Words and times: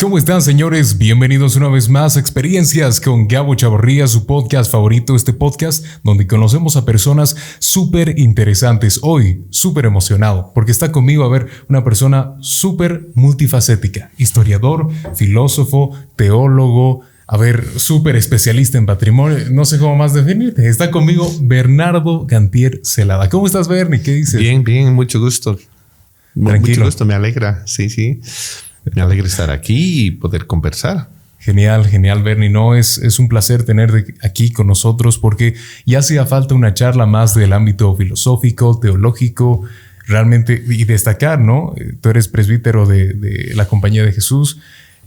¿Cómo 0.00 0.16
están 0.16 0.40
señores? 0.40 0.96
Bienvenidos 0.96 1.56
una 1.56 1.68
vez 1.68 1.90
más 1.90 2.16
a 2.16 2.20
Experiencias 2.20 3.02
con 3.02 3.28
Gabo 3.28 3.54
Chavarría, 3.54 4.06
su 4.06 4.24
podcast 4.24 4.72
favorito, 4.72 5.14
este 5.14 5.34
podcast 5.34 5.84
donde 6.02 6.26
conocemos 6.26 6.76
a 6.76 6.86
personas 6.86 7.36
súper 7.58 8.18
interesantes. 8.18 9.00
Hoy 9.02 9.44
súper 9.50 9.84
emocionado 9.84 10.52
porque 10.54 10.72
está 10.72 10.90
conmigo 10.90 11.24
a 11.24 11.28
ver 11.28 11.48
una 11.68 11.84
persona 11.84 12.34
súper 12.40 13.08
multifacética, 13.14 14.10
historiador, 14.16 14.88
filósofo, 15.14 15.94
teólogo, 16.16 17.02
a 17.26 17.36
ver, 17.36 17.62
súper 17.76 18.16
especialista 18.16 18.78
en 18.78 18.86
patrimonio, 18.86 19.50
no 19.50 19.66
sé 19.66 19.78
cómo 19.78 19.96
más 19.96 20.14
definirte. 20.14 20.66
Está 20.66 20.90
conmigo 20.90 21.30
Bernardo 21.42 22.24
Gantier 22.24 22.80
Celada. 22.84 23.28
¿Cómo 23.28 23.46
estás, 23.46 23.68
Bernie? 23.68 24.00
¿Qué 24.00 24.14
dices? 24.14 24.40
Bien, 24.40 24.64
bien, 24.64 24.94
mucho 24.94 25.20
gusto. 25.20 25.58
Tranquilo. 26.32 26.76
Mucho 26.78 26.84
gusto, 26.84 27.04
me 27.04 27.12
alegra. 27.12 27.64
Sí, 27.66 27.90
sí. 27.90 28.22
Me 28.94 29.02
alegra 29.02 29.26
estar 29.26 29.50
aquí 29.50 30.06
y 30.06 30.10
poder 30.10 30.46
conversar. 30.46 31.08
Genial, 31.38 31.86
genial, 31.86 32.22
Bernie. 32.22 32.50
No, 32.50 32.74
es, 32.74 32.98
es 32.98 33.18
un 33.18 33.28
placer 33.28 33.64
tener 33.64 34.14
aquí 34.22 34.52
con 34.52 34.66
nosotros 34.66 35.18
porque 35.18 35.54
ya 35.86 36.00
hacía 36.00 36.26
falta 36.26 36.54
una 36.54 36.74
charla 36.74 37.06
más 37.06 37.34
del 37.34 37.54
ámbito 37.54 37.96
filosófico, 37.96 38.78
teológico, 38.78 39.62
realmente, 40.06 40.62
y 40.68 40.84
destacar, 40.84 41.40
¿no? 41.40 41.74
Tú 42.02 42.10
eres 42.10 42.28
presbítero 42.28 42.86
de, 42.86 43.14
de 43.14 43.54
la 43.54 43.66
Compañía 43.66 44.04
de 44.04 44.12
Jesús. 44.12 44.58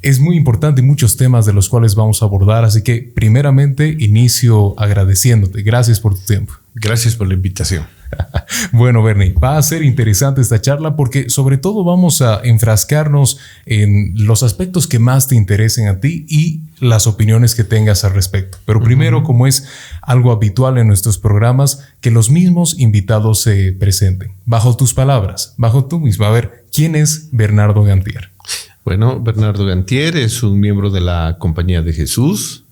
Es 0.02 0.20
muy 0.20 0.36
importante 0.36 0.82
muchos 0.82 1.18
temas 1.18 1.46
de 1.46 1.54
los 1.54 1.70
cuales 1.70 1.94
vamos 1.96 2.22
a 2.22 2.26
abordar, 2.26 2.66
así 2.66 2.82
que 2.82 3.10
primeramente 3.14 3.96
inicio 4.00 4.74
agradeciéndote. 4.80 5.62
Gracias 5.62 6.00
por 6.00 6.16
tu 6.16 6.26
tiempo. 6.26 6.54
Gracias 6.74 7.16
por 7.16 7.28
la 7.28 7.36
invitación. 7.36 7.86
bueno, 8.72 9.04
Bernie, 9.04 9.34
va 9.34 9.58
a 9.58 9.62
ser 9.62 9.84
interesante 9.84 10.42
esta 10.42 10.62
charla 10.62 10.96
porque 10.96 11.30
sobre 11.30 11.58
todo 11.58 11.84
vamos 11.84 12.22
a 12.22 12.42
enfrascarnos 12.44 13.38
en 13.66 14.14
los 14.16 14.44
aspectos 14.44 14.88
que 14.88 15.00
más 15.00 15.28
te 15.28 15.36
interesen 15.36 15.88
a 15.88 16.00
ti 16.00 16.26
y 16.30 16.62
las 16.80 17.08
opiniones 17.08 17.56
que 17.56 17.64
tengas 17.64 18.04
al 18.04 18.14
respecto. 18.14 18.58
Pero 18.66 18.82
primero, 18.82 19.24
como 19.24 19.48
es 19.48 19.68
algo 20.02 20.32
habitual 20.32 20.78
en 20.78 20.88
nuestros 20.88 21.18
programas, 21.18 21.88
que 22.02 22.12
los 22.12 22.30
mismos 22.30 22.80
invitados 22.80 23.42
se 23.42 23.72
presenten. 23.74 24.32
Bajo 24.46 24.76
tus 24.76 24.94
palabras, 24.94 25.54
bajo 25.58 25.86
tú 25.86 26.00
mismo. 26.00 26.26
A 26.26 26.32
ver, 26.32 26.66
¿quién 26.72 26.96
es 26.96 27.30
Bernardo 27.32 27.84
Gantier? 27.84 28.32
Bueno, 28.84 29.22
Bernardo 29.22 29.66
Gantier 29.66 30.18
es 30.18 30.44
un 30.44 30.60
miembro 30.60 30.90
de 30.90 31.00
la 31.00 31.38
Compañía 31.40 31.82
de 31.82 31.94
Jesús, 31.94 32.66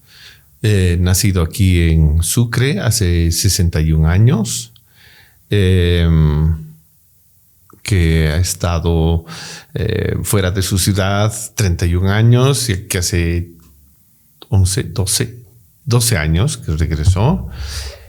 eh, 0.61 0.97
nacido 0.99 1.41
aquí 1.41 1.89
en 1.89 2.21
Sucre 2.21 2.79
hace 2.79 3.31
61 3.31 4.07
años. 4.07 4.73
Em, 5.53 6.55
que 7.83 8.29
ha 8.29 8.37
estado 8.37 9.25
eh, 9.73 10.15
fuera 10.23 10.49
de 10.49 10.61
su 10.61 10.77
ciudad 10.77 11.33
31 11.55 12.09
años 12.09 12.69
y 12.69 12.87
que 12.87 12.99
hace 12.99 13.51
11, 14.47 14.83
12, 14.83 15.43
12 15.83 16.17
años 16.17 16.57
que 16.57 16.71
regresó. 16.71 17.49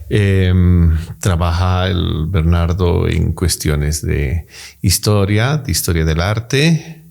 Em, 0.08 0.96
trabaja 1.18 1.88
el 1.88 2.26
Bernardo 2.28 3.08
en 3.08 3.32
cuestiones 3.32 4.02
de 4.02 4.46
historia, 4.80 5.56
de 5.56 5.72
historia 5.72 6.04
del 6.04 6.20
arte, 6.20 7.01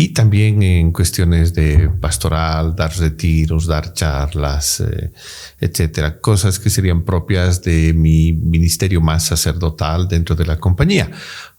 y 0.00 0.10
también 0.10 0.62
en 0.62 0.92
cuestiones 0.92 1.54
de 1.54 1.90
pastoral, 2.00 2.76
dar 2.76 2.96
retiros, 2.96 3.66
dar 3.66 3.92
charlas, 3.94 4.78
eh, 4.78 5.10
etcétera, 5.58 6.20
cosas 6.20 6.60
que 6.60 6.70
serían 6.70 7.02
propias 7.02 7.62
de 7.62 7.92
mi 7.94 8.32
ministerio 8.32 9.00
más 9.00 9.24
sacerdotal 9.24 10.06
dentro 10.06 10.36
de 10.36 10.46
la 10.46 10.60
compañía. 10.60 11.10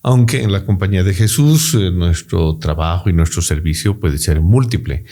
Aunque 0.04 0.42
en 0.42 0.54
la 0.54 0.64
compañía 0.64 1.04
de 1.04 1.14
Jesús 1.14 1.76
eh, 1.78 1.92
nuestro 1.92 2.56
trabajo 2.56 3.10
y 3.10 3.14
nuestro 3.14 3.42
servicio 3.42 4.00
puede 4.00 4.18
ser 4.18 4.40
múltiple. 4.40 5.04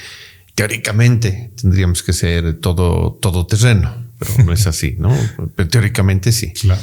Teóricamente 0.56 1.52
tendríamos 1.62 2.04
que 2.04 2.14
ser 2.14 2.62
todo, 2.62 3.20
todo 3.22 3.46
terreno, 3.46 3.94
pero 4.18 4.46
no 4.46 4.54
es 4.54 4.68
así, 4.68 4.96
¿no? 4.98 5.14
Pero 5.58 5.68
teóricamente 5.68 6.32
sí. 6.32 6.54
Claro. 6.54 6.82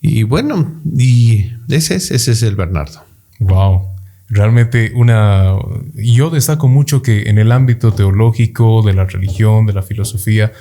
Y 0.00 0.24
bueno, 0.24 0.80
y 0.98 1.52
ese 1.68 1.94
es, 1.94 2.10
ese 2.10 2.32
es 2.32 2.42
el 2.42 2.56
Bernardo. 2.56 3.04
Wow. 3.38 3.97
Realmente 4.28 4.92
una... 4.94 5.54
Yo 5.94 6.30
destaco 6.30 6.68
mucho 6.68 7.02
que 7.02 7.30
en 7.30 7.38
el 7.38 7.52
ámbito 7.52 7.92
teológico, 7.92 8.82
de 8.82 8.92
la 8.92 9.04
religión, 9.04 9.66
de 9.66 9.72
la 9.72 9.82
filosofía, 9.82 10.52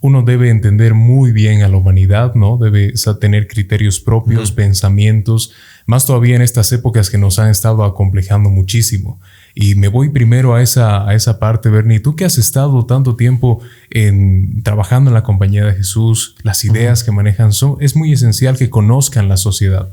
uno 0.00 0.22
debe 0.22 0.50
entender 0.50 0.94
muy 0.94 1.32
bien 1.32 1.62
a 1.62 1.68
la 1.68 1.78
humanidad, 1.78 2.34
¿no? 2.34 2.58
Debe 2.58 2.92
tener 3.18 3.48
criterios 3.48 3.98
propios, 3.98 4.52
pensamientos, 4.52 5.52
más 5.86 6.04
todavía 6.04 6.36
en 6.36 6.42
estas 6.42 6.70
épocas 6.72 7.08
que 7.10 7.18
nos 7.18 7.38
han 7.38 7.48
estado 7.48 7.82
acomplejando 7.84 8.50
muchísimo. 8.50 9.18
Y 9.54 9.74
me 9.74 9.88
voy 9.88 10.10
primero 10.10 10.54
a 10.54 10.62
esa, 10.62 11.08
a 11.08 11.14
esa 11.14 11.38
parte, 11.38 11.70
Bernie. 11.70 12.00
Tú 12.00 12.14
que 12.14 12.26
has 12.26 12.36
estado 12.36 12.84
tanto 12.84 13.16
tiempo 13.16 13.60
en, 13.88 14.62
trabajando 14.62 15.08
en 15.10 15.14
la 15.14 15.22
compañía 15.22 15.64
de 15.64 15.74
Jesús, 15.74 16.36
las 16.42 16.64
ideas 16.64 17.02
que 17.02 17.10
manejan 17.10 17.52
son, 17.52 17.76
es 17.80 17.96
muy 17.96 18.12
esencial 18.12 18.58
que 18.58 18.68
conozcan 18.68 19.30
la 19.30 19.38
sociedad. 19.38 19.88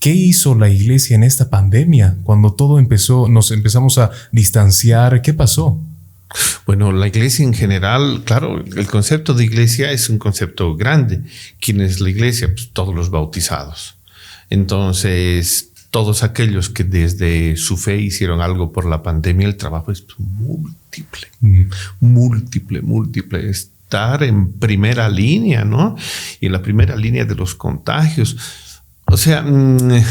¿Qué 0.00 0.10
hizo 0.10 0.54
la 0.54 0.68
iglesia 0.68 1.16
en 1.16 1.24
esta 1.24 1.50
pandemia? 1.50 2.16
Cuando 2.22 2.52
todo 2.52 2.78
empezó, 2.78 3.28
nos 3.28 3.50
empezamos 3.50 3.98
a 3.98 4.10
distanciar, 4.30 5.22
¿qué 5.22 5.34
pasó? 5.34 5.80
Bueno, 6.66 6.92
la 6.92 7.08
iglesia 7.08 7.44
en 7.44 7.54
general, 7.54 8.22
claro, 8.24 8.62
el 8.62 8.86
concepto 8.86 9.34
de 9.34 9.44
iglesia 9.44 9.90
es 9.90 10.08
un 10.08 10.18
concepto 10.18 10.76
grande. 10.76 11.22
¿Quién 11.60 11.80
es 11.80 12.00
la 12.00 12.10
iglesia? 12.10 12.48
Pues 12.48 12.70
todos 12.72 12.94
los 12.94 13.10
bautizados. 13.10 13.96
Entonces, 14.50 15.70
todos 15.90 16.22
aquellos 16.22 16.68
que 16.68 16.84
desde 16.84 17.56
su 17.56 17.76
fe 17.76 17.98
hicieron 17.98 18.40
algo 18.40 18.72
por 18.72 18.84
la 18.84 19.02
pandemia, 19.02 19.48
el 19.48 19.56
trabajo 19.56 19.90
es 19.90 20.04
múltiple, 20.18 21.28
mm. 21.40 21.62
múltiple, 22.00 22.82
múltiple. 22.82 23.48
Estar 23.48 24.22
en 24.22 24.52
primera 24.52 25.08
línea, 25.08 25.64
¿no? 25.64 25.96
Y 26.40 26.46
en 26.46 26.52
la 26.52 26.62
primera 26.62 26.94
línea 26.94 27.24
de 27.24 27.34
los 27.34 27.54
contagios 27.54 28.36
o 29.10 29.16
sea, 29.16 29.42
mm, 29.42 30.02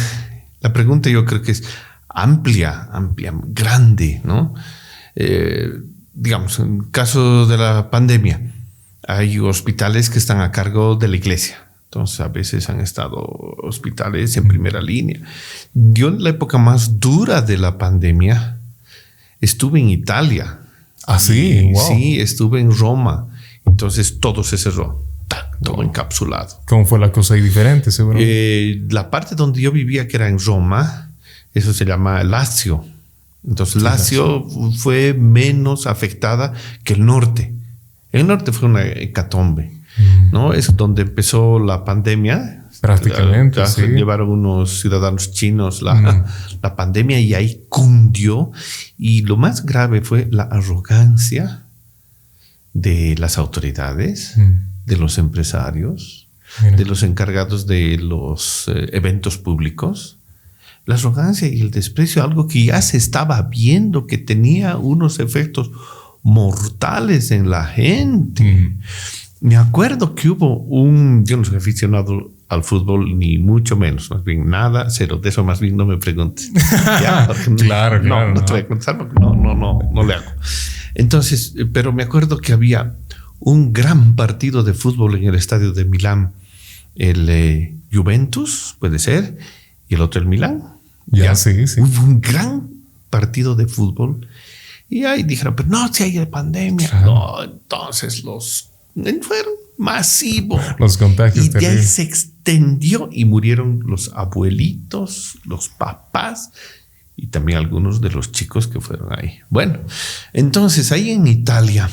la 0.61 0.73
pregunta 0.73 1.09
yo 1.09 1.25
creo 1.25 1.41
que 1.41 1.51
es 1.51 1.63
amplia, 2.09 2.89
amplia, 2.91 3.33
grande, 3.33 4.21
¿no? 4.23 4.55
Eh, 5.15 5.71
digamos, 6.13 6.59
en 6.59 6.79
caso 6.85 7.45
de 7.45 7.57
la 7.57 7.91
pandemia, 7.91 8.53
hay 9.07 9.37
hospitales 9.39 10.09
que 10.09 10.17
están 10.17 10.41
a 10.41 10.51
cargo 10.51 10.95
de 10.95 11.07
la 11.07 11.15
iglesia. 11.15 11.63
Entonces, 11.85 12.19
a 12.19 12.27
veces 12.27 12.69
han 12.69 12.81
estado 12.81 13.17
hospitales 13.63 14.35
en 14.35 14.47
primera 14.47 14.81
línea. 14.81 15.21
Yo 15.73 16.09
en 16.09 16.23
la 16.23 16.31
época 16.31 16.57
más 16.57 16.99
dura 16.99 17.41
de 17.41 17.57
la 17.57 17.77
pandemia 17.77 18.57
estuve 19.39 19.79
en 19.79 19.89
Italia. 19.89 20.59
Ah, 21.05 21.19
sí, 21.19 21.71
Sí, 21.87 22.19
estuve 22.19 22.59
en 22.59 22.75
Roma. 22.75 23.27
Entonces 23.63 24.19
todo 24.19 24.43
se 24.43 24.57
cerró 24.57 25.06
todo 25.61 25.83
encapsulado. 25.83 26.61
¿Cómo 26.65 26.85
fue 26.85 26.99
la 26.99 27.11
cosa 27.11 27.33
ahí 27.33 27.41
diferente, 27.41 27.91
seguro? 27.91 28.17
Eh, 28.21 28.85
la 28.89 29.09
parte 29.09 29.35
donde 29.35 29.61
yo 29.61 29.71
vivía, 29.71 30.07
que 30.07 30.17
era 30.17 30.27
en 30.27 30.39
Roma, 30.39 31.11
eso 31.53 31.73
se 31.73 31.85
llama 31.85 32.23
Lazio. 32.23 32.85
Entonces, 33.47 33.81
Lazio 33.81 34.45
fue 34.77 35.13
menos 35.13 35.87
afectada 35.87 36.53
que 36.83 36.93
el 36.93 37.05
norte. 37.05 37.53
El 38.11 38.27
norte 38.27 38.51
fue 38.51 38.67
una 38.67 38.85
hecatombe, 38.85 39.71
mm. 39.97 40.31
¿no? 40.31 40.53
Es 40.53 40.75
donde 40.75 41.03
empezó 41.03 41.59
la 41.59 41.85
pandemia. 41.85 42.65
Prácticamente. 42.81 43.65
sí. 43.65 43.81
Llevaron 43.87 44.29
unos 44.29 44.81
ciudadanos 44.81 45.31
chinos 45.31 45.81
la, 45.81 45.95
mm. 45.95 46.25
la 46.61 46.75
pandemia 46.75 47.19
y 47.19 47.33
ahí 47.33 47.65
cundió. 47.69 48.51
Y 48.97 49.21
lo 49.21 49.37
más 49.37 49.65
grave 49.65 50.01
fue 50.01 50.27
la 50.29 50.43
arrogancia 50.43 51.63
de 52.73 53.15
las 53.17 53.37
autoridades. 53.37 54.33
Mm 54.35 54.66
de 54.87 54.97
los 54.97 55.17
empresarios, 55.17 56.27
de 56.75 56.85
los 56.85 57.03
encargados 57.03 57.67
de 57.67 57.97
los 57.97 58.67
eh, 58.69 58.89
eventos 58.93 59.37
públicos. 59.37 60.17
La 60.85 60.95
arrogancia 60.95 61.49
y 61.49 61.59
el 61.59 61.71
desprecio, 61.71 62.23
algo 62.23 62.47
que 62.47 62.63
ya 62.63 62.81
se 62.81 62.95
estaba 62.95 63.41
viendo, 63.43 64.07
que 64.07 64.17
tenía 64.17 64.77
unos 64.77 65.19
efectos 65.19 65.69
mortales 66.23 67.31
en 67.31 67.49
la 67.49 67.65
gente. 67.65 68.77
Me 69.41 69.57
acuerdo 69.57 70.15
que 70.15 70.29
hubo 70.29 70.59
un, 70.59 71.25
yo 71.25 71.35
no 71.35 71.43
soy 71.43 71.57
aficionado 71.57 72.31
al 72.47 72.63
fútbol, 72.63 73.19
ni 73.19 73.37
mucho 73.37 73.75
menos, 73.75 74.09
más 74.09 74.23
bien 74.23 74.49
nada, 74.49 74.89
cero, 74.89 75.19
de 75.21 75.27
eso 75.27 75.43
más 75.43 75.59
bien 75.59 75.75
no 75.75 75.85
me 75.85 75.97
preguntes. 75.97 76.49
claro, 77.57 78.01
no, 78.01 78.33
no, 78.33 78.45
te 78.45 78.53
voy 78.53 78.61
a 78.61 78.67
contar, 78.67 78.97
no, 79.19 79.35
no, 79.35 79.53
no, 79.53 79.79
no 79.91 80.03
le 80.05 80.13
hago. 80.13 80.31
Entonces, 80.95 81.53
eh, 81.57 81.65
pero 81.65 81.91
me 81.91 82.03
acuerdo 82.03 82.37
que 82.37 82.53
había 82.53 82.95
un 83.39 83.73
gran 83.73 84.15
partido 84.15 84.63
de 84.63 84.73
fútbol 84.73 85.15
en 85.15 85.25
el 85.25 85.35
estadio 85.35 85.73
de 85.73 85.85
Milán. 85.85 86.33
El 86.95 87.29
eh, 87.29 87.75
Juventus, 87.91 88.75
puede 88.79 88.99
ser, 88.99 89.37
y 89.87 89.95
el 89.95 90.01
otro 90.01 90.21
el 90.21 90.27
Milán. 90.27 90.63
Ya, 91.07 91.35
sí, 91.35 91.67
sí. 91.67 91.79
Hubo 91.81 92.03
un 92.03 92.19
gran 92.21 92.69
partido 93.09 93.55
de 93.55 93.67
fútbol. 93.67 94.27
Y 94.89 95.05
ahí 95.05 95.23
dijeron, 95.23 95.55
pero 95.55 95.69
no, 95.69 95.91
si 95.93 96.03
hay 96.03 96.25
pandemia. 96.25 97.01
No, 97.01 97.43
entonces 97.43 98.23
los 98.23 98.69
fueron 98.93 99.53
masivos. 99.77 100.61
Los 100.79 100.97
contagios. 100.97 101.47
Y 101.47 101.59
ya 101.59 101.81
se 101.81 102.01
extendió 102.03 103.09
y 103.11 103.25
murieron 103.25 103.83
los 103.85 104.11
abuelitos, 104.15 105.37
los 105.45 105.69
papás. 105.69 106.51
y 107.19 107.27
también 107.27 107.57
algunos 107.57 107.99
de 107.99 108.11
los 108.11 108.31
chicos 108.31 108.67
que 108.67 108.79
fueron 108.79 109.09
ahí. 109.17 109.39
Bueno, 109.49 109.79
entonces 110.33 110.91
ahí 110.91 111.09
en 111.09 111.25
Italia, 111.25 111.89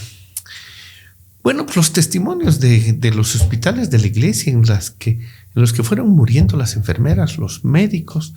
bueno, 1.44 1.66
pues 1.66 1.76
los 1.76 1.92
testimonios 1.92 2.58
de, 2.58 3.12
los 3.14 3.36
hospitales 3.36 3.90
de 3.90 3.98
la 3.98 4.06
iglesia 4.06 4.50
en, 4.50 4.62
las 4.62 4.90
que, 4.90 5.10
en 5.10 5.20
los 5.54 5.74
que 5.74 5.82
fueron 5.82 6.08
muriendo 6.08 6.56
las 6.56 6.74
enfermeras, 6.74 7.36
los 7.36 7.66
médicos, 7.66 8.32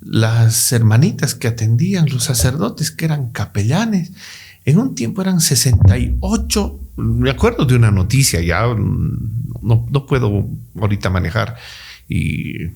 las 0.00 0.72
hermanitas 0.72 1.36
que 1.36 1.46
atendían, 1.46 2.08
los 2.10 2.24
sacerdotes 2.24 2.90
que 2.90 3.04
eran 3.04 3.30
capellanes. 3.30 4.10
En 4.64 4.78
un 4.78 4.96
tiempo 4.96 5.22
eran 5.22 5.40
68, 5.40 6.80
me 6.96 7.30
acuerdo 7.30 7.64
de 7.66 7.76
una 7.76 7.92
noticia, 7.92 8.40
ya 8.40 8.62
no, 8.66 9.86
no 9.88 10.06
puedo 10.06 10.48
ahorita 10.78 11.08
manejar 11.08 11.56
y, 12.08 12.66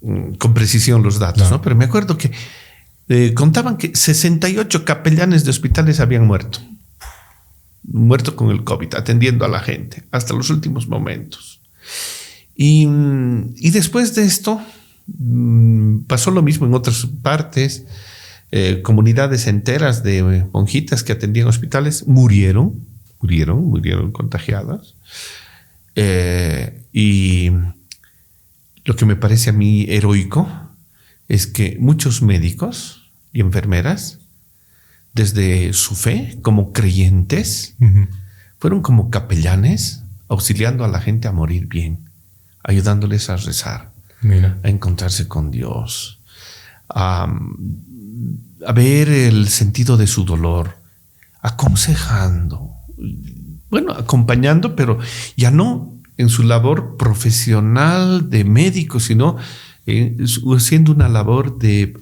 mm, 0.00 0.36
con 0.38 0.54
precisión 0.54 1.02
los 1.02 1.18
datos, 1.18 1.50
¿no? 1.50 1.60
pero 1.60 1.76
me 1.76 1.84
acuerdo 1.84 2.16
que 2.16 2.32
eh, 3.10 3.34
contaban 3.34 3.76
que 3.76 3.94
68 3.94 4.86
capellanes 4.86 5.44
de 5.44 5.50
hospitales 5.50 6.00
habían 6.00 6.26
muerto. 6.26 6.60
Muerto 7.90 8.36
con 8.36 8.50
el 8.50 8.64
COVID, 8.64 8.94
atendiendo 8.94 9.44
a 9.44 9.48
la 9.48 9.60
gente 9.60 10.04
hasta 10.10 10.34
los 10.34 10.50
últimos 10.50 10.88
momentos. 10.88 11.60
Y, 12.54 12.86
después 13.70 14.14
de 14.14 14.24
esto, 14.24 14.60
mm, 15.06 16.00
pasó 16.00 16.30
lo 16.30 16.42
mismo 16.42 16.66
en 16.66 16.74
otras 16.74 17.06
partes. 17.22 17.84
Eh, 18.50 18.82
comunidades 18.82 19.46
enteras 19.46 20.02
de 20.02 20.44
monjitas 20.52 21.02
que 21.02 21.12
atendían 21.12 21.48
hospitales 21.48 22.06
murieron, 22.06 22.84
murieron, 23.20 23.64
murieron 23.64 24.10
contagiadas. 24.10 24.96
Eh, 25.94 26.82
y 26.92 27.50
lo 28.84 28.96
que 28.96 29.06
me 29.06 29.16
parece 29.16 29.50
a 29.50 29.52
mí 29.52 29.86
heroico 29.88 30.48
es 31.28 31.46
que 31.46 31.76
muchos 31.78 32.22
médicos, 32.22 33.10
y 33.32 33.40
enfermeras, 33.40 34.17
desde 35.12 35.72
su 35.72 35.94
fe 35.94 36.38
como 36.42 36.72
creyentes, 36.72 37.74
fueron 38.58 38.82
como 38.82 39.10
capellanes 39.10 40.02
auxiliando 40.28 40.84
a 40.84 40.88
la 40.88 41.00
gente 41.00 41.28
a 41.28 41.32
morir 41.32 41.66
bien, 41.66 42.10
ayudándoles 42.62 43.30
a 43.30 43.36
rezar, 43.36 43.92
a 44.62 44.68
encontrarse 44.68 45.26
con 45.26 45.50
Dios, 45.50 46.20
a, 46.88 47.28
a 48.66 48.72
ver 48.72 49.08
el 49.08 49.48
sentido 49.48 49.96
de 49.96 50.06
su 50.06 50.24
dolor, 50.24 50.76
aconsejando, 51.40 52.74
bueno, 53.70 53.92
acompañando, 53.92 54.76
pero 54.76 54.98
ya 55.36 55.50
no 55.50 55.94
en 56.16 56.28
su 56.28 56.42
labor 56.42 56.96
profesional 56.96 58.28
de 58.28 58.44
médico, 58.44 59.00
sino 59.00 59.36
haciendo 60.54 60.92
una 60.92 61.08
labor 61.08 61.58
de 61.58 61.96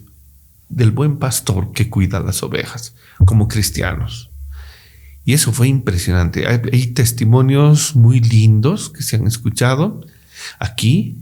del 0.69 0.91
buen 0.91 1.19
pastor 1.19 1.73
que 1.73 1.89
cuida 1.89 2.21
las 2.21 2.43
ovejas 2.43 2.95
como 3.25 3.49
cristianos. 3.49 4.31
Y 5.25 5.33
eso 5.33 5.53
fue 5.53 5.69
impresionante. 5.69 6.47
Hay, 6.47 6.87
testimonios 6.89 7.97
muy 7.97 8.21
lindos 8.21 8.91
que 8.91 9.03
se 9.03 9.17
han 9.17 9.27
escuchado. 9.27 10.01
Aquí, 10.61 11.17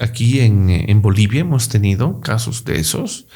aquí 0.00 0.40
en, 0.40 1.02
Bolivia 1.02 1.42
hemos 1.42 1.68
tenido 1.68 2.20
casos 2.20 2.64
de 2.64 2.80
esos. 2.80 3.26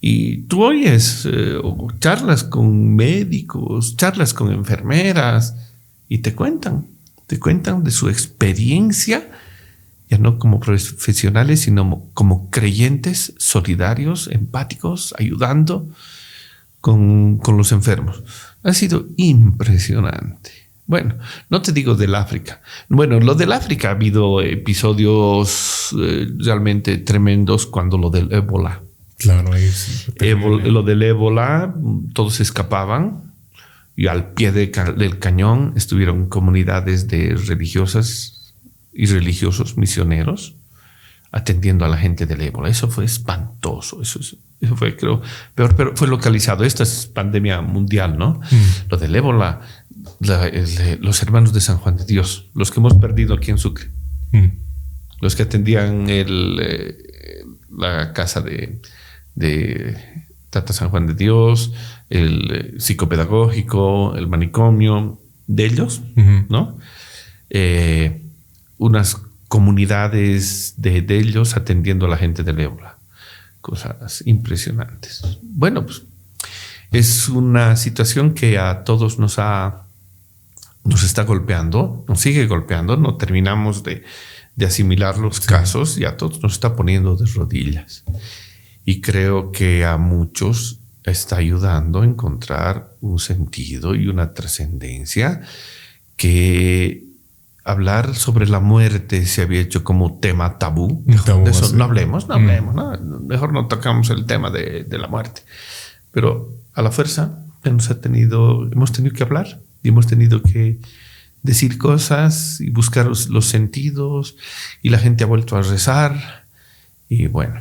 Y 0.00 0.38
tú 0.48 0.64
oyes 0.64 1.24
eh, 1.30 1.58
charlas 2.00 2.42
con 2.42 2.96
médicos, 2.96 3.96
charlas 3.96 4.34
con 4.34 4.52
enfermeras 4.52 5.54
y 6.08 6.18
te 6.18 6.34
cuentan, 6.34 6.86
te 7.28 7.38
cuentan 7.38 7.84
de 7.84 7.92
su 7.92 8.08
experiencia 8.08 9.30
ya 10.10 10.18
no 10.18 10.38
como 10.38 10.58
profesionales, 10.58 11.60
sino 11.60 12.10
como 12.14 12.50
creyentes 12.50 13.32
solidarios, 13.38 14.28
empáticos, 14.32 15.14
ayudando 15.16 15.88
con, 16.80 17.40
los 17.46 17.70
enfermos. 17.70 18.22
Ha 18.64 18.72
sido 18.72 19.06
impresionante. 19.16 20.50
Bueno, 20.86 21.14
no 21.48 21.62
te 21.62 21.72
digo 21.72 21.94
del 21.94 22.16
África. 22.16 22.60
Bueno, 22.88 23.20
lo 23.20 23.36
del 23.36 23.52
África 23.52 23.88
ha 23.88 23.92
habido 23.92 24.40
episodios 24.42 25.94
eh, 25.96 26.26
realmente 26.38 26.98
tremendos 26.98 27.66
cuando 27.66 27.96
lo 27.96 28.10
del 28.10 28.32
ébola. 28.32 28.82
Claro, 29.16 29.54
es 29.54 30.10
lo 30.18 30.82
del 30.82 31.02
ébola, 31.02 31.74
todos 32.14 32.40
escapaban 32.40 33.34
y 33.94 34.08
al 34.08 34.32
pie 34.32 34.50
del 34.50 35.18
cañón 35.18 35.74
estuvieron 35.76 36.28
comunidades 36.28 37.06
de 37.06 37.36
religiosas 37.36 38.39
y 39.00 39.06
religiosos 39.06 39.78
misioneros 39.78 40.56
atendiendo 41.32 41.86
a 41.86 41.88
la 41.88 41.96
gente 41.96 42.26
del 42.26 42.42
ébola. 42.42 42.68
Eso 42.68 42.90
fue 42.90 43.06
espantoso. 43.06 44.02
Eso, 44.02 44.20
eso 44.20 44.76
fue, 44.76 44.94
creo, 44.94 45.22
peor, 45.54 45.74
pero 45.74 45.96
fue 45.96 46.06
localizado. 46.06 46.64
Esta 46.64 46.82
es 46.82 47.06
pandemia 47.06 47.62
mundial, 47.62 48.18
¿no? 48.18 48.40
Mm. 48.50 48.90
Lo 48.90 48.98
del 48.98 49.16
ébola, 49.16 49.62
los 51.00 51.22
hermanos 51.22 51.54
de 51.54 51.62
San 51.62 51.78
Juan 51.78 51.96
de 51.96 52.04
Dios, 52.04 52.50
los 52.54 52.70
que 52.70 52.80
hemos 52.80 52.92
perdido 52.98 53.34
aquí 53.34 53.50
en 53.50 53.56
Sucre, 53.56 53.88
mm. 54.32 54.48
los 55.22 55.34
que 55.34 55.44
atendían 55.44 56.10
el, 56.10 56.58
eh, 56.62 57.44
la 57.74 58.12
casa 58.12 58.42
de, 58.42 58.82
de 59.34 59.96
Tata 60.50 60.74
San 60.74 60.90
Juan 60.90 61.06
de 61.06 61.14
Dios, 61.14 61.72
el 62.10 62.50
eh, 62.52 62.74
psicopedagógico, 62.80 64.14
el 64.14 64.26
manicomio, 64.26 65.18
de 65.46 65.64
ellos, 65.64 66.02
¿no? 66.50 66.76
Eh, 67.48 68.29
unas 68.80 69.18
comunidades 69.48 70.74
de, 70.78 71.04
ellos 71.08 71.54
atendiendo 71.56 72.06
a 72.06 72.08
la 72.08 72.16
gente 72.16 72.42
del 72.42 72.60
ébola. 72.60 72.96
Cosas 73.60 74.22
impresionantes. 74.24 75.22
Bueno, 75.42 75.84
pues 75.84 76.02
es 76.90 77.28
una 77.28 77.76
situación 77.76 78.32
que 78.32 78.58
a 78.58 78.82
todos 78.84 79.18
nos 79.18 79.38
ha 79.38 79.84
nos 80.82 81.02
está 81.02 81.24
golpeando, 81.24 82.06
nos 82.08 82.20
sigue 82.20 82.46
golpeando, 82.46 82.96
no 82.96 83.18
terminamos 83.18 83.82
de, 83.82 84.02
asimilar 84.64 85.18
los 85.18 85.40
casos 85.40 85.98
y 85.98 86.06
a 86.06 86.16
todos 86.16 86.42
nos 86.42 86.54
está 86.54 86.74
poniendo 86.74 87.16
de 87.16 87.26
rodillas. 87.26 88.04
Y 88.86 89.02
creo 89.02 89.52
que 89.52 89.84
a 89.84 89.98
muchos 89.98 90.80
está 91.04 91.36
ayudando 91.36 92.00
a 92.00 92.06
encontrar 92.06 92.96
un 93.02 93.18
sentido 93.18 93.94
y 93.94 94.08
una 94.08 94.32
trascendencia 94.32 95.42
que 96.16 97.09
hablar 97.64 98.14
sobre 98.14 98.48
la 98.48 98.60
muerte 98.60 99.26
se 99.26 99.42
había 99.42 99.60
hecho 99.60 99.84
como 99.84 100.18
tema 100.18 100.58
tabú. 100.58 101.02
de 101.06 101.50
eso 101.50 101.74
no 101.74 101.84
hablemos, 101.84 102.28
no 102.28 102.34
hablemos, 102.34 103.00
mejor 103.22 103.52
no 103.52 103.66
tocamos 103.66 104.10
el 104.10 104.26
tema 104.26 104.50
de, 104.50 104.86
la 104.90 105.08
muerte. 105.08 105.42
Pero 106.10 106.52
a 106.74 106.82
la 106.82 106.90
fuerza 106.90 107.44
hemos 107.64 107.88
tenido, 108.00 108.70
hemos 108.70 108.92
tenido 108.92 109.14
que 109.14 109.22
hablar 109.22 109.60
y 109.82 109.88
hemos 109.88 110.06
tenido 110.06 110.42
que 110.42 110.80
decir 111.42 111.78
cosas 111.78 112.60
y 112.60 112.70
buscar 112.70 113.06
los, 113.06 113.46
sentidos 113.46 114.36
y 114.82 114.90
la 114.90 114.98
gente 114.98 115.24
ha 115.24 115.26
vuelto 115.26 115.56
a 115.56 115.62
rezar 115.62 116.46
y 117.08 117.26
bueno. 117.26 117.60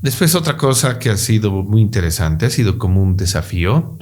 Después 0.00 0.34
otra 0.34 0.56
cosa 0.56 0.98
que 0.98 1.10
ha 1.10 1.16
sido 1.16 1.50
muy 1.50 1.80
interesante, 1.80 2.46
ha 2.46 2.50
sido 2.50 2.78
como 2.78 3.00
un 3.00 3.16
desafío 3.16 3.98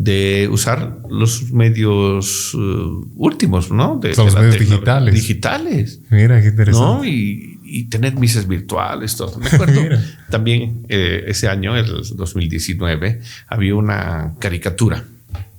de 0.00 0.48
usar 0.50 0.96
los 1.10 1.52
medios 1.52 2.54
uh, 2.54 3.06
últimos, 3.16 3.70
¿no? 3.70 3.98
De, 3.98 4.14
los 4.14 4.34
medios 4.34 4.58
digitales. 4.58 5.14
Digitales. 5.14 6.00
Mira, 6.08 6.40
qué 6.40 6.48
interesante. 6.48 7.06
Y, 7.06 7.84
tener 7.90 8.16
misas 8.16 8.48
virtuales, 8.48 9.14
todo. 9.14 9.38
Me 9.38 9.48
acuerdo 9.48 9.82
también 10.30 10.86
eh, 10.88 11.24
ese 11.28 11.48
año, 11.48 11.76
el 11.76 11.86
2019, 11.86 13.20
había 13.46 13.74
una 13.74 14.34
caricatura 14.38 15.04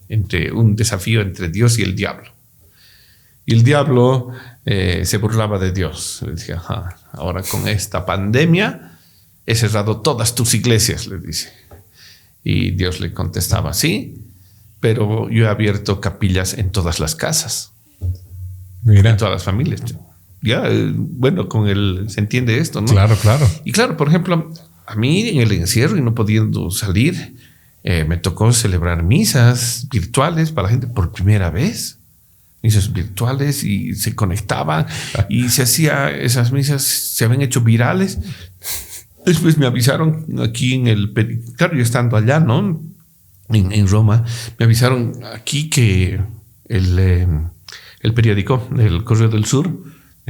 entre 0.09 0.51
un 0.51 0.75
desafío 0.75 1.21
entre 1.21 1.49
Dios 1.49 1.77
y 1.77 1.83
el 1.83 1.95
diablo. 1.95 2.31
Y 3.45 3.53
el 3.53 3.63
diablo 3.63 4.31
eh, 4.65 5.03
se 5.05 5.17
burlaba 5.17 5.59
de 5.59 5.71
Dios. 5.71 6.21
Le 6.25 6.31
decía, 6.31 6.61
ahora 7.11 7.43
con 7.43 7.67
esta 7.67 8.07
pandemia 8.07 8.97
he 9.45 9.53
cerrado 9.53 10.01
todas 10.01 10.33
tus 10.33 10.55
iglesias, 10.55 11.05
le 11.05 11.19
dice. 11.19 11.53
Y 12.43 12.71
Dios 12.71 12.99
le 12.99 13.13
contestaba, 13.13 13.73
sí, 13.73 14.30
pero 14.81 15.29
yo 15.29 15.45
he 15.45 15.47
abierto 15.47 16.01
capillas 16.01 16.55
en 16.55 16.71
todas 16.71 16.99
las 16.99 17.15
casas. 17.15 17.71
En 18.85 19.15
todas 19.15 19.31
las 19.31 19.43
familias. 19.43 19.81
Ya, 20.41 20.63
eh, 20.67 20.91
bueno, 20.93 21.47
con 21.47 21.69
el 21.69 22.07
se 22.09 22.19
entiende 22.19 22.57
esto, 22.57 22.81
¿no? 22.81 22.87
Claro, 22.87 23.15
claro. 23.15 23.47
Y 23.63 23.71
claro, 23.71 23.95
por 23.95 24.09
ejemplo, 24.09 24.51
a 24.87 24.95
mí 24.95 25.29
en 25.29 25.39
el 25.39 25.51
encierro 25.51 25.97
y 25.97 26.01
no 26.01 26.15
pudiendo 26.15 26.71
salir, 26.71 27.35
eh, 27.83 28.05
me 28.05 28.17
tocó 28.17 28.51
celebrar 28.51 29.03
misas 29.03 29.87
virtuales 29.91 30.51
para 30.51 30.67
la 30.67 30.71
gente 30.71 30.87
por 30.87 31.11
primera 31.11 31.51
vez. 31.51 31.99
Misas 32.63 32.93
virtuales 32.93 33.63
y 33.63 33.95
se 33.95 34.15
conectaban 34.15 34.85
y 35.29 35.49
se 35.49 35.63
hacía, 35.63 36.09
esas 36.09 36.51
misas 36.51 36.83
se 36.83 37.25
habían 37.25 37.41
hecho 37.41 37.61
virales. 37.61 38.19
Después 39.25 39.57
me 39.59 39.67
avisaron 39.67 40.25
aquí 40.43 40.73
en 40.73 40.87
el, 40.87 41.13
claro, 41.55 41.75
yo 41.75 41.83
estando 41.83 42.17
allá, 42.17 42.39
¿no? 42.39 42.81
En, 43.53 43.87
Roma, 43.87 44.23
me 44.57 44.65
avisaron 44.65 45.13
aquí 45.33 45.69
que 45.69 46.21
el, 46.67 46.99
eh, 46.99 47.27
el 48.01 48.13
periódico, 48.13 48.67
el 48.77 49.03
Correo 49.03 49.29
del 49.29 49.45
Sur, 49.45 49.69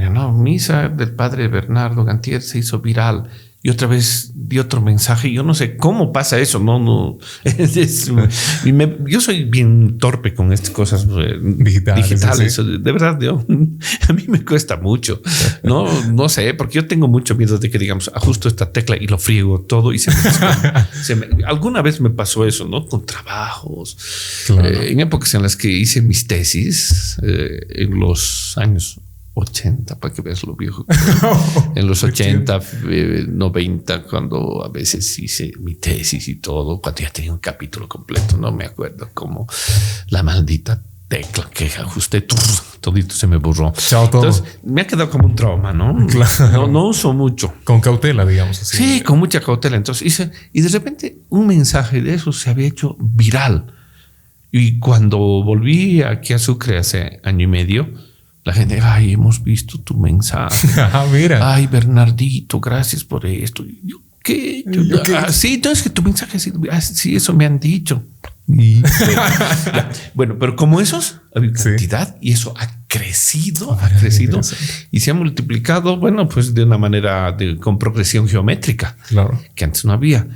no, 0.09 0.31
misa 0.31 0.89
del 0.89 1.13
padre 1.13 1.47
Bernardo 1.47 2.03
Gantier 2.03 2.41
se 2.41 2.59
hizo 2.59 2.79
viral 2.79 3.29
y 3.63 3.69
otra 3.69 3.87
vez 3.87 4.31
di 4.33 4.57
otro 4.57 4.81
mensaje. 4.81 5.31
Yo 5.31 5.43
no 5.43 5.53
sé 5.53 5.77
cómo 5.77 6.11
pasa 6.11 6.39
eso. 6.39 6.59
No, 6.59 6.79
no. 6.79 7.19
yo 9.07 9.21
soy 9.21 9.43
bien 9.43 9.99
torpe 9.99 10.33
con 10.33 10.51
estas 10.51 10.71
cosas 10.71 11.05
eh, 11.09 11.37
digitales. 11.39 12.57
De 12.57 12.91
verdad, 12.91 13.19
yo, 13.21 13.45
a 14.09 14.13
mí 14.13 14.25
me 14.27 14.43
cuesta 14.43 14.77
mucho. 14.77 15.21
No, 15.61 15.87
no 16.11 16.27
sé, 16.27 16.55
porque 16.55 16.75
yo 16.75 16.87
tengo 16.87 17.07
mucho 17.07 17.35
miedo 17.35 17.59
de 17.59 17.69
que, 17.69 17.77
digamos, 17.77 18.09
ajusto 18.15 18.47
esta 18.47 18.71
tecla 18.71 18.97
y 18.97 19.05
lo 19.05 19.19
friego 19.19 19.61
todo 19.61 19.93
y 19.93 19.99
se 19.99 21.15
me, 21.15 21.27
alguna 21.45 21.83
vez 21.83 22.01
me 22.01 22.09
pasó 22.09 22.47
eso, 22.47 22.67
¿no? 22.67 22.87
Con 22.87 23.05
trabajos. 23.05 23.95
Eh, 24.49 24.87
en 24.89 25.01
épocas 25.01 25.35
en 25.35 25.43
las 25.43 25.55
que 25.55 25.69
hice 25.69 26.01
mis 26.01 26.25
tesis, 26.25 27.17
eh, 27.21 27.59
en 27.69 27.99
los 27.99 28.57
años 28.57 28.99
80, 29.33 30.00
para 30.00 30.13
que 30.13 30.21
veas 30.21 30.43
lo 30.43 30.55
viejo. 30.55 30.85
en 31.75 31.88
los 31.88 32.03
80, 32.03 32.59
90, 33.27 33.95
eh, 33.95 34.01
cuando 34.09 34.63
a 34.63 34.69
veces 34.69 35.17
hice 35.19 35.51
mi 35.59 35.75
tesis 35.75 36.27
y 36.27 36.35
todo, 36.35 36.81
cuando 36.81 37.01
ya 37.01 37.09
tenía 37.09 37.31
un 37.31 37.39
capítulo 37.39 37.88
completo, 37.88 38.38
no 38.38 38.51
me 38.51 38.65
acuerdo 38.65 39.09
cómo 39.13 39.47
la 40.09 40.23
maldita 40.23 40.81
tecla 41.07 41.50
que 41.53 41.65
ajusté, 41.65 42.25
todito 42.79 43.13
se 43.13 43.27
me 43.27 43.35
borró. 43.35 43.73
Chao 43.75 44.09
todo. 44.09 44.23
Entonces, 44.25 44.59
me 44.63 44.81
ha 44.81 44.88
quedado 44.88 45.09
como 45.09 45.27
un 45.27 45.35
trauma, 45.35 45.73
¿no? 45.73 45.93
No, 46.51 46.67
no 46.67 46.88
uso 46.88 47.13
mucho. 47.13 47.53
Con 47.65 47.81
cautela, 47.81 48.25
digamos 48.25 48.61
así. 48.61 48.77
Sí, 48.77 49.01
con 49.01 49.19
mucha 49.19 49.41
cautela. 49.41 49.75
Entonces 49.75 50.07
hice, 50.07 50.31
y 50.53 50.61
de 50.61 50.69
repente 50.69 51.19
un 51.29 51.47
mensaje 51.47 52.01
de 52.01 52.13
eso 52.13 52.31
se 52.31 52.50
había 52.50 52.67
hecho 52.67 52.95
viral. 53.00 53.73
Y 54.53 54.79
cuando 54.79 55.17
volví 55.17 56.01
aquí 56.01 56.33
a 56.33 56.39
Sucre 56.39 56.77
hace 56.77 57.19
año 57.23 57.43
y 57.43 57.47
medio, 57.47 57.89
la 58.51 58.55
gente, 58.55 58.81
ay, 58.81 59.13
hemos 59.13 59.41
visto 59.41 59.79
tu 59.79 59.98
mensaje. 59.98 60.67
ah, 60.77 61.08
mira. 61.10 61.53
Ay, 61.53 61.67
Bernardito, 61.67 62.60
gracias 62.60 63.03
por 63.05 63.25
esto. 63.25 63.63
Yo, 63.81 64.01
¿qué? 64.22 64.65
Ah, 65.15 65.31
sí, 65.31 65.53
entonces 65.53 65.84
que 65.84 65.89
tu 65.89 66.01
mensaje, 66.01 66.38
sí, 66.38 66.51
ah, 66.70 66.81
sí, 66.81 67.15
eso 67.15 67.34
me 67.34 67.46
han 67.46 67.60
dicho. 67.60 68.03
bueno, 70.13 70.38
pero 70.38 70.58
como 70.58 70.81
esos, 70.81 71.22
hay 71.34 71.53
cantidad 71.53 72.17
y 72.20 72.34
eso 72.34 72.53
ha 72.58 72.67
crecido, 72.88 73.79
ha 73.79 73.88
crecido 73.88 74.41
y 74.91 75.00
se 75.00 75.12
ha 75.12 75.13
multiplicado, 75.13 75.96
bueno, 75.96 76.27
pues 76.27 76.53
de 76.53 76.65
una 76.65 76.77
manera 76.77 77.31
de, 77.31 77.55
con 77.55 77.79
progresión 77.79 78.27
geométrica, 78.27 78.98
claro. 79.08 79.41
que 79.55 79.63
antes 79.63 79.86
no 79.86 79.93
había. 79.93 80.27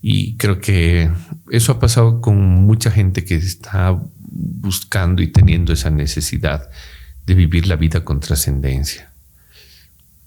Y 0.00 0.36
creo 0.36 0.60
que 0.60 1.10
eso 1.50 1.72
ha 1.72 1.80
pasado 1.80 2.20
con 2.20 2.38
mucha 2.38 2.92
gente 2.92 3.24
que 3.24 3.34
está 3.34 3.98
buscando 4.30 5.22
y 5.22 5.28
teniendo 5.28 5.72
esa 5.72 5.90
necesidad 5.90 6.68
de 7.26 7.34
vivir 7.34 7.66
la 7.66 7.76
vida 7.76 8.04
con 8.04 8.20
trascendencia. 8.20 9.12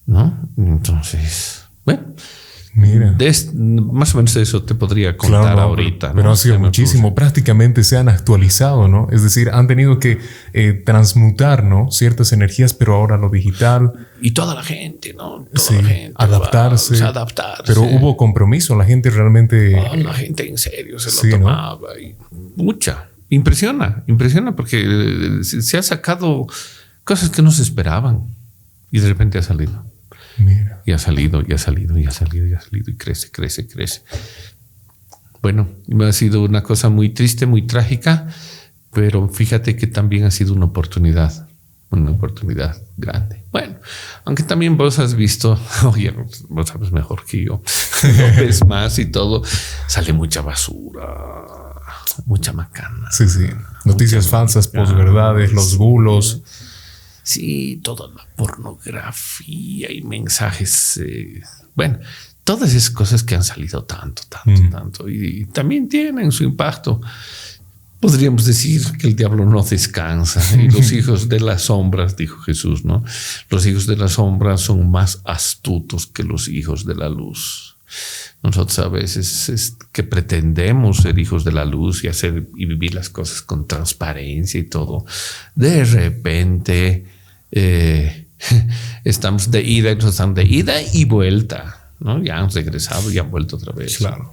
¿No? 0.06 0.50
Entonces, 0.58 1.66
bueno. 1.86 2.04
Mira. 2.77 3.16
más 3.92 4.13
o 4.13 4.18
menos 4.18 4.36
eso 4.36 4.62
te 4.62 4.75
podría 4.75 5.18
contar 5.18 5.58
ahorita. 5.60 6.13
Pero, 6.13 6.32
ha 6.32 6.36
sido 6.36 6.60
muchísimo. 6.60 7.16
Prácticamente 7.16 7.84
se 7.84 7.98
han 7.98 8.08
actualizado, 8.08 8.88
¿no? 8.88 9.08
Es 9.12 9.24
decir, 9.24 9.50
han 9.50 9.68
tenido 9.68 9.98
que 9.98 10.20
eh, 10.54 10.74
transmutar, 10.74 11.63
¿no? 11.63 11.89
Ciertas 11.89 12.34
energías, 12.34 12.75
pero 12.75 12.94
ahora 12.94 13.18
lo 13.18 13.30
digital. 13.30 13.94
Y 14.22 14.32
toda 14.32 14.54
la 14.54 14.62
gente, 14.62 15.16
¿no? 15.16 15.48
Toda 15.51 15.82
la 15.82 15.88
gente 15.88 16.13
adaptarse. 16.13 17.04
adaptarse. 17.04 17.63
Pero 17.66 17.82
hubo 17.82 18.16
compromiso. 18.16 18.75
La 18.75 18.86
gente 18.86 19.10
realmente. 19.10 19.75
Oh, 19.75 19.96
la 19.96 20.13
gente 20.13 20.48
en 20.48 20.60
serio 20.60 21.00
se 21.00 21.30
lo 21.30 21.38
tomaba. 21.39 21.89
mucha. 22.56 23.10
Impresiona, 23.30 24.04
impresiona 24.08 24.56
porque 24.56 24.86
eh, 24.88 25.44
se 25.44 25.77
ha 25.77 25.84
sacado 25.84 26.48
Cosas 27.07 27.29
que 27.29 27.41
no 27.41 27.51
se 27.51 27.61
esperaban. 27.61 28.35
Y 28.91 28.99
de 28.99 29.07
repente 29.07 29.37
ha 29.37 29.41
salido. 29.41 29.85
Mira. 30.37 30.81
Y 30.85 30.91
ha 30.91 30.97
salido, 30.97 31.41
y 31.47 31.53
ha 31.53 31.57
salido, 31.57 31.97
y 31.97 32.05
ha 32.05 32.11
salido, 32.11 32.45
y 32.45 32.53
ha 32.53 32.59
salido, 32.59 32.91
y 32.91 32.97
crece, 32.97 33.31
crece, 33.31 33.65
crece. 33.65 34.01
Bueno, 35.41 35.69
ha 36.05 36.11
sido 36.11 36.43
una 36.43 36.63
cosa 36.63 36.89
muy 36.89 37.09
triste, 37.11 37.45
muy 37.45 37.65
trágica, 37.65 38.27
pero 38.91 39.29
fíjate 39.29 39.77
que 39.77 39.87
también 39.87 40.25
ha 40.25 40.31
sido 40.31 40.53
una 40.53 40.65
oportunidad, 40.65 41.47
una 41.91 42.11
oportunidad 42.11 42.75
grande. 42.97 43.45
Bueno, 43.51 43.75
aunque 44.25 44.43
también 44.43 44.75
vos 44.75 44.99
has 44.99 45.15
visto, 45.15 45.57
oye, 45.85 46.13
vos 46.49 46.67
sabes 46.67 46.91
mejor 46.91 47.23
que 47.25 47.45
yo, 47.45 47.61
no 48.03 48.41
ves 48.41 48.65
más 48.65 48.99
y 48.99 49.05
todo, 49.05 49.43
sale 49.87 50.11
mucha 50.11 50.41
basura, 50.41 51.05
mucha 52.25 52.51
macana. 52.51 53.09
Sí, 53.11 53.29
sí. 53.29 53.47
Noticias 53.85 54.27
falsas, 54.27 54.67
posverdades, 54.67 55.53
los 55.53 55.77
bulos. 55.77 56.43
Sí, 57.27 57.81
toda 57.84 58.07
la 58.07 58.25
pornografía 58.38 59.91
y 59.91 60.01
mensajes. 60.01 60.96
Eh, 61.03 61.41
bueno, 61.75 62.00
todas 62.46 62.74
esas 62.74 62.89
cosas 62.89 63.22
que 63.22 63.36
han 63.36 63.43
salido 63.43 63.84
tanto, 63.84 64.22
tanto, 64.29 64.63
mm. 64.63 64.69
tanto. 64.69 65.10
Y, 65.10 65.43
también 65.48 65.89
tienen 65.89 66.31
su 66.31 66.46
impacto. 66.46 67.01
Podríamos 68.00 68.46
decir 68.46 68.81
que 68.98 69.07
el 69.07 69.15
diablo 69.17 69.46
no 69.46 69.62
descansa. 69.62 70.41
Y 70.55 70.69
los 70.72 70.93
hijos 70.93 71.27
de 71.27 71.41
las 71.41 71.63
sombras, 71.63 72.15
dijo 72.15 72.39
Jesús, 72.39 72.86
¿no? 72.86 73.03
Los 73.50 73.65
hijos 73.65 73.88
de 73.88 73.98
las 73.98 74.13
sombras 74.13 74.62
son 74.62 74.89
más 74.89 75.19
astutos 75.25 76.07
que 76.07 76.24
los 76.24 76.48
hijos 76.48 76.86
de 76.86 76.96
la 76.96 77.10
luz. 77.10 77.75
Nosotros 78.41 78.79
a 78.79 78.88
veces 78.88 79.50
es 79.50 79.75
que 79.91 80.03
pretendemos 80.03 81.00
ser 81.00 81.19
hijos 81.19 81.43
de 81.43 81.51
la 81.51 81.65
luz 81.65 82.05
y 82.05 82.07
hacer 82.07 82.48
y 82.55 82.65
vivir 82.67 82.93
las 82.93 83.10
cosas 83.10 83.41
con 83.41 83.67
transparencia 83.67 84.62
y 84.62 84.63
todo. 84.63 85.05
De 85.55 85.84
repente 85.84 87.16
eh, 87.51 88.27
estamos 89.04 89.51
de 89.51 89.62
ida 89.62 89.92
están 89.92 90.34
de 90.34 90.44
ida 90.44 90.75
y 90.94 91.06
vuelta, 91.06 91.92
¿no? 92.00 92.24
Ya 92.24 92.38
han 92.38 92.50
regresado 92.50 93.12
y 93.12 93.18
han 93.18 93.30
vuelto 93.30 93.56
otra 93.56 93.74
vez. 93.74 93.98
Claro. 93.98 94.32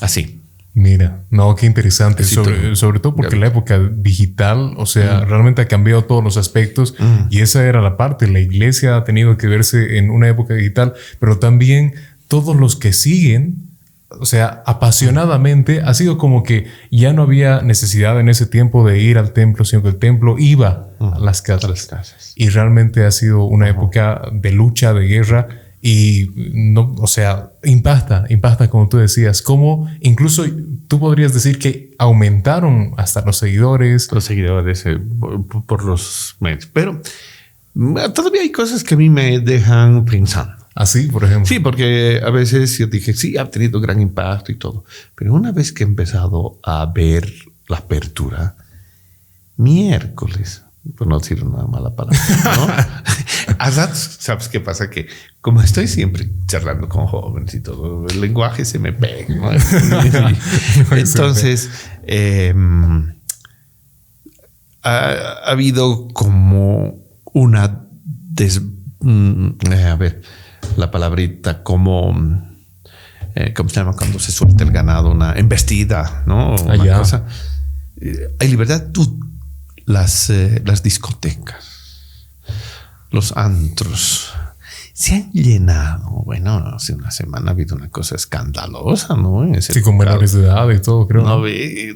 Así. 0.00 0.40
Mira, 0.72 1.24
no, 1.30 1.56
qué 1.56 1.66
interesante, 1.66 2.22
sobre, 2.22 2.76
sobre, 2.76 3.00
todo 3.00 3.16
porque 3.16 3.34
la 3.34 3.48
época 3.48 3.80
digital, 3.92 4.74
o 4.76 4.86
sea, 4.86 5.22
mm. 5.22 5.28
realmente 5.28 5.62
ha 5.62 5.68
cambiado 5.68 6.04
todos 6.04 6.22
los 6.22 6.36
aspectos 6.36 6.94
mm. 6.96 7.26
y 7.28 7.40
esa 7.40 7.66
era 7.66 7.82
la 7.82 7.96
parte, 7.96 8.28
la 8.28 8.38
iglesia 8.38 8.96
ha 8.96 9.02
tenido 9.02 9.36
que 9.36 9.48
verse 9.48 9.98
en 9.98 10.10
una 10.10 10.28
época 10.28 10.54
digital, 10.54 10.94
pero 11.18 11.40
también 11.40 11.94
todos 12.28 12.54
los 12.54 12.76
que 12.76 12.92
siguen 12.92 13.69
o 14.18 14.26
sea, 14.26 14.62
apasionadamente, 14.66 15.82
ha 15.82 15.94
sido 15.94 16.18
como 16.18 16.42
que 16.42 16.66
ya 16.90 17.12
no 17.12 17.22
había 17.22 17.62
necesidad 17.62 18.18
en 18.18 18.28
ese 18.28 18.46
tiempo 18.46 18.86
de 18.86 18.98
ir 18.98 19.18
al 19.18 19.32
templo, 19.32 19.64
sino 19.64 19.82
que 19.82 19.88
el 19.90 19.98
templo 19.98 20.36
iba 20.38 20.88
a 20.98 21.18
las 21.18 21.42
casas. 21.42 22.32
Y 22.34 22.48
realmente 22.48 23.04
ha 23.04 23.10
sido 23.10 23.44
una 23.44 23.68
época 23.68 24.22
de 24.32 24.50
lucha, 24.50 24.92
de 24.92 25.06
guerra, 25.06 25.48
y 25.82 26.30
no, 26.36 26.94
o 26.98 27.06
sea, 27.06 27.52
impacta, 27.64 28.24
impacta 28.28 28.68
como 28.68 28.88
tú 28.88 28.98
decías, 28.98 29.40
como 29.40 29.88
incluso 30.00 30.44
tú 30.88 31.00
podrías 31.00 31.32
decir 31.32 31.58
que 31.58 31.94
aumentaron 31.98 32.92
hasta 32.98 33.22
los 33.22 33.38
seguidores. 33.38 34.12
Los 34.12 34.24
seguidores 34.24 34.84
eh, 34.84 34.98
por, 35.66 35.84
los 35.84 36.36
medios, 36.40 36.66
pero 36.66 37.00
mm, 37.72 37.96
todavía 38.12 38.42
hay 38.42 38.52
cosas 38.52 38.84
que 38.84 38.94
a 38.94 38.98
mí 38.98 39.08
me 39.08 39.38
dejan 39.40 40.04
pensando. 40.04 40.59
Así, 40.80 41.08
por 41.08 41.24
ejemplo. 41.24 41.44
Sí, 41.44 41.60
porque 41.60 42.22
a 42.24 42.30
veces 42.30 42.78
yo 42.78 42.86
dije, 42.86 43.12
sí, 43.12 43.36
ha 43.36 43.50
tenido 43.50 43.82
gran 43.82 44.00
impacto 44.00 44.50
y 44.50 44.54
todo. 44.54 44.86
Pero 45.14 45.34
una 45.34 45.52
vez 45.52 45.72
que 45.74 45.84
he 45.84 45.86
empezado 45.86 46.58
a 46.62 46.86
ver 46.86 47.30
la 47.68 47.76
apertura, 47.76 48.56
miércoles, 49.58 50.64
por 50.96 51.06
no 51.06 51.18
decir 51.18 51.44
una 51.44 51.66
mala 51.66 51.94
palabra, 51.94 52.18
¿no? 52.56 53.70
¿sabes 53.94 54.48
qué 54.48 54.60
pasa? 54.60 54.88
Que 54.88 55.06
como 55.42 55.60
estoy 55.60 55.86
siempre 55.86 56.30
charlando 56.46 56.88
con 56.88 57.06
jóvenes 57.06 57.52
y 57.52 57.60
todo, 57.60 58.06
el 58.06 58.18
lenguaje 58.18 58.64
se 58.64 58.78
me 58.78 58.94
pega. 58.94 59.34
Entonces, 60.92 61.68
em, 62.06 63.16
ha, 64.82 65.34
habido 65.44 66.08
como 66.08 67.04
una... 67.34 67.84
Des, 68.02 68.62
mm, 69.00 69.50
eh, 69.72 69.84
a 69.84 69.96
ver, 69.96 70.22
la 70.76 70.90
palabrita 70.90 71.62
como, 71.62 72.14
eh, 73.34 73.52
¿cómo 73.54 73.68
se 73.68 73.76
llama? 73.76 73.94
Cuando 73.94 74.18
se 74.18 74.32
suelta 74.32 74.64
el 74.64 74.72
ganado, 74.72 75.10
una 75.10 75.34
embestida, 75.34 76.22
¿no? 76.26 76.54
Una 76.56 76.98
cosa. 76.98 77.24
Eh, 78.00 78.34
hay 78.38 78.48
libertad. 78.48 78.88
Tú, 78.92 79.20
las, 79.86 80.30
eh, 80.30 80.62
las 80.64 80.82
discotecas, 80.82 82.28
los 83.10 83.36
antros, 83.36 84.32
se 85.00 85.14
han 85.14 85.32
llenado. 85.32 86.10
Bueno, 86.24 86.56
hace 86.74 86.92
una 86.92 87.10
semana 87.10 87.48
ha 87.48 87.54
habido 87.54 87.74
una 87.74 87.88
cosa 87.88 88.16
escandalosa, 88.16 89.16
¿no? 89.16 89.42
En 89.42 89.54
ese 89.54 89.72
sí, 89.72 89.80
con 89.80 89.96
menores 89.96 90.32
de 90.32 90.42
edad 90.42 90.70
y 90.70 90.80
todo, 90.80 91.08
creo. 91.08 91.22
No, 91.22 91.42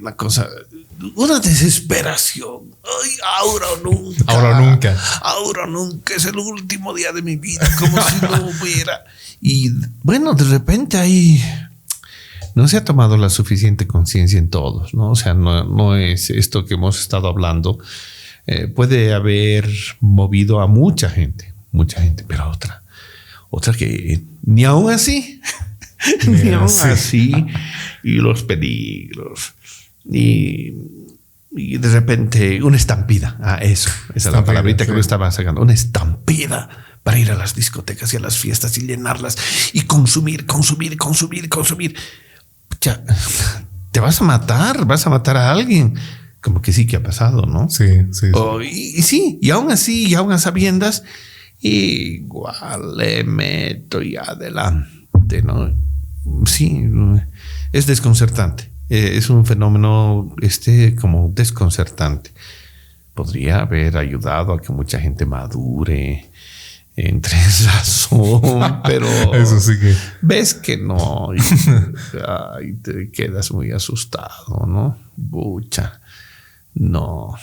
una 0.01 0.15
cosa 0.15 0.47
una 1.15 1.39
desesperación. 1.39 2.61
Ay, 2.83 3.11
ahora 3.37 3.65
o 3.73 3.83
nunca. 3.83 4.23
Ahora 4.27 4.59
nunca. 4.59 4.97
Ahora 5.21 5.67
nunca. 5.67 6.15
Es 6.15 6.25
el 6.25 6.37
último 6.37 6.93
día 6.93 7.11
de 7.11 7.21
mi 7.21 7.35
vida, 7.35 7.67
como 7.77 8.01
si 8.01 8.21
no 8.21 8.49
hubiera. 8.61 9.03
Y 9.39 9.69
bueno, 10.01 10.33
de 10.33 10.45
repente 10.45 10.97
ahí 10.97 11.43
no 12.55 12.67
se 12.67 12.77
ha 12.77 12.85
tomado 12.85 13.17
la 13.17 13.29
suficiente 13.29 13.85
conciencia 13.85 14.39
en 14.39 14.49
todos, 14.49 14.93
¿no? 14.93 15.11
O 15.11 15.15
sea, 15.15 15.33
no, 15.33 15.95
es 15.95 16.29
esto 16.29 16.65
que 16.65 16.75
hemos 16.75 16.99
estado 16.99 17.27
hablando. 17.27 17.77
Eh, 18.47 18.67
puede 18.67 19.13
haber 19.13 19.69
movido 19.99 20.61
a 20.61 20.67
mucha 20.67 21.09
gente, 21.09 21.53
mucha 21.71 22.01
gente, 22.01 22.23
pero 22.27 22.49
otra, 22.49 22.83
otra 23.49 23.73
que 23.73 24.21
ni 24.43 24.65
aún 24.65 24.91
así, 24.91 25.41
ni 26.27 26.51
aún 26.51 26.65
así, 26.65 27.33
y 28.03 28.13
los 28.15 28.43
peligros, 28.43 29.53
y, 30.05 30.73
y, 31.51 31.77
de 31.77 31.89
repente 31.89 32.61
una 32.63 32.77
estampida. 32.77 33.37
Ah, 33.41 33.57
eso, 33.61 33.89
esa 34.13 34.29
es 34.29 34.35
la 34.35 34.45
palabrita 34.45 34.85
que 34.85 34.91
lo 34.91 34.99
estaba 34.99 35.31
sacando, 35.31 35.61
una 35.61 35.73
estampida 35.73 36.69
para 37.05 37.19
ir 37.19 37.31
a 37.31 37.35
las 37.35 37.53
discotecas 37.53 38.11
y 38.13 38.17
a 38.17 38.19
las 38.19 38.37
fiestas 38.37 38.77
y 38.79 38.87
llenarlas 38.87 39.37
y 39.73 39.81
consumir, 39.81 40.47
consumir, 40.47 40.97
consumir, 40.97 41.49
consumir. 41.49 41.95
Ya, 42.81 43.03
te 43.91 43.99
vas 43.99 44.19
a 44.19 44.23
matar, 44.23 44.85
vas 44.85 45.05
a 45.05 45.11
matar 45.11 45.37
a 45.37 45.51
alguien. 45.51 45.93
Como 46.41 46.61
que 46.61 46.73
sí 46.73 46.85
que 46.87 46.95
ha 46.95 47.03
pasado, 47.03 47.45
¿no? 47.45 47.69
Sí, 47.69 47.85
sí. 48.11 48.27
y, 48.69 49.01
sí, 49.03 49.39
y 49.39 49.51
aún 49.51 49.71
así, 49.71 50.07
y 50.07 50.15
aún 50.15 50.31
a 50.31 50.39
sabiendas, 50.39 51.03
igual 51.59 52.97
le 52.97 53.23
meto 53.23 54.01
y 54.01 54.15
adelante, 54.15 55.41
¿no? 55.43 55.73
Sí, 56.45 56.83
es 57.71 57.85
desconcertante. 57.85 58.71
Eh, 58.89 59.13
es 59.15 59.29
un 59.29 59.45
fenómeno 59.45 60.35
este 60.41 60.95
como 60.95 61.29
desconcertante. 61.33 62.31
Podría 63.13 63.61
haber 63.61 63.97
ayudado 63.97 64.53
a 64.53 64.61
que 64.61 64.73
mucha 64.73 64.99
gente 64.99 65.25
madure, 65.25 66.29
entre 66.95 67.37
razón, 67.65 68.81
pero 68.83 69.07
eso 69.33 69.59
sí 69.59 69.79
que 69.79 69.95
ves 70.21 70.53
que 70.53 70.77
no 70.77 71.31
y, 71.33 72.73
te 72.81 73.11
quedas 73.11 73.51
muy 73.51 73.71
asustado, 73.71 74.65
¿no? 74.67 74.97
Bucha, 75.15 76.01
no. 76.73 77.35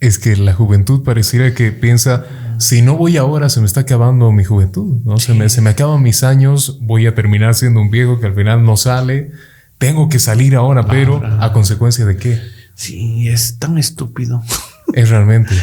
Es 0.00 0.18
que 0.18 0.36
la 0.36 0.52
juventud 0.52 1.04
pareciera 1.04 1.54
que 1.54 1.70
piensa, 1.70 2.24
si 2.62 2.82
no 2.82 2.96
voy 2.96 3.16
ahora, 3.16 3.48
se 3.48 3.60
me 3.60 3.66
está 3.66 3.80
acabando 3.80 4.30
mi 4.32 4.44
juventud, 4.44 5.00
¿no? 5.04 5.18
Se 5.18 5.34
me, 5.34 5.48
se 5.48 5.60
me 5.60 5.70
acaban 5.70 6.02
mis 6.02 6.22
años, 6.22 6.78
voy 6.80 7.06
a 7.06 7.14
terminar 7.14 7.54
siendo 7.54 7.80
un 7.80 7.90
viejo 7.90 8.20
que 8.20 8.26
al 8.26 8.34
final 8.34 8.64
no 8.64 8.76
sale, 8.76 9.32
tengo 9.78 10.08
que 10.08 10.18
salir 10.18 10.54
ahora, 10.54 10.86
pero 10.86 11.20
¿a 11.40 11.52
consecuencia 11.52 12.04
de 12.04 12.16
qué? 12.16 12.40
Sí, 12.74 13.28
es 13.28 13.58
tan 13.58 13.78
estúpido. 13.78 14.42
Es 14.94 15.08
realmente. 15.08 15.54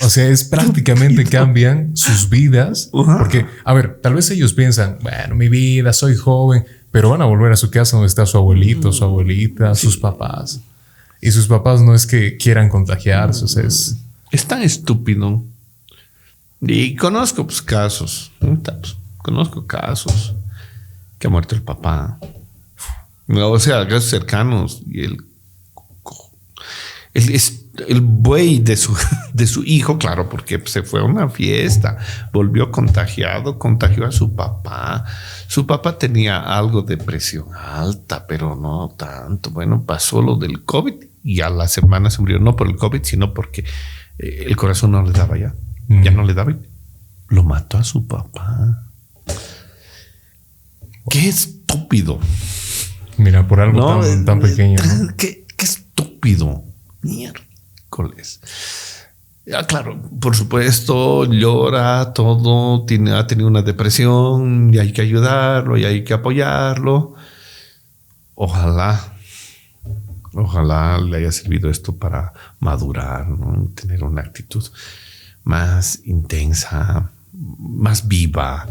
o 0.00 0.08
sea, 0.08 0.28
es 0.28 0.44
prácticamente 0.44 1.24
cambian 1.24 1.96
sus 1.96 2.28
vidas. 2.28 2.88
Porque, 2.92 3.44
a 3.64 3.72
ver, 3.72 3.98
tal 4.00 4.14
vez 4.14 4.30
ellos 4.30 4.52
piensan, 4.52 4.98
bueno, 5.02 5.34
mi 5.34 5.48
vida, 5.48 5.92
soy 5.92 6.14
joven, 6.14 6.64
pero 6.92 7.10
van 7.10 7.20
a 7.20 7.24
volver 7.24 7.50
a 7.50 7.56
su 7.56 7.70
casa 7.70 7.96
donde 7.96 8.06
está 8.06 8.26
su 8.26 8.36
abuelito, 8.36 8.92
su 8.92 9.02
abuelita, 9.02 9.74
sus 9.74 9.96
papás. 9.96 10.60
Y 11.20 11.32
sus 11.32 11.48
papás 11.48 11.80
no 11.80 11.94
es 11.94 12.06
que 12.06 12.36
quieran 12.36 12.68
contagiarse, 12.68 13.44
o 13.44 13.48
sea, 13.48 13.64
es... 13.64 13.96
Es 14.30 14.46
tan 14.46 14.62
estúpido. 14.62 15.42
Y 16.62 16.94
conozco 16.96 17.46
pues, 17.46 17.62
casos, 17.62 18.32
pues, 18.38 18.96
conozco 19.18 19.66
casos 19.66 20.34
que 21.18 21.26
ha 21.26 21.30
muerto 21.30 21.54
el 21.54 21.62
papá. 21.62 22.18
O 23.28 23.58
sea, 23.58 23.86
casos 23.86 24.10
cercanos. 24.10 24.82
Y 24.86 25.04
el, 25.04 25.24
el, 27.14 27.40
el 27.88 28.00
buey 28.00 28.58
de 28.58 28.76
su, 28.76 28.96
de 29.32 29.46
su 29.46 29.64
hijo, 29.64 29.98
claro, 29.98 30.28
porque 30.28 30.62
se 30.66 30.82
fue 30.82 31.00
a 31.00 31.04
una 31.04 31.28
fiesta, 31.28 31.98
volvió 32.32 32.70
contagiado, 32.70 33.58
contagió 33.58 34.06
a 34.06 34.12
su 34.12 34.34
papá. 34.34 35.04
Su 35.46 35.66
papá 35.66 35.98
tenía 35.98 36.40
algo 36.40 36.82
de 36.82 36.96
presión 36.96 37.48
alta, 37.54 38.26
pero 38.26 38.54
no 38.54 38.94
tanto. 38.96 39.50
Bueno, 39.50 39.84
pasó 39.84 40.20
lo 40.20 40.36
del 40.36 40.64
COVID 40.64 40.94
y 41.22 41.40
a 41.40 41.50
la 41.50 41.68
semana 41.68 42.10
se 42.10 42.20
murió, 42.20 42.38
no 42.38 42.56
por 42.56 42.68
el 42.68 42.76
COVID, 42.76 43.02
sino 43.02 43.32
porque 43.34 43.64
eh, 44.18 44.44
el 44.46 44.56
corazón 44.56 44.92
no 44.92 45.02
le 45.02 45.12
daba 45.12 45.38
ya. 45.38 45.54
Ya 45.90 46.12
no 46.12 46.24
le 46.24 46.34
daba. 46.34 46.56
Lo 47.28 47.42
mató 47.42 47.78
a 47.78 47.84
su 47.84 48.06
papá. 48.06 48.86
Qué 51.10 51.28
estúpido. 51.28 52.20
Mira, 53.16 53.46
por 53.46 53.60
algo 53.60 54.00
tan, 54.24 54.38
eh, 54.38 54.40
pequeño. 54.40 54.78
Qué, 55.18 55.46
qué 55.56 55.64
estúpido. 55.64 56.64
Mierda. 57.02 57.40
Ya, 59.44 59.66
claro, 59.66 60.00
por 60.20 60.36
supuesto, 60.36 61.24
llora 61.24 62.12
todo, 62.12 62.84
tiene, 62.86 63.12
ha 63.12 63.26
tenido 63.26 63.48
una 63.48 63.62
depresión 63.62 64.72
y 64.72 64.78
hay 64.78 64.92
que 64.92 65.02
ayudarlo 65.02 65.76
y 65.76 65.84
hay 65.84 66.04
que 66.04 66.14
apoyarlo. 66.14 67.14
Ojalá, 68.34 69.14
ojalá 70.34 70.98
le 70.98 71.18
haya 71.18 71.32
servido 71.32 71.68
esto 71.68 71.96
para 71.96 72.32
madurar, 72.60 73.26
tener 73.74 74.04
una 74.04 74.22
actitud 74.22 74.64
más 75.44 76.00
intensa, 76.04 77.10
más 77.32 78.08
viva, 78.08 78.66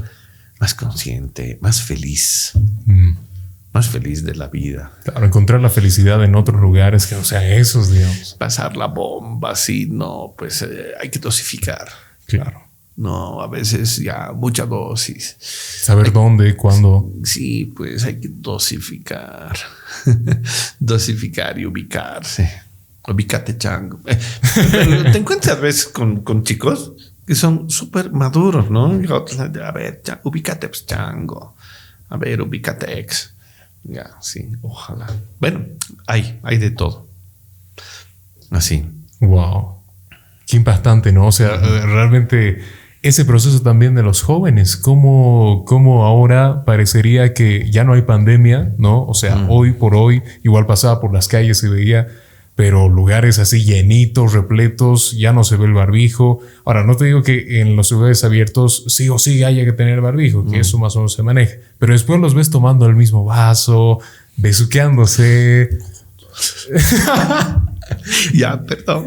más 0.59 0.73
consciente, 0.73 1.57
más 1.61 1.81
feliz. 1.81 2.53
Mm 2.85 3.29
más 3.73 3.87
feliz 3.87 4.23
de 4.23 4.35
la 4.35 4.47
vida. 4.47 4.91
Claro, 5.03 5.25
encontrar 5.25 5.61
la 5.61 5.69
felicidad 5.69 6.23
en 6.23 6.35
otros 6.35 6.59
lugares 6.59 7.05
que 7.05 7.15
no 7.15 7.23
sean 7.23 7.43
esos, 7.43 7.91
digamos. 7.91 8.35
Pasar 8.37 8.75
la 8.75 8.87
bomba, 8.87 9.55
sí, 9.55 9.87
no, 9.89 10.33
pues 10.37 10.61
eh, 10.63 10.93
hay 10.99 11.09
que 11.09 11.19
dosificar. 11.19 11.87
Claro. 12.25 12.63
No, 12.95 13.41
a 13.41 13.47
veces 13.47 13.97
ya 13.97 14.33
mucha 14.35 14.65
dosis. 14.65 15.37
Saber 15.39 16.11
dónde, 16.11 16.57
cuándo. 16.57 17.13
Sí, 17.23 17.71
pues 17.75 18.03
hay 18.03 18.19
que 18.19 18.27
dosificar. 18.29 19.57
dosificar 20.79 21.57
y 21.57 21.65
ubicarse. 21.65 22.51
Ubícate, 23.09 23.57
chango. 23.57 23.99
Te 25.11 25.17
encuentras 25.17 25.57
a 25.57 25.59
veces 25.59 25.87
con, 25.87 26.21
con 26.21 26.43
chicos 26.43 26.93
que 27.29 27.35
son 27.35 27.69
súper 27.69 28.11
maduros, 28.11 28.71
¿no? 28.71 28.85
A 28.87 29.71
ver, 29.71 30.01
ubícate, 30.23 30.67
pues, 30.67 30.85
chango. 30.87 31.55
A 32.09 32.17
ver, 32.17 32.41
ubícate, 32.41 32.99
ex. 32.99 33.35
Ya, 33.83 34.17
sí, 34.19 34.49
ojalá. 34.63 35.07
Bueno, 35.39 35.63
hay, 36.07 36.39
hay 36.41 36.57
de 36.57 36.71
todo. 36.71 37.05
Así. 38.49 38.83
Wow. 39.19 39.75
Qué 40.47 40.57
impactante, 40.57 41.11
¿no? 41.11 41.27
O 41.27 41.31
sea, 41.31 41.57
realmente 41.57 42.63
ese 43.03 43.23
proceso 43.25 43.61
también 43.61 43.93
de 43.93 44.01
los 44.01 44.23
jóvenes, 44.23 44.75
cómo, 44.75 45.65
cómo 45.67 46.05
ahora 46.05 46.65
parecería 46.65 47.33
que 47.33 47.69
ya 47.69 47.83
no 47.83 47.93
hay 47.93 48.01
pandemia, 48.01 48.73
¿no? 48.79 49.05
O 49.05 49.13
sea, 49.13 49.45
hoy 49.49 49.73
por 49.73 49.93
hoy, 49.93 50.23
igual 50.43 50.65
pasaba 50.65 50.99
por 50.99 51.13
las 51.13 51.27
calles 51.27 51.61
y 51.63 51.67
veía 51.69 52.07
pero 52.59 52.89
lugares 52.89 53.39
así 53.39 53.63
llenitos, 53.63 54.33
repletos, 54.33 55.13
ya 55.17 55.31
no 55.31 55.45
se 55.45 55.55
ve 55.55 55.63
el 55.63 55.71
barbijo. 55.71 56.41
Ahora, 56.65 56.83
no 56.83 56.97
te 56.97 57.05
digo 57.05 57.23
que 57.23 57.61
en 57.61 57.77
los 57.77 57.89
lugares 57.89 58.25
abiertos 58.25 58.83
sí 58.87 59.07
o 59.07 59.17
sí 59.17 59.45
haya 59.45 59.63
que 59.63 59.71
tener 59.71 60.01
barbijo, 60.01 60.43
que 60.43 60.57
mm. 60.57 60.59
eso 60.59 60.77
más 60.77 60.93
o 60.97 60.99
menos 60.99 61.13
se 61.13 61.23
maneja, 61.23 61.53
pero 61.77 61.93
después 61.93 62.19
los 62.19 62.33
ves 62.33 62.49
tomando 62.49 62.85
el 62.87 62.97
mismo 62.97 63.23
vaso, 63.23 63.99
besuqueándose. 64.35 65.69
ya, 68.33 68.61
perdón. 68.63 69.05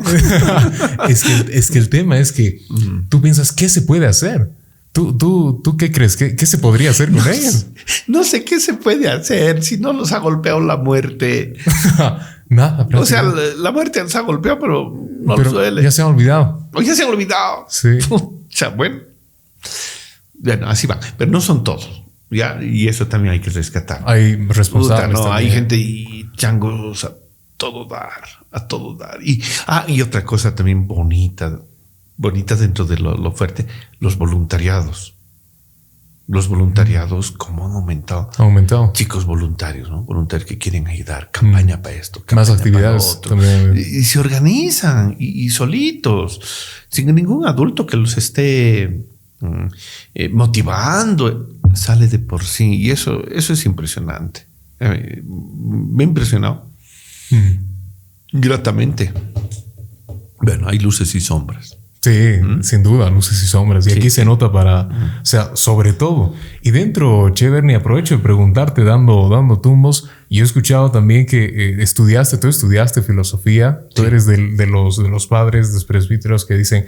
es, 1.10 1.22
que, 1.22 1.58
es 1.58 1.70
que 1.70 1.78
el 1.78 1.90
tema 1.90 2.18
es 2.18 2.32
que 2.32 2.62
tú 3.10 3.20
piensas, 3.20 3.52
¿qué 3.52 3.68
se 3.68 3.82
puede 3.82 4.06
hacer? 4.06 4.48
¿Tú, 4.92 5.14
tú, 5.18 5.60
tú 5.62 5.76
qué 5.76 5.92
crees? 5.92 6.16
¿Qué, 6.16 6.36
qué 6.36 6.46
se 6.46 6.56
podría 6.56 6.88
hacer 6.88 7.12
con 7.12 7.20
ellos? 7.28 7.66
No 8.06 8.24
sé 8.24 8.44
qué 8.44 8.60
se 8.60 8.72
puede 8.72 9.10
hacer 9.10 9.62
si 9.62 9.76
no 9.76 9.92
nos 9.92 10.12
ha 10.12 10.20
golpeado 10.20 10.60
la 10.60 10.78
muerte. 10.78 11.52
Nada. 12.52 12.86
O 12.94 13.06
sea, 13.06 13.22
la, 13.22 13.72
muerte 13.72 14.02
nos 14.02 14.14
ha 14.14 14.20
golpeado, 14.20 14.58
pero 14.60 15.08
no 15.20 15.36
pero 15.36 15.52
duele. 15.52 15.82
Ya 15.82 15.90
se 15.90 16.02
han 16.02 16.08
olvidado. 16.08 16.68
O 16.74 16.82
ya 16.82 16.94
se 16.94 17.02
han 17.02 17.08
olvidado. 17.08 17.66
Sí. 17.68 17.98
o 18.10 18.40
sea, 18.50 18.68
bueno. 18.68 19.00
Bueno, 20.34 20.68
así 20.68 20.86
va. 20.86 21.00
Pero 21.16 21.30
no 21.30 21.40
son 21.40 21.64
todos. 21.64 22.02
Ya, 22.30 22.58
y 22.62 22.88
eso 22.88 23.06
también 23.06 23.32
hay 23.32 23.40
que 23.40 23.50
rescatar. 23.50 24.02
Hay 24.06 24.36
responsables. 24.48 25.18
no, 25.18 25.32
hay 25.32 25.50
gente 25.50 25.76
y 25.76 26.30
changos 26.36 27.04
a 27.04 27.14
todo 27.56 27.86
dar, 27.86 28.24
a 28.50 28.66
todo 28.66 28.94
dar. 28.94 29.22
Y, 29.22 29.42
ah, 29.66 29.84
y 29.88 30.02
otra 30.02 30.24
cosa 30.24 30.54
también 30.54 30.86
bonita, 30.86 31.58
bonita 32.16 32.54
dentro 32.56 32.84
de 32.84 32.98
lo 32.98 33.32
fuerte, 33.32 33.66
los 33.98 34.16
voluntariados 34.18 35.14
los 36.32 36.48
voluntariados, 36.48 37.30
¿cómo 37.32 37.66
han 37.66 37.72
aumentado? 37.72 38.30
Ha 38.38 38.42
aumentado. 38.42 38.90
Chicos 38.94 39.26
voluntarios, 39.26 39.90
¿no? 39.90 40.02
Voluntarios 40.02 40.48
que 40.48 40.56
quieren 40.56 40.86
ayudar, 40.88 41.30
campaña 41.30 41.76
mm. 41.76 41.82
para 41.82 41.94
esto, 41.94 42.24
más 42.34 42.48
actividades 42.48 43.20
también. 43.20 43.76
Y, 43.76 44.02
se 44.02 44.18
organizan 44.18 45.14
y, 45.18 45.50
solitos, 45.50 46.40
sin 46.88 47.14
ningún 47.14 47.46
adulto 47.46 47.84
que 47.84 47.98
los 47.98 48.16
esté 48.16 49.04
mm, 49.40 49.66
eh, 50.14 50.30
motivando, 50.30 51.50
sale 51.74 52.08
de 52.08 52.18
por 52.18 52.42
sí. 52.44 52.76
Y 52.76 52.92
eso, 52.92 53.22
eso 53.28 53.52
es 53.52 53.66
impresionante. 53.66 54.46
Eh, 54.80 55.22
me 55.26 56.04
ha 56.04 56.06
impresionado. 56.06 56.66
Mm. 57.30 58.40
Gratamente. 58.40 59.12
Bueno, 60.40 60.66
hay 60.66 60.78
luces 60.78 61.14
y 61.14 61.20
sombras. 61.20 61.76
Sí, 62.02 62.40
sin 62.62 62.82
duda, 62.82 63.08
luces 63.10 63.40
y 63.44 63.46
sombras. 63.46 63.86
Y 63.86 63.92
aquí 63.92 64.10
se 64.10 64.24
nota 64.24 64.50
para, 64.50 64.88
o 65.22 65.24
sea, 65.24 65.52
sobre 65.54 65.92
todo. 65.92 66.34
Y 66.60 66.72
dentro, 66.72 67.30
Cheverny, 67.30 67.74
aprovecho 67.74 68.16
de 68.16 68.22
preguntarte, 68.24 68.82
dando, 68.82 69.28
dando 69.28 69.60
tumbos. 69.60 70.10
Yo 70.28 70.42
he 70.42 70.44
escuchado 70.44 70.90
también 70.90 71.26
que 71.26 71.44
eh, 71.44 71.76
estudiaste, 71.78 72.38
tú 72.38 72.48
estudiaste 72.48 73.02
filosofía, 73.02 73.82
tú 73.94 74.02
eres 74.02 74.26
de, 74.26 74.66
los, 74.66 75.00
de 75.00 75.08
los 75.08 75.28
padres, 75.28 75.68
de 75.68 75.74
los 75.74 75.84
presbíteros 75.84 76.44
que 76.44 76.54
dicen, 76.54 76.86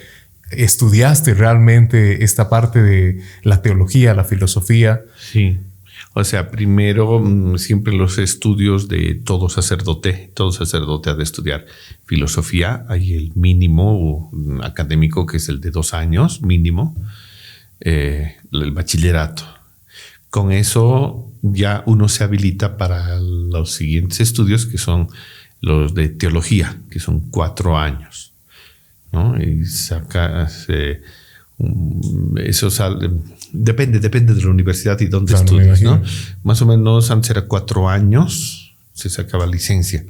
estudiaste 0.51 1.35
realmente 1.35 2.25
esta 2.25 2.49
parte 2.49 2.83
de 2.83 3.21
la 3.45 3.63
teología, 3.63 4.15
la 4.15 4.25
filosofía. 4.25 5.03
Sí. 5.31 5.61
O 6.17 6.23
sea, 6.23 6.51
primero 6.51 7.19
mm, 7.19 7.59
siempre 7.59 7.93
los 7.93 8.19
estudios 8.19 8.87
de 8.89 9.17
todo 9.17 9.49
sacerdote, 9.49 10.31
todo 10.35 10.53
sacerdote 10.53 11.11
ha 11.11 11.15
de 11.15 11.25
estudiar 11.25 11.67
filosofía, 12.07 12.87
hay 12.89 13.15
el 13.15 13.33
mínimo 13.35 14.31
mm, 14.33 14.63
académico 14.63 15.27
que 15.27 15.39
es 15.39 15.49
el 15.49 15.61
de 15.61 15.73
dos 15.73 15.93
años 15.93 16.41
mínimo, 16.41 16.95
eh, 17.81 18.37
el 18.53 18.71
bachillerato. 18.71 19.43
Con 20.31 20.53
eso 20.53 21.33
ya 21.43 21.83
uno 21.87 22.09
se 22.09 22.23
habilita 22.23 22.77
para 22.77 23.19
los 23.19 23.73
siguientes 23.73 24.21
estudios 24.21 24.67
que 24.67 24.79
son 24.79 25.09
los 25.61 25.95
de 25.95 26.11
teología, 26.11 26.79
que 26.91 27.01
son 27.01 27.29
cuatro 27.31 27.77
años. 27.77 28.33
¿no? 29.13 29.41
Y 29.41 29.65
saca, 29.65 30.49
eso 32.37 32.71
sale, 32.71 33.11
depende, 33.53 34.01
depende 34.01 34.35
de 34.35 34.43
la 34.43 34.51
universidad 34.51 35.01
y 35.01 35.07
dónde 35.07 35.35
estudias, 35.35 35.83
¿no? 35.83 36.03
Más 36.43 36.63
o 36.63 36.67
menos 36.67 37.11
antes 37.11 37.31
era 37.31 37.43
cuatro 37.43 37.89
años, 37.89 38.75
se 38.93 39.11
sacaba 39.11 39.47
licencia. 39.47 40.05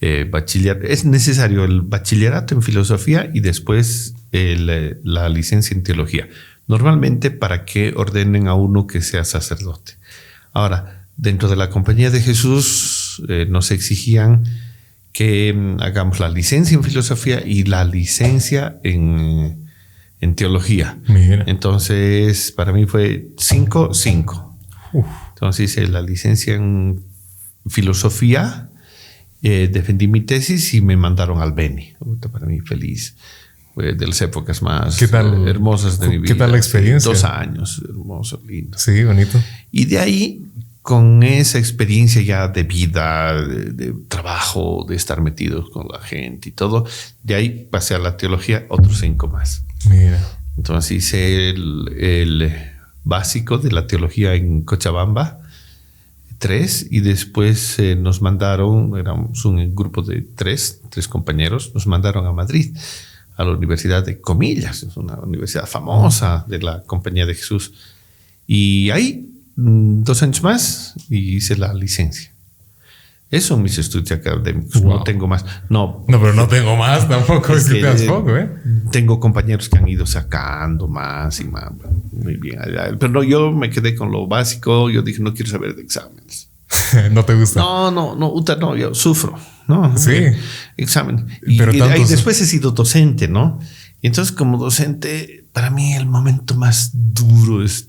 Eh, 0.00 0.26
bachiller, 0.28 0.84
es 0.84 1.04
necesario 1.04 1.64
el 1.64 1.82
bachillerato 1.82 2.54
en 2.54 2.62
filosofía 2.62 3.30
y 3.32 3.40
después 3.40 4.14
eh, 4.32 4.96
la 5.04 5.28
licencia 5.28 5.74
en 5.76 5.84
teología. 5.84 6.28
Normalmente 6.66 7.30
para 7.30 7.64
que 7.64 7.92
ordenen 7.96 8.48
a 8.48 8.54
uno 8.54 8.86
que 8.86 9.00
sea 9.00 9.24
sacerdote. 9.24 9.92
Ahora, 10.52 11.06
dentro 11.16 11.48
de 11.48 11.56
la 11.56 11.70
compañía 11.70 12.10
de 12.10 12.20
Jesús 12.20 13.22
eh, 13.28 13.46
nos 13.48 13.70
exigían 13.70 14.44
que 15.12 15.52
mm, 15.52 15.80
hagamos 15.80 16.20
la 16.20 16.28
licencia 16.28 16.74
en 16.74 16.82
filosofía 16.82 17.42
y 17.44 17.64
la 17.64 17.84
licencia 17.84 18.80
en, 18.82 19.61
teología. 20.34 20.98
Entonces, 21.46 22.52
para 22.52 22.72
mí 22.72 22.86
fue 22.86 23.28
5, 23.36 23.92
5. 23.92 24.58
Entonces 25.34 25.70
hice 25.70 25.88
la 25.88 26.02
licencia 26.02 26.54
en 26.54 27.02
filosofía, 27.66 28.70
eh, 29.42 29.68
defendí 29.72 30.06
mi 30.06 30.20
tesis 30.20 30.74
y 30.74 30.80
me 30.80 30.96
mandaron 30.96 31.40
al 31.42 31.52
Beni. 31.52 31.94
Para 32.32 32.46
mí 32.46 32.60
feliz. 32.60 33.16
Fue 33.74 33.94
de 33.94 34.06
las 34.06 34.20
épocas 34.20 34.60
más 34.60 35.00
hermosas 35.00 35.98
de 35.98 36.08
mi 36.08 36.18
vida. 36.18 36.26
¿Qué 36.26 36.34
tal 36.38 36.52
la 36.52 36.58
experiencia? 36.58 37.10
Dos 37.10 37.24
años, 37.24 37.82
hermoso, 37.88 38.42
lindo. 38.46 38.78
Sí, 38.78 39.02
bonito. 39.02 39.40
Y 39.70 39.86
de 39.86 39.98
ahí 39.98 40.46
con 40.82 41.22
esa 41.22 41.58
experiencia 41.58 42.20
ya 42.22 42.48
de 42.48 42.64
vida, 42.64 43.40
de, 43.46 43.94
trabajo, 44.08 44.84
de 44.88 44.96
estar 44.96 45.22
metidos 45.22 45.70
con 45.70 45.86
la 45.88 46.00
gente 46.00 46.48
y 46.48 46.52
todo, 46.52 46.84
de 47.22 47.36
ahí 47.36 47.68
pasé 47.70 47.94
a 47.94 47.98
la 47.98 48.16
teología 48.16 48.66
otros 48.68 48.98
cinco 48.98 49.28
más. 49.28 49.64
Mira. 49.88 50.20
Entonces 50.56 50.90
hice 50.90 51.50
el, 51.50 52.52
básico 53.04 53.58
de 53.58 53.72
la 53.72 53.88
teología 53.88 54.34
en 54.34 54.62
Cochabamba, 54.62 55.40
tres, 56.38 56.86
y 56.88 57.00
después 57.00 57.78
eh, 57.80 57.96
nos 57.96 58.22
mandaron, 58.22 58.96
éramos 58.96 59.44
un 59.44 59.74
grupo 59.74 60.02
de 60.02 60.22
tres, 60.22 60.80
tres 60.88 61.08
compañeros, 61.08 61.72
nos 61.74 61.88
mandaron 61.88 62.26
a 62.26 62.32
Madrid, 62.32 62.76
a 63.36 63.42
la 63.42 63.52
Universidad 63.52 64.04
de 64.04 64.20
Comillas, 64.20 64.84
es 64.84 64.96
una 64.96 65.16
universidad 65.16 65.66
famosa 65.66 66.44
de 66.46 66.60
la 66.60 66.82
Compañía 66.82 67.26
de 67.26 67.34
Jesús. 67.34 67.72
Y 68.46 68.90
ahí 68.90 69.31
dos 69.56 70.22
años 70.22 70.42
más 70.42 70.94
y 71.08 71.36
hice 71.36 71.56
la 71.56 71.74
licencia. 71.74 72.32
Eso 73.32 73.56
mis 73.56 73.78
estudios 73.78 74.12
académicos. 74.12 74.82
No 74.82 75.02
tengo 75.04 75.26
más. 75.26 75.42
No. 75.70 76.04
No, 76.06 76.20
pero 76.20 76.34
no 76.34 76.48
tengo 76.48 76.76
más 76.76 77.08
tampoco. 77.08 77.54
Es 77.56 77.64
que 77.64 77.80
¿eh? 77.80 78.50
Tengo 78.90 79.18
compañeros 79.18 79.70
que 79.70 79.78
han 79.78 79.88
ido 79.88 80.04
sacando 80.04 80.86
más 80.86 81.40
y 81.40 81.44
más. 81.44 81.72
Muy 82.12 82.36
bien. 82.36 82.58
Pero 83.00 83.10
no, 83.10 83.22
yo 83.22 83.50
me 83.50 83.70
quedé 83.70 83.94
con 83.94 84.12
lo 84.12 84.26
básico. 84.26 84.90
Yo 84.90 85.00
dije, 85.00 85.22
no 85.22 85.32
quiero 85.32 85.50
saber 85.50 85.74
de 85.74 85.80
exámenes. 85.80 86.50
¿No 87.12 87.24
te 87.24 87.34
gusta? 87.34 87.60
No, 87.60 87.90
no, 87.90 88.14
no, 88.14 88.30
Uta, 88.30 88.56
no, 88.56 88.76
yo 88.76 88.94
sufro. 88.94 89.34
No, 89.66 89.96
sí. 89.96 90.12
Examen. 90.76 91.26
Y, 91.46 91.56
pero 91.56 91.72
después 91.72 92.38
he 92.38 92.46
sido 92.46 92.72
docente, 92.72 93.28
¿no? 93.28 93.60
Y 94.02 94.08
entonces, 94.08 94.34
como 94.34 94.58
docente, 94.58 95.46
para 95.54 95.70
mí 95.70 95.94
el 95.94 96.04
momento 96.04 96.54
más 96.54 96.90
duro 96.92 97.64
es 97.64 97.88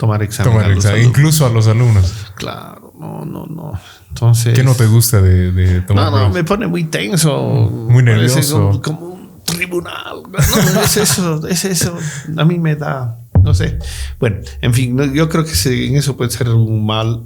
tomar 0.00 0.22
examen. 0.22 0.54
Tomar 0.54 0.70
examen, 0.72 1.04
incluso 1.04 1.44
a 1.44 1.50
los 1.50 1.66
alumnos. 1.66 2.32
Claro, 2.34 2.94
no, 2.98 3.26
no, 3.26 3.44
no. 3.44 3.78
Entonces. 4.08 4.54
¿Qué 4.54 4.64
no 4.64 4.74
te 4.74 4.86
gusta 4.86 5.20
de, 5.20 5.82
tomar? 5.82 6.10
No, 6.10 6.18
no, 6.18 6.30
me 6.30 6.42
pone 6.42 6.66
muy 6.66 6.84
tenso. 6.84 7.38
Muy 7.70 8.02
nervioso. 8.02 8.80
Como, 8.82 9.08
un 9.08 9.42
tribunal. 9.44 10.22
No, 10.32 10.80
es 10.80 10.96
eso, 10.96 11.46
es 11.46 11.66
eso. 11.66 11.96
A 12.34 12.44
mí 12.46 12.58
me 12.58 12.76
da, 12.76 13.18
no 13.42 13.52
sé. 13.52 13.78
Bueno, 14.18 14.38
en 14.62 14.72
fin, 14.72 15.12
yo 15.12 15.28
creo 15.28 15.44
que 15.44 15.86
en 15.86 15.96
eso 15.96 16.16
puede 16.16 16.30
ser 16.30 16.48
un 16.48 16.86
mal 16.86 17.24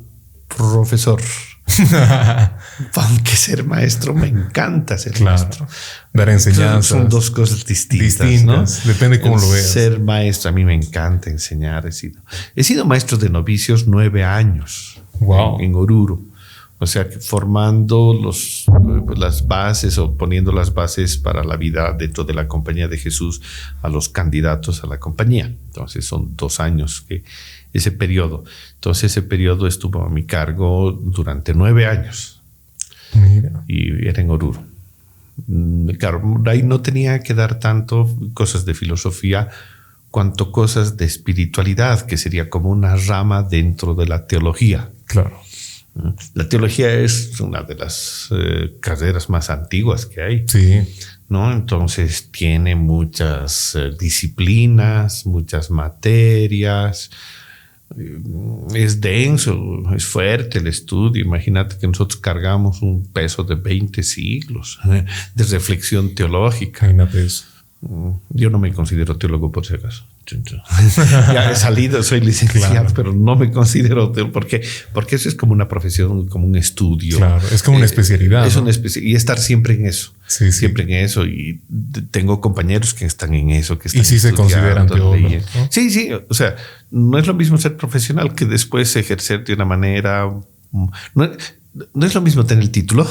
profesor. 0.57 1.21
Aunque 2.95 3.37
ser 3.37 3.65
maestro 3.65 4.15
me 4.15 4.29
encanta 4.29 4.99
ser 4.99 5.21
maestro. 5.21 5.67
Dar 6.13 6.29
enseñanza. 6.29 6.83
Son 6.83 7.09
dos 7.09 7.31
cosas 7.31 7.65
distintas. 7.65 8.87
Depende 8.87 9.21
cómo 9.21 9.39
lo 9.39 9.49
veas. 9.51 9.71
Ser 9.71 9.99
maestro, 9.99 10.51
a 10.51 10.53
mí 10.53 10.65
me 10.65 10.75
encanta 10.75 11.31
enseñar. 11.31 11.87
He 11.87 11.93
sido, 11.93 12.21
he 12.55 12.65
sido 12.65 12.85
maestro 12.85 13.17
de 13.17 13.31
novicios 13.31 13.87
nueve 13.87 14.25
años 14.25 15.01
wow. 15.21 15.61
en, 15.61 15.75
Oruro. 15.75 16.21
O 16.79 16.87
sea, 16.87 17.07
formando 17.21 18.13
los, 18.13 18.67
pues, 19.07 19.19
las 19.19 19.47
bases 19.47 19.97
o 19.97 20.17
poniendo 20.17 20.53
las 20.53 20.75
bases 20.75 21.17
para 21.17 21.45
la 21.45 21.57
vida 21.57 21.95
dentro 21.97 22.25
de 22.25 22.35
la 22.35 22.47
compañía 22.47 22.89
de 22.89 22.99
Jesús 22.99 23.41
a 23.81 23.89
los 23.89 24.09
candidatos 24.11 24.85
a 24.85 24.87
la 24.87 24.99
compañía. 25.01 25.47
Entonces 25.47 26.05
son 26.05 26.37
dos 26.37 26.61
años 26.61 27.01
que 27.09 27.25
ese 27.75 27.93
periodo. 27.93 28.45
Entonces 28.77 29.13
ese 29.13 29.23
periodo 29.23 29.67
estuvo 29.67 30.03
a 30.03 30.09
mi 30.09 30.25
cargo 30.25 30.93
durante 30.93 31.53
nueve 31.53 31.87
años. 31.87 32.41
Y 33.69 34.09
era 34.09 34.23
en 34.23 34.31
Oruro. 34.31 34.65
Mm, 35.47 35.91
claro, 35.91 36.43
ahí 36.47 36.63
no 36.63 36.81
tenía 36.81 37.21
que 37.21 37.35
dar 37.35 37.59
tanto 37.61 38.09
cosas 38.33 38.65
de 38.65 38.75
filosofía 38.75 39.51
cuanto 40.11 40.51
cosas 40.51 40.97
de 40.97 41.05
espiritualidad, 41.05 42.07
que 42.07 42.17
sería 42.17 42.49
como 42.49 42.71
una 42.71 42.97
rama 42.97 43.43
dentro 43.43 43.95
de 43.95 44.07
la 44.07 44.27
teología. 44.27 44.91
Claro. 45.07 45.41
Mm, 45.95 46.11
la 46.35 46.49
teología 46.49 46.93
es 46.93 47.41
una 47.41 47.63
de 47.63 47.75
las 47.75 48.29
eh, 48.31 48.77
carreras 48.81 49.29
más 49.29 49.51
antiguas 49.51 50.07
que 50.07 50.23
hay. 50.23 50.45
Sí. 50.49 50.83
¿no? 51.29 51.53
Entonces 51.53 52.31
tiene 52.31 52.75
muchas 52.75 53.75
eh, 53.75 53.91
disciplinas, 53.99 55.27
muchas 55.27 55.71
materias, 55.71 57.11
es 58.75 59.01
denso, 59.01 59.83
es 59.95 60.05
fuerte 60.05 60.59
el 60.59 60.67
estudio. 60.67 61.25
Imagínate 61.25 61.77
que 61.79 61.87
nosotros 61.87 62.21
cargamos 62.21 62.83
un 62.83 63.07
peso 63.07 63.45
de 63.45 63.55
20 63.55 64.03
siglos 64.03 64.79
de 65.35 65.45
reflexión 65.45 66.15
teológica. 66.15 66.87
Imagínate 66.87 67.25
eso. 67.25 67.45
Mm, 67.81 68.11
yo 68.31 68.51
no 68.51 68.59
me 68.59 68.73
considero 68.73 69.17
teólogo 69.17 69.53
por 69.53 69.67
si 69.67 69.75
acaso. 69.75 70.05
ya 71.33 71.51
he 71.51 71.57
salido, 71.57 72.03
soy 72.03 72.21
licenciado, 72.21 72.93
pero 72.95 73.13
no 73.13 73.37
me 73.37 73.51
considero 73.51 74.11
teólogo. 74.11 74.33
¿Por 74.33 74.49
Porque 74.93 75.17
eso 75.17 75.29
es 75.29 75.35
como 75.35 75.53
una 75.53 75.69
profesión, 75.69 76.27
como 76.29 76.47
un 76.47 76.57
estudio. 76.57 77.19
Claro, 77.19 77.47
es 77.53 77.63
como 77.63 77.77
una 77.77 77.85
eh, 77.85 77.89
especialidad. 77.89 78.47
Es 78.47 78.57
una 78.57 78.71
y 78.71 79.15
estar 79.15 79.39
siempre 79.39 79.75
en 79.75 79.87
eso. 79.87 80.13
Sí, 80.27 80.53
siempre 80.53 80.85
en 80.85 81.05
eso. 81.05 81.27
Y 81.27 81.61
tengo 82.11 82.41
compañeros 82.41 82.95
que 82.95 83.05
están 83.05 83.35
en 83.35 83.51
eso. 83.51 83.79
Que 83.79 83.89
están 83.89 84.03
y 84.03 84.05
sí 84.05 84.19
se 84.19 84.33
consideran. 84.33 84.89
Sí, 85.71 85.91
sí. 85.91 86.11
O 86.29 86.35
sea, 86.35 86.57
no 86.91 87.19
es 87.19 87.27
lo 87.27 87.35
mismo 87.35 87.59
ser 87.59 87.77
profesional 87.77 88.35
que 88.35 88.47
después 88.47 88.95
ejercer 88.97 89.45
de 89.45 89.55
una 89.55 89.65
manera. 89.65 90.27
Mm, 90.71 90.87
no, 91.15 91.31
no 91.93 92.07
es 92.07 92.15
lo 92.15 92.21
mismo 92.21 92.45
tener 92.45 92.65
el 92.65 92.71
título 92.71 93.07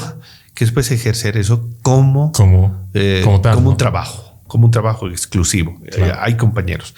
que 0.54 0.64
después 0.64 0.90
ejercer 0.90 1.36
eso 1.36 1.68
como, 1.82 2.32
como, 2.32 2.88
eh, 2.94 3.22
como 3.24 3.70
un 3.70 3.76
trabajo 3.76 4.23
como 4.54 4.66
un 4.66 4.70
trabajo 4.70 5.08
exclusivo. 5.08 5.80
Eh, 5.84 6.12
hay 6.16 6.36
compañeros. 6.36 6.94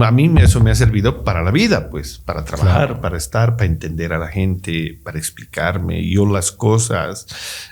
A 0.00 0.10
mí 0.10 0.28
eso 0.38 0.58
me 0.60 0.72
ha 0.72 0.74
servido 0.74 1.22
para 1.22 1.40
la 1.40 1.52
vida, 1.52 1.88
pues, 1.88 2.18
para 2.18 2.44
trabajar, 2.44 3.00
para 3.00 3.16
estar, 3.16 3.56
para 3.56 3.66
entender 3.66 4.12
a 4.12 4.18
la 4.18 4.26
gente, 4.26 4.98
para 5.04 5.16
explicarme 5.16 6.04
yo 6.04 6.26
las 6.26 6.50
cosas, 6.50 7.28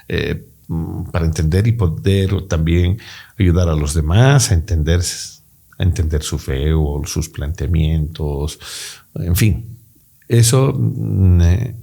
eh, 0.07 0.47
mm, 0.69 1.11
para 1.11 1.25
entender 1.25 1.67
y 1.67 1.73
poder 1.73 2.43
también 2.43 3.01
ayudar 3.37 3.69
a 3.69 3.75
los 3.75 3.93
demás 3.93 4.53
a 4.53 4.55
entender, 4.55 5.01
a 5.79 5.83
entender 5.83 6.23
su 6.23 6.39
fe 6.39 6.73
o 6.73 7.03
sus 7.05 7.29
planteamientos, 7.29 8.61
en 9.17 9.35
fin. 9.35 9.79
Eso, 10.29 10.73
mm, 10.79 11.41
eh, 11.41 11.75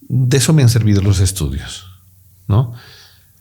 de 0.00 0.36
eso 0.36 0.52
me 0.52 0.60
han 0.60 0.68
servido 0.68 1.00
los 1.00 1.20
estudios, 1.20 1.86
¿no? 2.48 2.74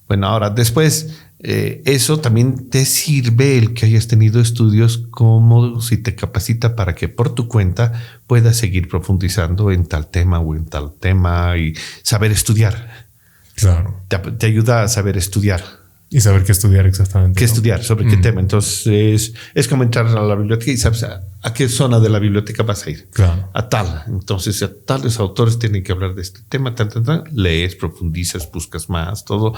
Bueno, 0.07 0.27
ahora 0.27 0.49
después 0.49 1.28
eh, 1.41 1.81
eso 1.85 2.19
también 2.19 2.69
te 2.69 2.83
sirve 2.83 3.57
el 3.57 3.73
que 3.73 3.85
hayas 3.85 4.07
tenido 4.07 4.41
estudios 4.41 5.05
como 5.09 5.79
si 5.79 5.97
te 5.97 6.13
capacita 6.13 6.75
para 6.75 6.95
que 6.95 7.07
por 7.07 7.33
tu 7.33 7.47
cuenta 7.47 7.93
puedas 8.27 8.57
seguir 8.57 8.89
profundizando 8.89 9.71
en 9.71 9.85
tal 9.85 10.07
tema 10.07 10.39
o 10.39 10.53
en 10.55 10.65
tal 10.65 10.93
tema 10.99 11.57
y 11.57 11.73
saber 12.03 12.31
estudiar. 12.31 13.07
Claro. 13.55 14.03
Te, 14.07 14.45
ayuda 14.45 14.83
a 14.83 14.87
saber 14.89 15.17
estudiar. 15.17 15.63
Y 16.11 16.21
saber 16.21 16.43
qué 16.43 16.51
estudiar 16.51 16.87
exactamente. 16.87 17.37
¿Qué 17.37 17.45
estudiar? 17.45 17.83
¿Sobre 17.83 18.07
qué 18.07 18.17
tema? 18.17 18.41
Entonces, 18.41 19.33
es 19.53 19.67
como 19.67 19.83
entrar 19.83 20.07
a 20.07 20.21
la 20.21 20.35
biblioteca 20.35 20.71
y 20.71 20.77
sabes 20.77 21.03
a, 21.03 21.53
qué 21.53 21.69
zona 21.69 21.99
de 21.99 22.09
la 22.09 22.17
biblioteca 22.17 22.63
vas 22.63 22.87
a 22.87 22.89
ir. 22.89 23.07
Claro. 23.13 23.49
A 23.53 23.69
tal. 23.69 24.05
Entonces, 24.07 24.63
a 24.63 24.73
tales 24.73 25.19
autores 25.19 25.59
tienen 25.59 25.83
que 25.83 25.91
hablar 25.91 26.15
de 26.15 26.23
este 26.23 26.39
tema, 26.49 26.73
tal, 26.73 26.89
tal, 26.89 27.03
tal. 27.03 27.23
Lees, 27.31 27.75
profundizas, 27.75 28.51
buscas 28.51 28.89
más, 28.89 29.23
todo. 29.23 29.53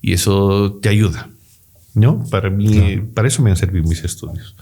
Y 0.00 0.12
eso 0.12 0.78
te 0.82 0.88
ayuda. 0.88 1.28
¿No? 1.94 2.24
Para 2.30 2.50
mí, 2.50 3.02
para 3.14 3.26
eso 3.26 3.42
me 3.42 3.50
han 3.50 3.56
servido 3.56 3.88
mis 3.88 4.04
estudios. 4.04 4.54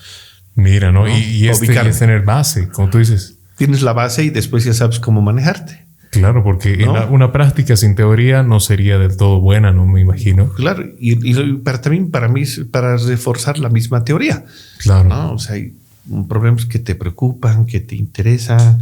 Mira, 0.55 0.91
¿no? 0.91 1.07
Y, 1.07 1.13
y 1.13 1.49
este 1.49 1.67
es 1.89 1.99
tener 1.99 2.23
base, 2.23 2.69
como 2.69 2.89
tú 2.89 2.99
dices. 2.99 3.37
Tienes 3.57 3.83
la 3.83 3.93
base 3.93 4.25
y 4.25 4.31
después 4.31 4.65
ya 4.65 4.73
sabes 4.73 4.99
cómo 4.99 5.21
manejarte. 5.21 5.89
Claro, 6.11 6.43
porque 6.43 6.87
una 7.11 7.33
práctica 7.33 7.77
sin 7.77 7.95
teoría 7.95 8.43
no 8.43 8.61
sería 8.61 8.99
del 8.99 9.17
todo 9.17 9.41
buena, 9.41 9.73
no 9.73 9.87
me 9.87 10.01
imagino. 10.01 10.49
Claro, 10.51 10.85
y, 10.99 11.35
para, 11.59 11.81
también 11.81 12.11
para 12.11 12.29
mí, 12.29 12.45
para 12.71 12.97
reforzar 12.97 13.59
la 13.59 13.69
misma 13.69 14.05
teoría. 14.05 14.45
Claro. 14.79 15.09
¿no? 15.09 15.33
O 15.33 15.39
sea, 15.39 15.57
hay 15.57 15.75
problemas 16.29 16.65
que 16.65 16.79
te 16.79 16.95
preocupan, 16.95 17.67
que 17.67 17.81
te 17.81 17.95
interesan, 17.95 18.81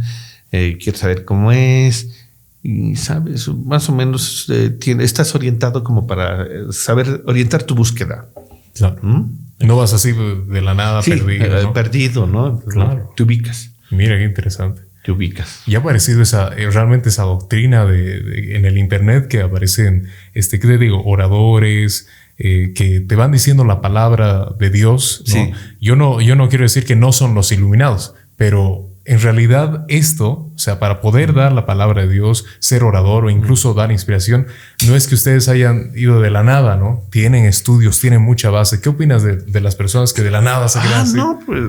eh, 0.51 0.77
quieres 0.81 1.01
saber 1.01 1.25
cómo 1.25 1.51
es, 1.51 2.26
y 2.63 2.95
sabes, 2.95 3.47
más 3.47 3.87
o 3.89 3.95
menos 3.95 4.47
eh, 4.49 4.77
estás 4.99 5.35
orientado 5.35 5.83
como 5.83 6.07
para 6.07 6.43
eh, 6.43 6.47
saber 6.71 7.23
orientar 7.25 7.63
tu 7.63 7.75
búsqueda. 7.75 8.27
Claro. 8.75 8.97
¿Mm? 9.01 9.25
No 9.59 9.77
vas 9.77 9.93
así 9.93 10.11
de 10.11 10.61
la 10.61 10.73
nada 10.73 11.01
perdido. 11.01 11.63
¿no? 11.63 11.73
Perdido, 11.73 12.27
¿no? 12.27 12.59
Claro. 12.59 13.11
Te 13.15 13.23
ubicas. 13.23 13.71
Mira 13.89 14.17
qué 14.17 14.25
interesante 14.25 14.87
ubicas. 15.11 15.63
Y 15.65 15.75
ha 15.75 15.79
aparecido 15.79 16.21
esa, 16.21 16.49
eh, 16.55 16.69
realmente 16.69 17.09
esa 17.09 17.23
doctrina 17.23 17.85
de, 17.85 18.55
en 18.55 18.65
el 18.65 18.77
Internet 18.77 19.27
que 19.27 19.41
aparecen, 19.41 20.07
este, 20.33 20.59
¿qué 20.59 20.67
te 20.67 20.77
digo? 20.77 21.03
Oradores, 21.05 22.07
eh, 22.37 22.73
que 22.75 22.99
te 23.01 23.15
van 23.15 23.31
diciendo 23.31 23.65
la 23.65 23.81
palabra 23.81 24.49
de 24.59 24.69
Dios. 24.69 25.23
¿no? 25.33 25.51
Yo, 25.79 25.95
no, 25.95 26.21
yo 26.21 26.35
no 26.35 26.49
quiero 26.49 26.63
decir 26.63 26.85
que 26.85 26.95
no 26.95 27.11
son 27.11 27.33
los 27.33 27.51
iluminados, 27.51 28.13
pero 28.35 28.86
en 29.07 29.21
realidad 29.21 29.85
esto, 29.87 30.51
o 30.53 30.57
sea, 30.57 30.79
para 30.79 30.99
poder 30.99 31.33
dar 31.33 31.53
la 31.53 31.65
palabra 31.65 32.01
de 32.01 32.09
Dios, 32.09 32.43
ser 32.59 32.83
orador 32.83 33.23
o 33.23 33.29
incluso 33.29 33.73
dar 33.73 33.89
inspiración, 33.89 34.47
no 34.85 34.97
es 34.97 35.07
que 35.07 35.15
ustedes 35.15 35.47
hayan 35.47 35.93
ido 35.95 36.19
de 36.19 36.29
la 36.29 36.43
nada, 36.43 36.75
¿no? 36.75 37.03
Tienen 37.09 37.45
estudios, 37.45 38.01
tienen 38.01 38.21
mucha 38.21 38.49
base. 38.49 38.81
¿Qué 38.81 38.89
opinas 38.89 39.23
de, 39.23 39.61
las 39.61 39.75
personas 39.75 40.11
que 40.11 40.23
de 40.23 40.31
la 40.31 40.41
nada 40.41 40.67
se 40.67 40.81
quedan 40.81 41.07
ah, 41.07 41.13
No, 41.15 41.39
pues 41.45 41.63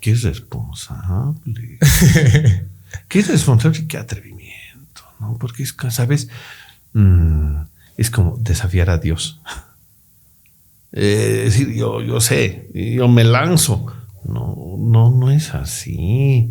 qué 0.00 0.16
responsable. 0.16 1.78
qué 3.06 3.22
responsable 3.22 3.78
y 3.82 3.86
qué 3.86 3.96
atrevimiento, 3.96 5.02
¿no? 5.20 5.38
Porque 5.38 5.62
es, 5.62 5.76
¿sabes? 5.90 6.28
Mm, 6.92 7.60
es 7.96 8.10
como 8.10 8.36
desafiar 8.36 8.90
a 8.90 8.98
Dios. 8.98 9.40
es 10.90 11.44
decir, 11.44 11.72
yo, 11.72 12.02
yo 12.02 12.20
sé, 12.20 12.68
yo 12.74 13.06
me 13.06 13.22
lanzo. 13.22 13.94
No, 14.28 14.76
no, 14.78 15.10
no 15.10 15.30
es 15.30 15.54
así. 15.54 16.50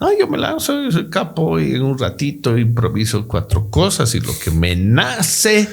No, 0.00 0.08
yo 0.18 0.26
me 0.26 0.38
lanzo, 0.38 0.90
soy 0.90 1.08
capo 1.08 1.60
y 1.60 1.76
en 1.76 1.82
un 1.82 1.96
ratito 1.96 2.58
improviso 2.58 3.28
cuatro 3.28 3.70
cosas 3.70 4.14
y 4.14 4.20
lo 4.20 4.36
que 4.38 4.50
me 4.50 4.74
nace. 4.74 5.68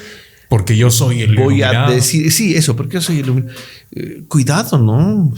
Porque 0.48 0.76
yo 0.76 0.90
soy 0.90 1.22
el 1.22 1.36
Voy 1.36 1.62
a 1.62 1.88
decir, 1.88 2.30
sí, 2.32 2.54
eso, 2.54 2.74
porque 2.76 2.94
yo 2.94 3.00
soy 3.00 3.20
el 3.20 3.46
eh, 3.92 4.24
cuidado, 4.28 4.78
¿no? 4.78 5.32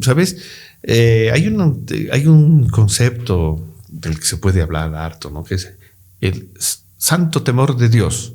¿Sabes? 0.00 0.36
Eh, 0.82 1.30
hay, 1.32 1.48
un, 1.48 1.86
hay 2.12 2.26
un 2.26 2.68
concepto 2.68 3.64
del 3.88 4.18
que 4.18 4.26
se 4.26 4.36
puede 4.36 4.62
hablar 4.62 4.94
harto, 4.94 5.30
¿no? 5.30 5.44
Que 5.44 5.54
es 5.54 5.72
el 6.20 6.50
santo 6.98 7.42
temor 7.42 7.76
de 7.76 7.88
Dios. 7.88 8.34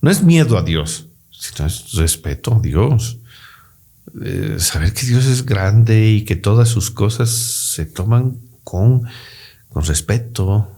No 0.00 0.10
es 0.10 0.22
miedo 0.22 0.56
a 0.56 0.62
Dios, 0.62 1.06
sino 1.30 1.66
es 1.66 1.92
respeto 1.92 2.54
a 2.54 2.60
Dios. 2.60 3.19
Eh, 4.22 4.56
saber 4.58 4.92
que 4.92 5.06
Dios 5.06 5.26
es 5.26 5.46
grande 5.46 6.10
y 6.10 6.24
que 6.24 6.36
todas 6.36 6.68
sus 6.68 6.90
cosas 6.90 7.30
se 7.30 7.86
toman 7.86 8.38
con, 8.64 9.02
con 9.68 9.84
respeto. 9.84 10.70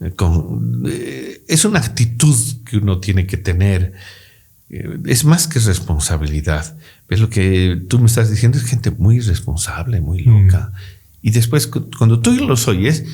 Eh, 0.00 0.12
con, 0.12 0.84
es 1.48 1.64
una 1.64 1.80
actitud 1.80 2.36
que 2.64 2.78
uno 2.78 3.00
tiene 3.00 3.26
que 3.26 3.36
tener. 3.36 3.92
es 4.68 5.24
más 5.24 5.48
que 5.48 5.58
responsabilidad. 5.58 6.76
Es 7.08 7.20
lo 7.20 7.28
que 7.28 7.82
tú 7.88 7.98
me 7.98 8.06
estás 8.06 8.30
diciendo, 8.30 8.58
es 8.58 8.64
gente 8.64 8.90
muy 8.90 9.16
irresponsable, 9.16 10.00
muy 10.00 10.24
mm. 10.24 10.44
loca. 10.44 10.72
Y 11.22 11.32
después, 11.32 11.66
cuando 11.66 12.20
tú 12.20 12.32
los 12.32 12.66
oyes, 12.68 13.04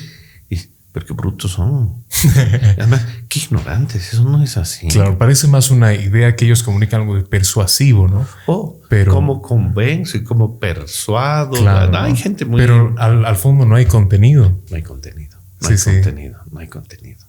pero 0.97 1.05
qué 1.05 1.13
brutos 1.13 1.51
son. 1.51 2.03
Además, 2.79 3.05
qué 3.29 3.37
ignorantes, 3.37 4.13
eso 4.13 4.23
no 4.23 4.41
es 4.41 4.57
así. 4.57 4.87
Claro, 4.87 5.15
parece 5.19 5.47
más 5.47 5.69
una 5.69 5.93
idea 5.93 6.35
que 6.35 6.45
ellos 6.45 6.63
comunican 6.63 7.01
algo 7.01 7.15
de 7.15 7.21
persuasivo, 7.21 8.07
¿no? 8.07 8.27
Oh, 8.47 8.81
pero 8.89 9.13
cómo 9.13 9.43
convenzo 9.43 10.17
y 10.17 10.23
cómo 10.23 10.57
persuado. 10.59 11.51
Claro, 11.51 11.95
hay 11.99 12.15
gente 12.15 12.45
muy. 12.45 12.59
Pero 12.59 12.95
al, 12.97 13.35
fondo 13.35 13.67
no 13.67 13.75
hay 13.75 13.85
contenido. 13.85 14.59
No 14.71 14.75
hay 14.75 14.81
contenido. 14.81 15.37
No 15.61 15.69
hay 15.69 15.77
contenido. 15.77 16.39
No 16.51 16.59
hay 16.61 16.67
contenido. 16.67 17.19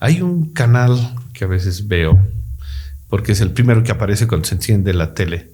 Hay 0.00 0.22
un 0.22 0.54
canal 0.54 1.16
que 1.34 1.44
a 1.44 1.48
veces 1.48 1.88
veo 1.88 2.18
porque 3.10 3.32
es 3.32 3.42
el 3.42 3.50
primero 3.50 3.82
que 3.82 3.92
aparece 3.92 4.26
cuando 4.26 4.48
se 4.48 4.54
enciende 4.54 4.94
la 4.94 5.12
tele. 5.12 5.52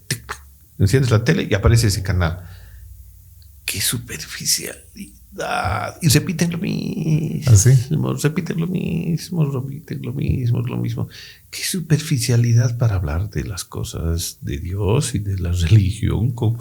Enciendes 0.79 1.11
la 1.11 1.25
tele 1.25 1.49
y 1.51 1.55
aparece 1.55 1.89
ese 1.89 2.05
canal. 2.05 2.39
Qué 3.65 3.81
superficialidad. 5.33 5.99
Y 6.03 6.09
repiten 6.09 6.51
lo 6.51 6.59
mismo. 6.59 8.11
¿Ah, 8.11 8.17
repiten 8.23 8.61
lo 8.61 8.67
mismo, 8.67 9.45
repiten 9.45 10.03
lo 10.03 10.13
mismo, 10.13 10.61
lo 10.61 10.77
mismo. 10.77 11.09
Qué 11.51 11.63
superficialidad 11.63 12.79
para 12.79 12.97
hablar 12.97 13.31
de 13.31 13.45
las 13.45 13.65
cosas 13.65 14.39
de 14.41 14.59
Dios 14.59 15.15
y 15.15 15.19
de 15.19 15.39
la 15.39 15.53
religión 15.53 16.33
con 16.33 16.59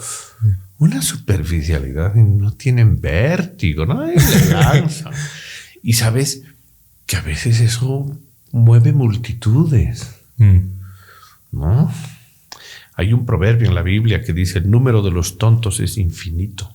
una 0.77 1.01
superficialidad. 1.01 2.15
No 2.15 2.53
tienen 2.53 2.99
vértigo, 2.99 3.85
no 3.85 4.01
hay 4.01 4.15
elegancia. 4.15 5.11
y 5.83 5.93
sabes 5.93 6.43
que 7.05 7.17
a 7.17 7.21
veces 7.21 7.59
eso 7.59 8.17
mueve 8.51 8.93
multitudes. 8.93 10.15
Mm. 10.37 10.81
¿no? 11.51 11.91
Hay 12.95 13.13
un 13.13 13.25
proverbio 13.25 13.67
en 13.67 13.75
la 13.75 13.83
Biblia 13.83 14.23
que 14.23 14.33
dice, 14.33 14.59
el 14.59 14.69
número 14.69 15.01
de 15.01 15.11
los 15.11 15.37
tontos 15.37 15.79
es 15.79 15.97
infinito. 15.97 16.73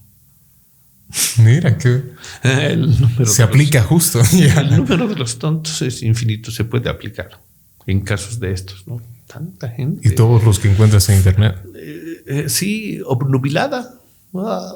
Mira 1.38 1.78
que 1.78 2.02
se 3.24 3.42
aplica 3.42 3.82
justo. 3.82 4.20
El 4.32 4.76
número 4.76 5.08
de 5.08 5.14
los 5.14 5.38
tontos 5.38 5.82
es 5.82 6.02
infinito, 6.02 6.50
se 6.50 6.64
puede 6.64 6.88
aplicar 6.88 7.40
en 7.86 8.00
casos 8.00 8.40
de 8.40 8.52
estos, 8.52 8.86
¿no? 8.86 9.00
Tanta 9.26 9.68
gente. 9.68 10.08
Y 10.08 10.14
todos 10.14 10.44
los 10.44 10.58
que 10.58 10.70
encuentras 10.70 11.08
en 11.08 11.16
internet. 11.16 11.56
Eh, 11.74 12.22
eh, 12.26 12.48
sí, 12.48 13.00
obnubilada. 13.04 13.94
Ah, 14.34 14.74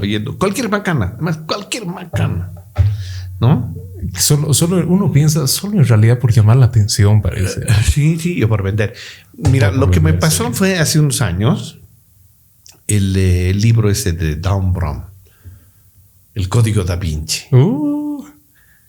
oyendo 0.00 0.38
cualquier 0.38 0.68
macana, 0.68 1.12
además 1.14 1.38
cualquier 1.38 1.86
macana, 1.86 2.52
¿no? 3.40 3.74
Solo, 4.16 4.54
solo 4.54 4.86
uno 4.86 5.12
piensa, 5.12 5.46
solo 5.46 5.78
en 5.78 5.86
realidad 5.86 6.18
por 6.18 6.32
llamar 6.32 6.56
la 6.56 6.66
atención, 6.66 7.20
parece. 7.20 7.60
Eh, 7.60 7.66
sí, 7.84 8.18
sí, 8.18 8.42
o 8.42 8.48
por 8.48 8.62
vender. 8.62 8.94
Mira, 9.36 9.70
lo 9.70 9.90
que 9.90 10.00
me 10.00 10.14
pasó 10.14 10.52
fue 10.52 10.78
hace 10.78 10.98
unos 10.98 11.20
años 11.20 11.80
el, 12.86 13.60
libro 13.60 13.90
ese 13.90 14.12
de 14.12 14.36
Down 14.36 14.72
Brom, 14.72 15.04
El 16.34 16.48
Código 16.48 16.84
da 16.84 16.96
Vinci. 16.96 17.54
Uh, 17.54 18.24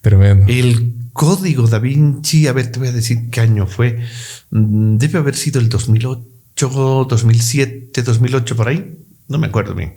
tremendo. 0.01 0.45
El 0.47 0.93
Código 1.13 1.67
da 1.67 1.79
Vinci, 1.79 2.47
a 2.47 2.53
ver, 2.53 2.71
te 2.71 2.79
voy 2.79 2.89
a 2.89 2.91
decir 2.91 3.29
qué 3.29 3.41
año 3.41 3.65
fue. 3.65 3.99
Mm, 4.51 4.97
debe 4.97 5.19
haber 5.19 5.35
sido 5.35 5.59
el 5.59 5.69
2008, 5.69 7.07
2007, 7.09 8.03
2008, 8.03 8.55
por 8.55 8.67
ahí. 8.67 8.97
No 9.27 9.37
me 9.37 9.47
acuerdo 9.47 9.73
bien. 9.73 9.95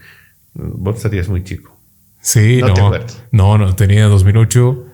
Vos 0.55 0.97
estarías 0.97 1.29
muy 1.29 1.45
chico. 1.45 1.79
Sí, 2.21 2.61
no, 2.61 2.69
no, 2.69 2.99
no, 3.33 3.59
no, 3.59 3.77
tenía 3.77 4.07
2008. 4.07 4.87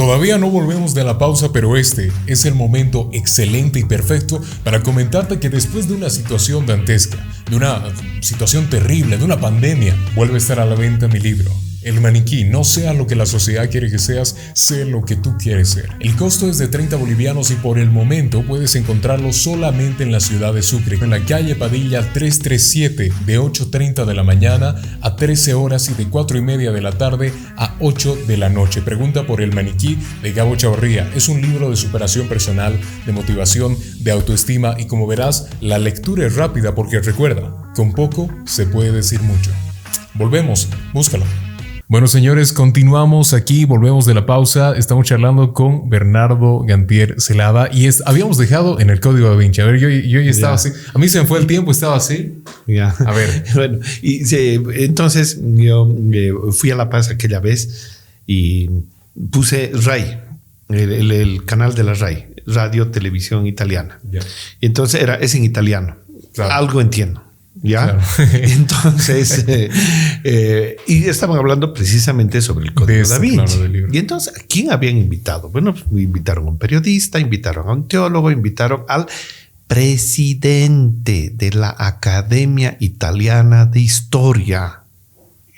Todavía 0.00 0.38
no 0.38 0.48
volvemos 0.48 0.94
de 0.94 1.04
la 1.04 1.18
pausa, 1.18 1.52
pero 1.52 1.76
este 1.76 2.10
es 2.26 2.46
el 2.46 2.54
momento 2.54 3.10
excelente 3.12 3.80
y 3.80 3.84
perfecto 3.84 4.40
para 4.64 4.82
comentarte 4.82 5.38
que 5.38 5.50
después 5.50 5.88
de 5.88 5.94
una 5.94 6.08
situación 6.08 6.64
dantesca, 6.64 7.18
de 7.50 7.56
una 7.56 7.82
situación 8.22 8.70
terrible, 8.70 9.18
de 9.18 9.24
una 9.24 9.38
pandemia, 9.38 9.94
vuelve 10.16 10.36
a 10.36 10.38
estar 10.38 10.58
a 10.58 10.64
la 10.64 10.74
venta 10.74 11.06
mi 11.06 11.20
libro. 11.20 11.50
El 11.82 11.98
maniquí, 12.02 12.44
no 12.44 12.62
sea 12.62 12.92
lo 12.92 13.06
que 13.06 13.16
la 13.16 13.24
sociedad 13.24 13.70
quiere 13.70 13.90
que 13.90 13.98
seas, 13.98 14.36
sé 14.52 14.84
lo 14.84 15.02
que 15.02 15.16
tú 15.16 15.36
quieres 15.38 15.70
ser. 15.70 15.88
El 16.00 16.14
costo 16.14 16.46
es 16.48 16.58
de 16.58 16.68
30 16.68 16.96
bolivianos 16.96 17.50
y 17.50 17.54
por 17.54 17.78
el 17.78 17.90
momento 17.90 18.42
puedes 18.42 18.74
encontrarlo 18.74 19.32
solamente 19.32 20.02
en 20.02 20.12
la 20.12 20.20
ciudad 20.20 20.52
de 20.52 20.60
Sucre, 20.60 20.98
en 21.00 21.08
la 21.08 21.24
calle 21.24 21.54
Padilla 21.54 22.00
337, 22.12 23.12
de 23.24 23.40
8.30 23.40 24.04
de 24.04 24.14
la 24.14 24.22
mañana 24.22 24.74
a 25.00 25.16
13 25.16 25.54
horas 25.54 25.88
y 25.88 25.94
de 25.94 26.06
4 26.06 26.36
y 26.36 26.42
media 26.42 26.70
de 26.70 26.82
la 26.82 26.92
tarde 26.92 27.32
a 27.56 27.74
8 27.80 28.18
de 28.26 28.36
la 28.36 28.50
noche. 28.50 28.82
Pregunta 28.82 29.26
por 29.26 29.40
El 29.40 29.54
maniquí 29.54 29.98
de 30.22 30.32
Gabo 30.32 30.56
Chavarría. 30.56 31.10
Es 31.14 31.28
un 31.28 31.40
libro 31.40 31.70
de 31.70 31.76
superación 31.76 32.28
personal, 32.28 32.78
de 33.06 33.12
motivación, 33.12 33.76
de 34.00 34.10
autoestima 34.10 34.76
y 34.78 34.86
como 34.86 35.06
verás, 35.06 35.48
la 35.62 35.78
lectura 35.78 36.26
es 36.26 36.36
rápida 36.36 36.74
porque 36.74 37.00
recuerda, 37.00 37.72
con 37.74 37.94
poco 37.94 38.28
se 38.44 38.66
puede 38.66 38.92
decir 38.92 39.22
mucho. 39.22 39.50
Volvemos, 40.14 40.68
búscalo. 40.92 41.24
Bueno, 41.90 42.06
señores, 42.06 42.52
continuamos 42.52 43.34
aquí, 43.34 43.64
volvemos 43.64 44.06
de 44.06 44.14
la 44.14 44.24
pausa. 44.24 44.76
Estamos 44.76 45.08
charlando 45.08 45.52
con 45.52 45.90
Bernardo 45.90 46.60
Gantier 46.60 47.20
Celada 47.20 47.68
y 47.72 47.86
es, 47.86 48.00
habíamos 48.06 48.38
dejado 48.38 48.78
en 48.78 48.90
el 48.90 49.00
código 49.00 49.28
de 49.28 49.36
Vinci. 49.36 49.60
A 49.60 49.64
ver, 49.64 49.80
yo, 49.80 49.88
yo 49.88 50.20
ya 50.20 50.30
estaba 50.30 50.54
así. 50.54 50.68
A 50.94 50.98
mí 51.00 51.08
se 51.08 51.20
me 51.20 51.26
fue 51.26 51.40
el 51.40 51.48
tiempo, 51.48 51.72
estaba 51.72 51.96
así. 51.96 52.44
Ya. 52.68 52.94
A 53.04 53.10
ver. 53.12 53.44
bueno, 53.56 53.80
y 54.02 54.22
entonces 54.84 55.40
yo 55.42 55.92
eh, 56.12 56.32
fui 56.52 56.70
a 56.70 56.76
La 56.76 56.88
Paz 56.90 57.08
aquella 57.08 57.40
vez 57.40 57.98
y 58.24 58.70
puse 59.32 59.72
RAI, 59.74 60.20
el, 60.68 61.44
canal 61.44 61.74
de 61.74 61.82
la 61.82 61.94
RAI, 61.94 62.28
Radio 62.46 62.92
Televisión 62.92 63.48
Italiana. 63.48 63.98
Y 64.60 64.66
entonces 64.66 65.02
era, 65.02 65.16
es 65.16 65.34
en 65.34 65.42
italiano. 65.42 65.96
Algo 66.38 66.80
entiendo. 66.80 67.20
¿Ya? 67.62 67.98
Entonces, 68.32 69.44
eh, 69.48 69.70
eh, 70.24 70.76
y 70.86 71.04
estaban 71.04 71.38
hablando 71.38 71.74
precisamente 71.74 72.40
sobre 72.40 72.66
el 72.66 72.74
Código 72.74 73.06
de 73.06 73.18
Vinci. 73.18 73.58
y 73.92 73.98
entonces, 73.98 74.34
¿a 74.36 74.40
quién 74.48 74.72
habían 74.72 74.96
invitado? 74.96 75.50
Bueno, 75.50 75.74
pues, 75.74 76.02
invitaron 76.02 76.46
a 76.46 76.50
un 76.50 76.58
periodista, 76.58 77.18
invitaron 77.18 77.68
a 77.68 77.72
un 77.72 77.88
teólogo, 77.88 78.30
invitaron 78.30 78.84
al 78.88 79.06
presidente 79.66 81.30
de 81.34 81.52
la 81.52 81.74
Academia 81.78 82.76
Italiana 82.80 83.66
de 83.66 83.80
Historia. 83.80 84.79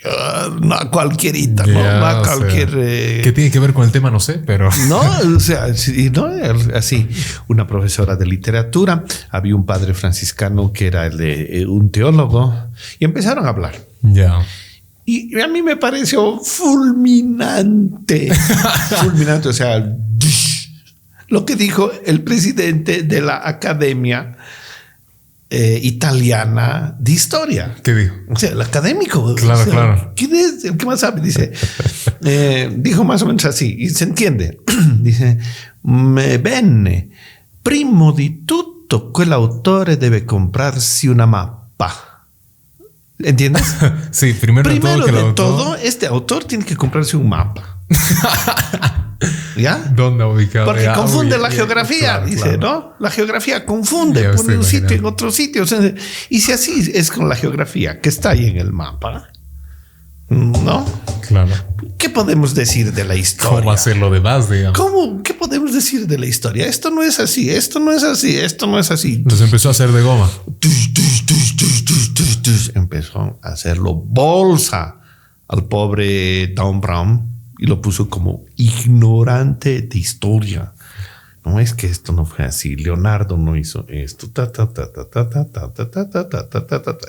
Ah, 0.05 0.49
no 0.61 0.75
a 0.75 0.91
cualquierita, 0.91 1.65
no, 1.65 1.79
a 1.79 2.21
cualquier. 2.21 2.69
Eh, 2.75 3.21
¿Qué 3.23 3.31
tiene 3.31 3.49
que 3.49 3.59
ver 3.59 3.73
con 3.73 3.85
el 3.85 3.91
tema? 3.91 4.11
No 4.11 4.19
sé, 4.19 4.39
pero. 4.45 4.69
No, 4.87 4.99
o 5.35 5.39
sea, 5.39 5.67
no, 6.11 6.29
así, 6.75 7.07
una 7.47 7.65
profesora 7.67 8.15
de 8.15 8.25
literatura, 8.25 9.05
había 9.29 9.55
un 9.55 9.65
padre 9.65 9.93
franciscano 9.93 10.73
que 10.73 10.87
era 10.87 11.05
el 11.05 11.17
de, 11.17 11.61
eh, 11.61 11.65
un 11.65 11.89
teólogo, 11.89 12.53
y 12.99 13.05
empezaron 13.05 13.45
a 13.45 13.49
hablar. 13.49 13.75
Ya. 14.01 14.45
Y 15.05 15.39
a 15.39 15.47
mí 15.47 15.61
me 15.61 15.77
pareció 15.77 16.39
fulminante. 16.39 18.33
fulminante, 19.01 19.49
o 19.49 19.53
sea, 19.53 19.95
lo 21.27 21.45
que 21.45 21.55
dijo 21.55 21.91
el 22.05 22.23
presidente 22.23 23.03
de 23.03 23.21
la 23.21 23.47
academia 23.47 24.37
eh, 25.55 25.79
italiana 25.83 26.95
de 26.99 27.11
historia. 27.11 27.75
¿Qué 27.83 27.93
dijo? 27.93 28.15
O 28.27 28.35
sea, 28.35 28.53
el 28.53 28.61
académico. 28.61 29.35
Claro, 29.35 29.69
claro. 29.69 30.13
¿Quién 30.15 30.35
es 30.35 30.65
el 30.65 30.77
que 30.77 30.85
más 30.87 31.01
sabe? 31.01 31.21
Dice, 31.21 31.51
eh, 32.25 32.73
dijo 32.75 33.03
más 33.03 33.21
o 33.21 33.27
menos 33.27 33.45
así, 33.45 33.75
y 33.77 33.89
se 33.89 34.05
entiende. 34.05 34.59
dice, 35.01 35.37
me 35.83 36.39
bene, 36.39 37.11
primo 37.61 38.13
di 38.13 38.45
tutto, 38.47 39.11
quell'autore 39.11 39.97
deve 39.97 40.25
comprarsi 40.25 41.07
una 41.07 41.27
mappa. 41.27 42.25
¿Entiendes? 43.19 43.75
sí, 44.09 44.33
primero, 44.33 44.67
primero 44.67 45.05
de 45.05 45.33
todo, 45.33 45.75
este 45.75 46.07
autor 46.07 46.45
tiene 46.45 46.65
que 46.65 46.75
comprarse 46.75 47.15
un 47.15 47.29
mapa. 47.29 47.77
¿Ya? 49.57 49.77
¿Dónde 49.95 50.23
ubicado? 50.23 50.65
Porque 50.65 50.87
confunde 50.93 51.37
la 51.37 51.49
geografía, 51.49 52.19
dice, 52.19 52.57
¿no? 52.57 52.93
La 52.99 53.09
geografía 53.09 53.65
confunde, 53.65 54.29
pone 54.29 54.57
un 54.57 54.63
sitio 54.63 54.97
en 54.97 55.05
otro 55.05 55.31
sitio. 55.31 55.63
y 56.29 56.41
si 56.41 56.51
así 56.51 56.91
es 56.93 57.11
con 57.11 57.29
la 57.29 57.35
geografía 57.35 58.01
que 58.01 58.09
está 58.09 58.31
ahí 58.31 58.47
en 58.47 58.57
el 58.57 58.71
mapa, 58.71 59.29
¿no? 60.29 60.85
Claro. 61.27 61.51
¿Qué 61.97 62.09
podemos 62.09 62.53
decir 62.53 62.93
de 62.93 63.03
la 63.03 63.15
historia? 63.15 63.59
¿Cómo 63.59 63.71
hacerlo 63.71 64.09
de 64.09 64.19
más, 64.19 64.49
digamos? 64.49 64.77
¿Cómo? 64.77 65.23
¿Qué 65.23 65.33
podemos 65.33 65.73
decir 65.73 66.07
de 66.07 66.17
la 66.17 66.25
historia? 66.25 66.65
Esto 66.65 66.89
no 66.89 67.03
es 67.03 67.19
así, 67.19 67.49
esto 67.49 67.79
no 67.79 67.91
es 67.91 68.03
así, 68.03 68.37
esto 68.37 68.67
no 68.67 68.79
es 68.79 68.91
así. 68.91 69.15
Entonces 69.15 69.45
empezó 69.45 69.69
a 69.69 69.71
hacer 69.71 69.91
de 69.91 70.01
goma. 70.01 70.29
Empezó 72.75 73.39
a 73.41 73.49
hacerlo 73.49 73.95
bolsa 73.95 74.97
al 75.47 75.65
pobre 75.65 76.47
Tom 76.49 76.81
Brown 76.81 77.32
y 77.63 77.65
lo 77.65 77.81
puso 77.81 78.09
como 78.09 78.43
ignorante 78.57 79.83
de 79.83 79.97
historia. 79.97 80.73
No 81.45 81.61
es 81.61 81.73
que 81.73 81.87
esto 81.87 82.11
no 82.11 82.25
fue 82.25 82.43
así. 82.43 82.75
Leonardo 82.75 83.37
no 83.37 83.55
hizo 83.55 83.85
esto. 83.87 84.29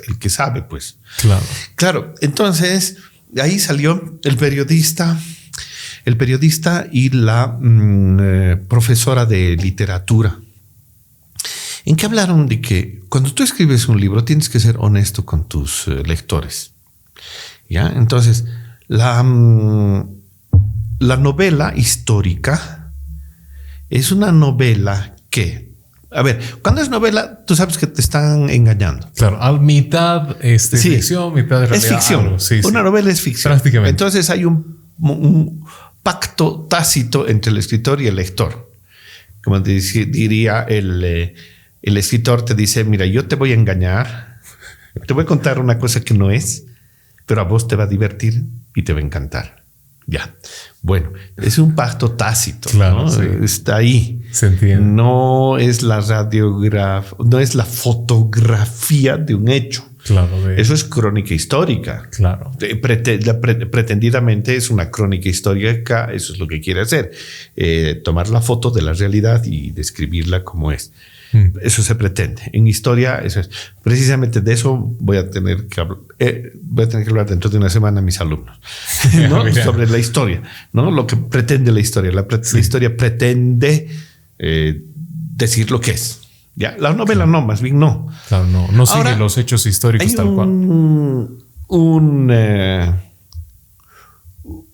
El 0.07 0.17
que 0.17 0.29
sabe, 0.29 0.61
pues. 0.61 0.97
Claro. 1.19 1.45
Claro. 1.75 2.13
Entonces, 2.21 2.95
ahí 3.37 3.59
salió 3.59 4.17
el 4.23 4.37
periodista, 4.37 5.19
el 6.05 6.15
periodista 6.15 6.87
y 6.89 7.09
la 7.09 7.59
profesora 8.69 9.25
de 9.25 9.57
literatura. 9.57 10.39
En 11.83 11.97
que 11.97 12.05
hablaron 12.05 12.47
de 12.47 12.61
que 12.61 13.03
cuando 13.09 13.33
tú 13.33 13.43
escribes 13.43 13.89
un 13.89 13.99
libro 13.99 14.23
tienes 14.23 14.47
que 14.47 14.61
ser 14.61 14.77
honesto 14.79 15.25
con 15.25 15.49
tus 15.49 15.87
lectores. 15.87 16.71
¿Ya? 17.69 17.89
Entonces, 17.89 18.45
la 18.87 19.21
la 20.99 21.17
novela 21.17 21.73
histórica 21.75 22.93
es 23.89 24.11
una 24.11 24.31
novela 24.31 25.15
que, 25.29 25.73
a 26.11 26.21
ver, 26.21 26.39
cuando 26.61 26.81
es 26.81 26.89
novela, 26.89 27.45
tú 27.45 27.55
sabes 27.55 27.77
que 27.77 27.87
te 27.87 28.01
están 28.01 28.49
engañando. 28.49 29.09
Claro, 29.15 29.41
a 29.41 29.57
mitad 29.59 30.37
este, 30.43 30.77
ficción, 30.77 31.33
mitad 31.33 31.61
de 31.61 31.67
realidad. 31.67 31.99
Es 31.99 32.37
ficción. 32.39 32.65
una 32.65 32.83
novela 32.83 33.11
es 33.11 33.21
ficción. 33.21 33.51
Prácticamente. 33.51 33.91
Entonces 33.91 34.29
hay 34.29 34.45
un, 34.45 34.83
pacto 36.01 36.67
tácito 36.69 37.27
entre 37.27 37.51
el 37.51 37.57
escritor 37.57 38.01
y 38.01 38.07
el 38.07 38.15
lector. 38.15 38.71
Como 39.43 39.59
diría 39.59 40.63
el, 40.63 41.03
eh, 41.03 41.35
el 41.81 41.97
escritor, 41.97 42.45
te 42.45 42.55
dice, 42.55 42.83
mira, 42.83 43.05
yo 43.05 43.27
te 43.27 43.35
voy 43.35 43.51
a 43.51 43.55
engañar, 43.55 44.37
te 45.05 45.13
voy 45.13 45.23
a 45.23 45.25
contar 45.25 45.59
una 45.59 45.77
cosa 45.77 46.01
que 46.01 46.13
no 46.13 46.31
es, 46.31 46.65
pero 47.25 47.41
a 47.41 47.43
vos 47.43 47.67
te 47.67 47.75
va 47.75 47.83
a 47.83 47.87
divertir 47.87 48.43
y 48.75 48.83
te 48.83 48.93
va 48.93 48.99
a 48.99 49.03
encantar. 49.03 49.64
Ya. 50.07 50.35
Bueno, 50.81 51.13
es 51.37 51.57
un 51.57 51.73
pacto 51.73 52.11
tácito. 52.11 52.69
Claro, 52.69 53.07
Está 53.43 53.77
ahí. 53.77 54.21
Se 54.31 54.47
entiende. 54.47 54.85
No 54.85 55.57
es 55.57 55.81
la 55.81 55.99
radiografía, 55.99 57.17
no 57.25 57.39
es 57.39 57.55
la 57.55 57.65
fotografía 57.65 59.17
de 59.17 59.33
un 59.33 59.49
hecho. 59.49 59.83
Claro. 60.03 60.51
Eso 60.51 60.75
es 60.75 60.83
crónica 60.83 61.33
histórica. 61.33 62.07
Claro. 62.11 62.51
pretendidamente 63.71 64.55
es 64.55 64.69
una 64.69 64.91
crónica 64.91 65.29
histórica. 65.29 66.11
Eso 66.13 66.33
es 66.33 66.39
lo 66.39 66.47
que 66.47 66.61
quiere 66.61 66.81
hacer. 66.81 67.11
Eh, 67.55 68.01
tomar 68.03 68.29
la 68.29 68.41
foto 68.41 68.69
de 68.69 68.83
la 68.83 68.93
realidad 68.93 69.43
y 69.45 69.71
describirla 69.71 70.43
como 70.43 70.71
es. 70.71 70.91
Mm. 71.35 71.57
Eso 71.61 71.83
se 71.83 71.95
pretende. 71.95 72.43
En 72.53 72.65
historia, 72.65 73.17
eso 73.17 73.41
es. 73.41 73.49
Precisamente 73.83 74.39
de 74.39 74.53
eso 74.53 74.77
voy 74.77 75.17
a 75.17 75.29
tener 75.29 75.67
que 75.67 75.81
hablar. 75.81 75.97
Eh, 76.17 76.53
voy 76.63 76.85
a 76.85 76.89
tener 76.89 77.03
que 77.03 77.09
hablar 77.09 77.27
dentro 77.27 77.49
de 77.49 77.57
una 77.57 77.69
semana 77.69 77.99
a 77.99 78.01
mis 78.01 78.21
alumnos 78.21 78.57
sobre 79.63 79.87
la 79.87 79.97
historia, 79.97 80.41
¿no? 80.71 80.91
Lo 80.91 81.05
que 81.05 81.17
pretende 81.17 81.73
la 81.73 81.81
historia. 81.81 82.11
La, 82.13 82.25
historia 82.57 82.95
pretende 82.95 83.89
eh, 84.39 84.81
decir 85.35 85.71
lo 85.71 85.81
que 85.81 85.91
es. 85.91 86.21
Ya, 86.55 86.77
la 86.79 86.93
novela 86.93 87.25
no, 87.25 87.41
más 87.41 87.61
bien 87.61 87.79
no. 87.79 88.07
Claro, 88.29 88.47
no, 88.47 88.69
no 88.71 88.85
sigue 88.85 89.17
los 89.17 89.37
hechos 89.37 89.65
históricos 89.65 90.15
tal 90.15 90.33
cual. 90.33 90.47
Un, 91.67 92.29
eh, 92.31 92.93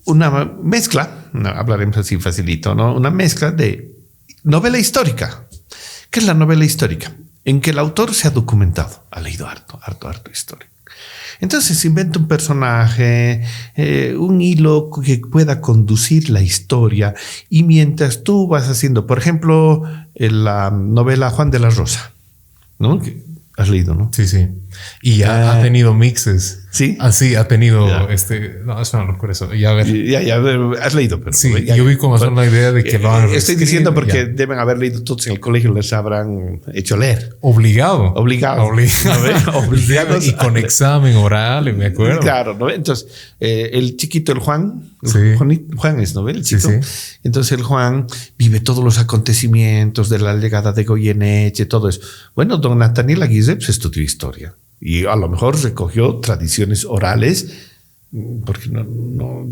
una 0.04 0.44
mezcla, 0.62 1.28
hablaremos 1.56 1.96
así 1.96 2.18
facilito, 2.18 2.76
¿no? 2.76 2.94
Una 2.94 3.10
mezcla 3.10 3.50
de 3.50 3.96
novela 4.44 4.78
histórica 4.78 5.48
¿Qué 6.12 6.20
es 6.20 6.26
la 6.26 6.34
novela 6.34 6.64
histórica? 6.64 7.12
en 7.44 7.60
que 7.60 7.70
el 7.70 7.78
autor 7.78 8.14
se 8.14 8.28
ha 8.28 8.30
documentado, 8.30 9.04
ha 9.10 9.20
leído 9.20 9.46
harto, 9.46 9.78
harto, 9.82 10.08
harto 10.08 10.30
historia. 10.30 10.68
Entonces 11.40 11.84
inventa 11.84 12.20
un 12.20 12.28
personaje, 12.28 13.42
eh, 13.74 14.14
un 14.16 14.40
hilo 14.40 14.90
que 14.90 15.18
pueda 15.18 15.60
conducir 15.60 16.30
la 16.30 16.40
historia 16.40 17.14
y 17.48 17.64
mientras 17.64 18.22
tú 18.22 18.46
vas 18.46 18.68
haciendo, 18.68 19.06
por 19.06 19.18
ejemplo, 19.18 19.82
en 20.14 20.44
la 20.44 20.70
novela 20.70 21.30
Juan 21.30 21.50
de 21.50 21.58
la 21.58 21.70
Rosa, 21.70 22.12
¿no? 22.78 23.00
has 23.56 23.68
leído, 23.68 23.94
¿no? 23.94 24.10
Sí, 24.12 24.26
sí. 24.26 24.48
Y 25.02 25.22
ha, 25.22 25.58
Ah. 25.58 25.62
tenido 25.62 25.94
mixes. 25.94 26.60
Sí. 26.70 26.96
Así 27.00 27.34
ha 27.34 27.46
tenido 27.48 27.86
Ya. 27.86 28.06
este. 28.14 28.60
No, 28.64 28.80
eso 28.80 28.96
no 28.98 29.12
recuerdo 29.12 29.32
eso. 29.32 29.52
Ya 29.54 29.70
a 29.70 29.74
ver. 29.74 29.86
Ya, 30.06 30.22
ya, 30.22 30.40
has 30.82 30.94
leído, 30.94 31.20
pero 31.20 31.32
Sí, 31.34 31.52
ya- 31.66 31.76
yo 31.76 31.84
vi 31.84 31.96
como 31.96 32.14
hacer 32.14 32.32
la 32.32 32.46
idea 32.46 32.72
de 32.72 32.82
que 32.82 32.98
lo 32.98 33.10
han 33.14 33.28
Eh, 33.28 33.36
Estoy 33.36 33.56
diciendo 33.56 33.92
porque 33.92 34.12
ya. 34.14 34.24
deben 34.24 34.58
haber 34.58 34.78
leído 34.78 35.02
todos 35.02 35.26
en 35.26 35.34
el 35.34 35.40
colegio, 35.40 35.72
les 35.74 35.92
habrán 35.92 36.62
hecho 36.72 36.96
leer. 36.96 37.36
Obligado. 37.42 38.14
Obligado. 38.14 38.62
Obligado. 38.64 39.58
Obligados 39.68 40.26
y 40.26 40.32
con 40.32 40.56
examen 40.56 41.14
oral, 41.16 41.74
me 41.76 41.86
acuerdo. 41.86 42.20
Claro, 42.20 42.56
¿no? 42.58 42.70
Entonces, 42.70 43.06
eh, 43.38 43.70
el 43.74 43.96
chiquito, 43.98 44.32
el 44.32 44.38
Juan, 44.38 44.92
Sí. 45.02 45.18
Juani- 45.36 45.66
Juan 45.76 46.00
es, 46.00 46.14
¿no? 46.14 46.26
El 46.28 46.42
Sí, 46.44 46.56
chico. 46.56 46.70
sí. 46.70 47.18
Entonces 47.24 47.52
el 47.52 47.62
Juan 47.64 48.06
vive 48.38 48.60
todos 48.60 48.82
los 48.82 48.98
acontecimientos 48.98 50.08
de 50.08 50.20
la 50.20 50.34
llegada 50.36 50.72
de 50.72 50.84
Goyeneche, 50.84 51.66
todo 51.66 51.88
eso. 51.90 52.00
Bueno, 52.34 52.56
don 52.56 52.78
Nathaniel 52.78 53.22
Aguirre 53.22 53.56
pues, 53.56 53.68
estudió 53.68 54.02
historia 54.02 54.54
y 54.84 55.04
a 55.06 55.14
lo 55.14 55.28
mejor 55.28 55.56
recogió 55.62 56.16
tradiciones 56.16 56.84
orales, 56.84 57.52
mm, 58.10 58.42
porque 58.44 58.68
no, 58.68 58.82
no 58.84 59.48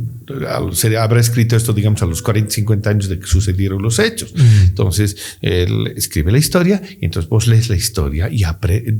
al- 0.49 0.75
se 0.75 0.97
habrá 0.99 1.21
escrito 1.21 1.55
esto, 1.57 1.73
digamos, 1.73 2.03
a 2.03 2.07
los 2.07 2.21
40, 2.21 2.51
50 2.51 2.91
años 2.91 3.09
de 3.09 3.21
que 3.21 3.27
sucedieron 3.27 3.81
los 3.81 4.01
hechos. 4.01 4.35
Entonces, 4.65 5.17
él 5.41 5.93
escribe 5.97 6.33
la 6.33 6.39
historia 6.39 6.83
y 7.01 7.05
entonces 7.05 7.29
vos 7.31 7.47
lees 7.47 7.69
la 7.69 7.77
historia 7.77 8.29
y 8.29 8.43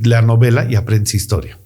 la 0.07 0.21
novela 0.21 0.65
y 0.71 0.75
aprendes 0.75 1.13
historia. 1.15 1.57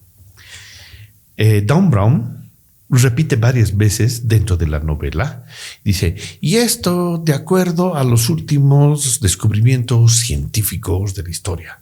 Eh, 1.38 1.62
Don 1.66 1.90
Brown 1.92 2.50
repite 2.90 3.36
varias 3.36 3.76
veces 3.76 4.28
dentro 4.28 4.58
de 4.58 4.68
la 4.68 4.80
novela, 4.80 5.46
dice, 5.84 6.16
y 6.42 6.56
esto 6.56 7.18
de 7.24 7.34
acuerdo 7.34 7.96
a 7.96 8.04
los 8.04 8.30
últimos 8.30 9.20
descubrimientos 9.20 10.18
científicos 10.18 11.14
de 11.16 11.24
la 11.24 11.30
historia. 11.30 11.80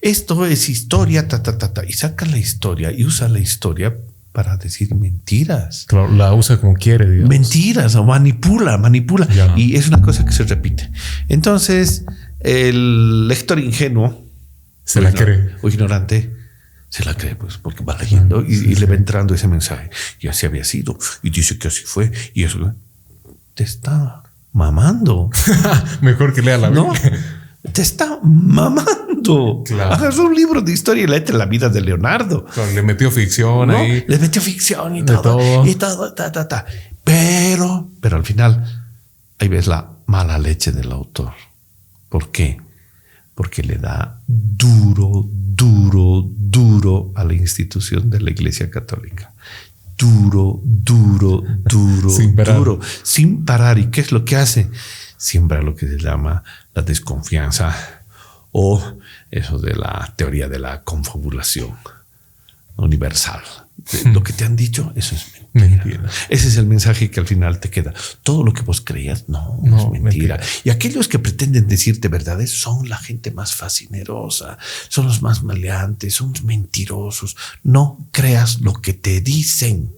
Esto 0.00 0.46
es 0.46 0.68
historia, 0.68 1.28
ta, 1.28 1.42
ta, 1.42 1.58
ta, 1.58 1.72
ta, 1.72 1.84
y 1.84 1.92
saca 1.92 2.26
la 2.26 2.38
historia 2.38 2.92
y 2.92 3.04
usa 3.04 3.28
la 3.28 3.38
historia 3.38 3.96
para 4.32 4.56
decir 4.56 4.94
mentiras. 4.94 5.84
Claro, 5.86 6.10
la 6.10 6.34
usa 6.34 6.60
como 6.60 6.74
quiere, 6.74 7.08
digamos. 7.08 7.30
Mentiras 7.30 7.94
o 7.94 8.04
manipula, 8.04 8.76
manipula. 8.78 9.28
Ya. 9.28 9.54
Y 9.56 9.76
es 9.76 9.88
una 9.88 10.02
cosa 10.02 10.24
que 10.24 10.32
se 10.32 10.44
repite. 10.44 10.90
Entonces, 11.28 12.04
el 12.40 13.28
lector 13.28 13.58
ingenuo 13.60 14.24
Se 14.84 15.00
la 15.00 15.12
cree. 15.12 15.54
O 15.62 15.68
ignorante 15.68 16.34
se 16.94 17.04
la 17.04 17.14
cree, 17.14 17.34
pues, 17.34 17.58
porque 17.58 17.82
va 17.82 17.96
leyendo 17.98 18.44
y, 18.46 18.54
y 18.54 18.74
le 18.76 18.86
va 18.86 18.94
entrando 18.94 19.34
ese 19.34 19.48
mensaje. 19.48 19.90
Y 20.20 20.28
así 20.28 20.46
había 20.46 20.62
sido. 20.62 20.96
Y 21.24 21.30
dice 21.30 21.58
que 21.58 21.66
así 21.66 21.82
fue. 21.84 22.12
Y 22.34 22.44
eso 22.44 22.72
te 23.54 23.64
está 23.64 24.22
mamando. 24.52 25.30
Mejor 26.00 26.32
que 26.34 26.42
lea 26.42 26.58
la 26.58 26.70
¿No? 26.70 26.92
Biblia. 26.92 27.20
Te 27.72 27.82
está 27.82 28.20
mamando. 28.22 29.13
Claro. 29.64 29.94
Agarró 29.94 30.24
un 30.24 30.34
libro 30.34 30.60
de 30.60 30.72
historia 30.72 31.04
y 31.04 31.06
léete 31.06 31.32
la 31.32 31.46
vida 31.46 31.68
de 31.68 31.80
Leonardo. 31.80 32.44
Claro, 32.46 32.72
le 32.72 32.82
metió 32.82 33.10
ficción 33.10 33.68
¿no? 33.68 33.76
ahí. 33.76 34.04
Le 34.06 34.18
metió 34.18 34.40
ficción 34.42 34.96
y 34.96 35.00
De 35.00 35.06
todo, 35.06 35.22
todo. 35.22 35.66
Y 35.66 35.74
todo, 35.74 36.12
ta, 36.14 36.30
ta, 36.30 36.46
ta. 36.48 36.66
Pero, 37.02 37.88
pero 38.00 38.16
al 38.16 38.24
final, 38.24 38.64
ahí 39.38 39.48
ves 39.48 39.66
la 39.66 39.90
mala 40.06 40.38
leche 40.38 40.72
del 40.72 40.90
autor. 40.92 41.32
¿Por 42.08 42.30
qué? 42.30 42.60
Porque 43.34 43.62
le 43.62 43.76
da 43.78 44.20
duro, 44.26 45.26
duro, 45.30 46.24
duro 46.26 47.12
a 47.14 47.24
la 47.24 47.34
institución 47.34 48.08
de 48.10 48.20
la 48.20 48.30
Iglesia 48.30 48.70
Católica. 48.70 49.32
Duro, 49.98 50.60
duro, 50.64 51.42
duro, 51.64 52.10
Sin 52.16 52.34
parar. 52.34 52.56
duro, 52.56 52.80
sin 53.02 53.44
parar. 53.44 53.78
¿Y 53.78 53.86
qué 53.86 54.00
es 54.00 54.12
lo 54.12 54.24
que 54.24 54.36
hace? 54.36 54.70
Siembra 55.16 55.62
lo 55.62 55.74
que 55.74 55.86
se 55.88 55.98
llama 55.98 56.42
la 56.74 56.82
desconfianza 56.82 57.74
o 58.52 58.82
eso 59.36 59.58
de 59.58 59.74
la 59.74 60.14
teoría 60.16 60.48
de 60.48 60.58
la 60.58 60.82
confabulación 60.84 61.72
universal. 62.76 63.40
De 63.92 64.12
Lo 64.12 64.22
que 64.22 64.32
te 64.32 64.44
han 64.44 64.54
dicho, 64.56 64.92
eso 64.94 65.14
es 65.16 65.24
mentira. 65.52 65.84
Mentira. 65.84 66.10
Ese 66.28 66.46
es 66.48 66.56
el 66.56 66.66
mensaje 66.66 67.10
que 67.10 67.18
al 67.20 67.26
final 67.26 67.58
te 67.58 67.70
queda. 67.70 67.92
Todo 68.22 68.44
lo 68.44 68.52
que 68.52 68.62
vos 68.62 68.80
creías, 68.80 69.28
no, 69.28 69.58
No, 69.62 69.76
es 69.76 69.82
mentira. 70.02 70.36
mentira. 70.36 70.40
Y 70.62 70.70
aquellos 70.70 71.08
que 71.08 71.18
pretenden 71.18 71.66
decirte 71.66 72.06
verdades 72.08 72.52
son 72.52 72.88
la 72.88 72.98
gente 72.98 73.32
más 73.32 73.54
fascinerosa, 73.54 74.58
son 74.88 75.06
los 75.06 75.22
más 75.22 75.42
maleantes, 75.42 76.14
son 76.14 76.32
mentirosos. 76.44 77.36
No 77.64 77.98
creas 78.12 78.60
lo 78.60 78.74
que 78.74 78.92
te 78.92 79.20
dicen. 79.20 79.90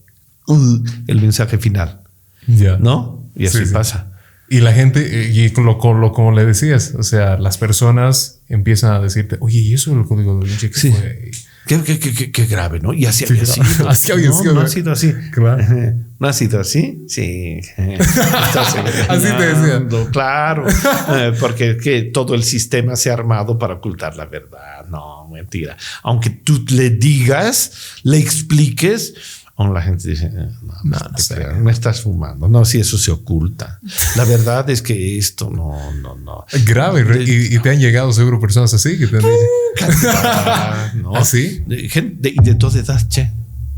Uh, 0.46 0.78
el 1.06 1.20
mensaje 1.20 1.58
final, 1.58 2.00
Ya. 2.46 2.76
¿no? 2.78 3.22
Y 3.36 3.46
así 3.46 3.58
Sí, 3.58 3.66
sí. 3.66 3.72
pasa. 3.74 4.12
Y 4.48 4.60
la 4.60 4.72
gente, 4.72 5.00
eh, 5.24 5.30
y 5.32 5.48
lo, 5.60 5.76
lo- 5.94 6.12
como 6.12 6.32
le 6.32 6.46
decías, 6.46 6.94
o 6.98 7.02
sea, 7.02 7.36
las 7.36 7.58
personas 7.58 8.35
empiezan 8.48 8.92
a 8.92 9.00
decirte, 9.00 9.36
oye, 9.40 9.58
¿y 9.58 9.74
eso 9.74 9.94
del 9.94 10.04
código 10.04 10.38
de 10.38 10.46
Vinci 10.48 10.70
Sí. 10.72 10.90
fue? 10.92 11.30
Qué, 11.66 11.82
qué- 11.82 11.98
qué- 11.98 12.14
qué- 12.14 12.30
qué 12.30 12.46
grave, 12.46 12.78
¿no? 12.78 12.92
Y 12.92 13.06
así 13.06 13.26
Sí, 13.26 13.32
había 13.32 13.44
sido. 13.46 13.64
Así 13.88 14.12
había 14.12 14.28
no, 14.28 14.38
sido, 14.38 14.54
No 14.54 14.60
¿no? 14.60 14.66
ha 14.66 14.68
sido 14.68 14.92
así. 14.92 15.12
Claro. 15.32 15.64
¿No 16.20 16.28
ha 16.28 16.32
sido 16.32 16.60
así? 16.60 17.04
Sí. 17.08 17.60
Así 17.76 19.22
te 19.22 19.28
decía. 19.36 19.50
engañando, 19.50 20.08
Claro. 20.10 20.64
Eh, 20.68 21.32
Porque 21.40 21.76
que 21.76 22.02
todo 22.02 22.34
el 22.34 22.44
sistema 22.44 22.94
se 22.96 23.10
ha 23.10 23.14
armado 23.14 23.58
para 23.58 23.74
ocultar 23.74 24.16
la 24.16 24.26
verdad. 24.26 24.86
No, 24.88 25.28
mentira. 25.28 25.76
Aunque 26.04 26.30
tú 26.30 26.64
le 26.70 26.90
digas, 26.90 27.72
le 28.04 28.18
expliques, 28.18 29.14
aún 29.56 29.72
la 29.74 29.82
gente 29.82 30.08
dice, 30.08 30.26
eh, 30.26 30.48
no, 30.62 30.74
no, 30.84 30.90
No, 30.90 30.98
te 30.98 31.34
no 31.34 31.40
creo, 31.40 31.56
no 31.60 31.70
estás 31.70 32.02
fumando. 32.02 32.48
No, 32.48 32.64
si 32.64 32.78
eso 32.78 32.98
se 32.98 33.10
oculta. 33.10 33.80
La 34.16 34.24
verdad 34.24 34.68
es 34.70 34.82
que 34.82 35.16
esto 35.18 35.50
no, 35.50 35.92
no, 35.94 36.14
no. 36.16 36.44
Grave. 36.66 37.04
re- 37.04 37.24
Y, 37.24 37.54
y 37.54 37.58
te 37.60 37.70
han 37.70 37.80
llegado 37.80 38.12
seguro 38.12 38.38
personas 38.40 38.72
así 38.74 38.98
que 38.98 39.06
te 39.06 39.16
han 39.16 39.22
dicho, 39.22 40.08
Ah, 40.12 40.92
¿no? 40.94 41.16
¿Ah, 41.16 41.24
sí? 41.24 41.62
De, 41.66 41.76
y 42.22 42.44
de 42.44 42.54
toda 42.54 42.78
edad, 42.80 43.00
che. 43.08 43.32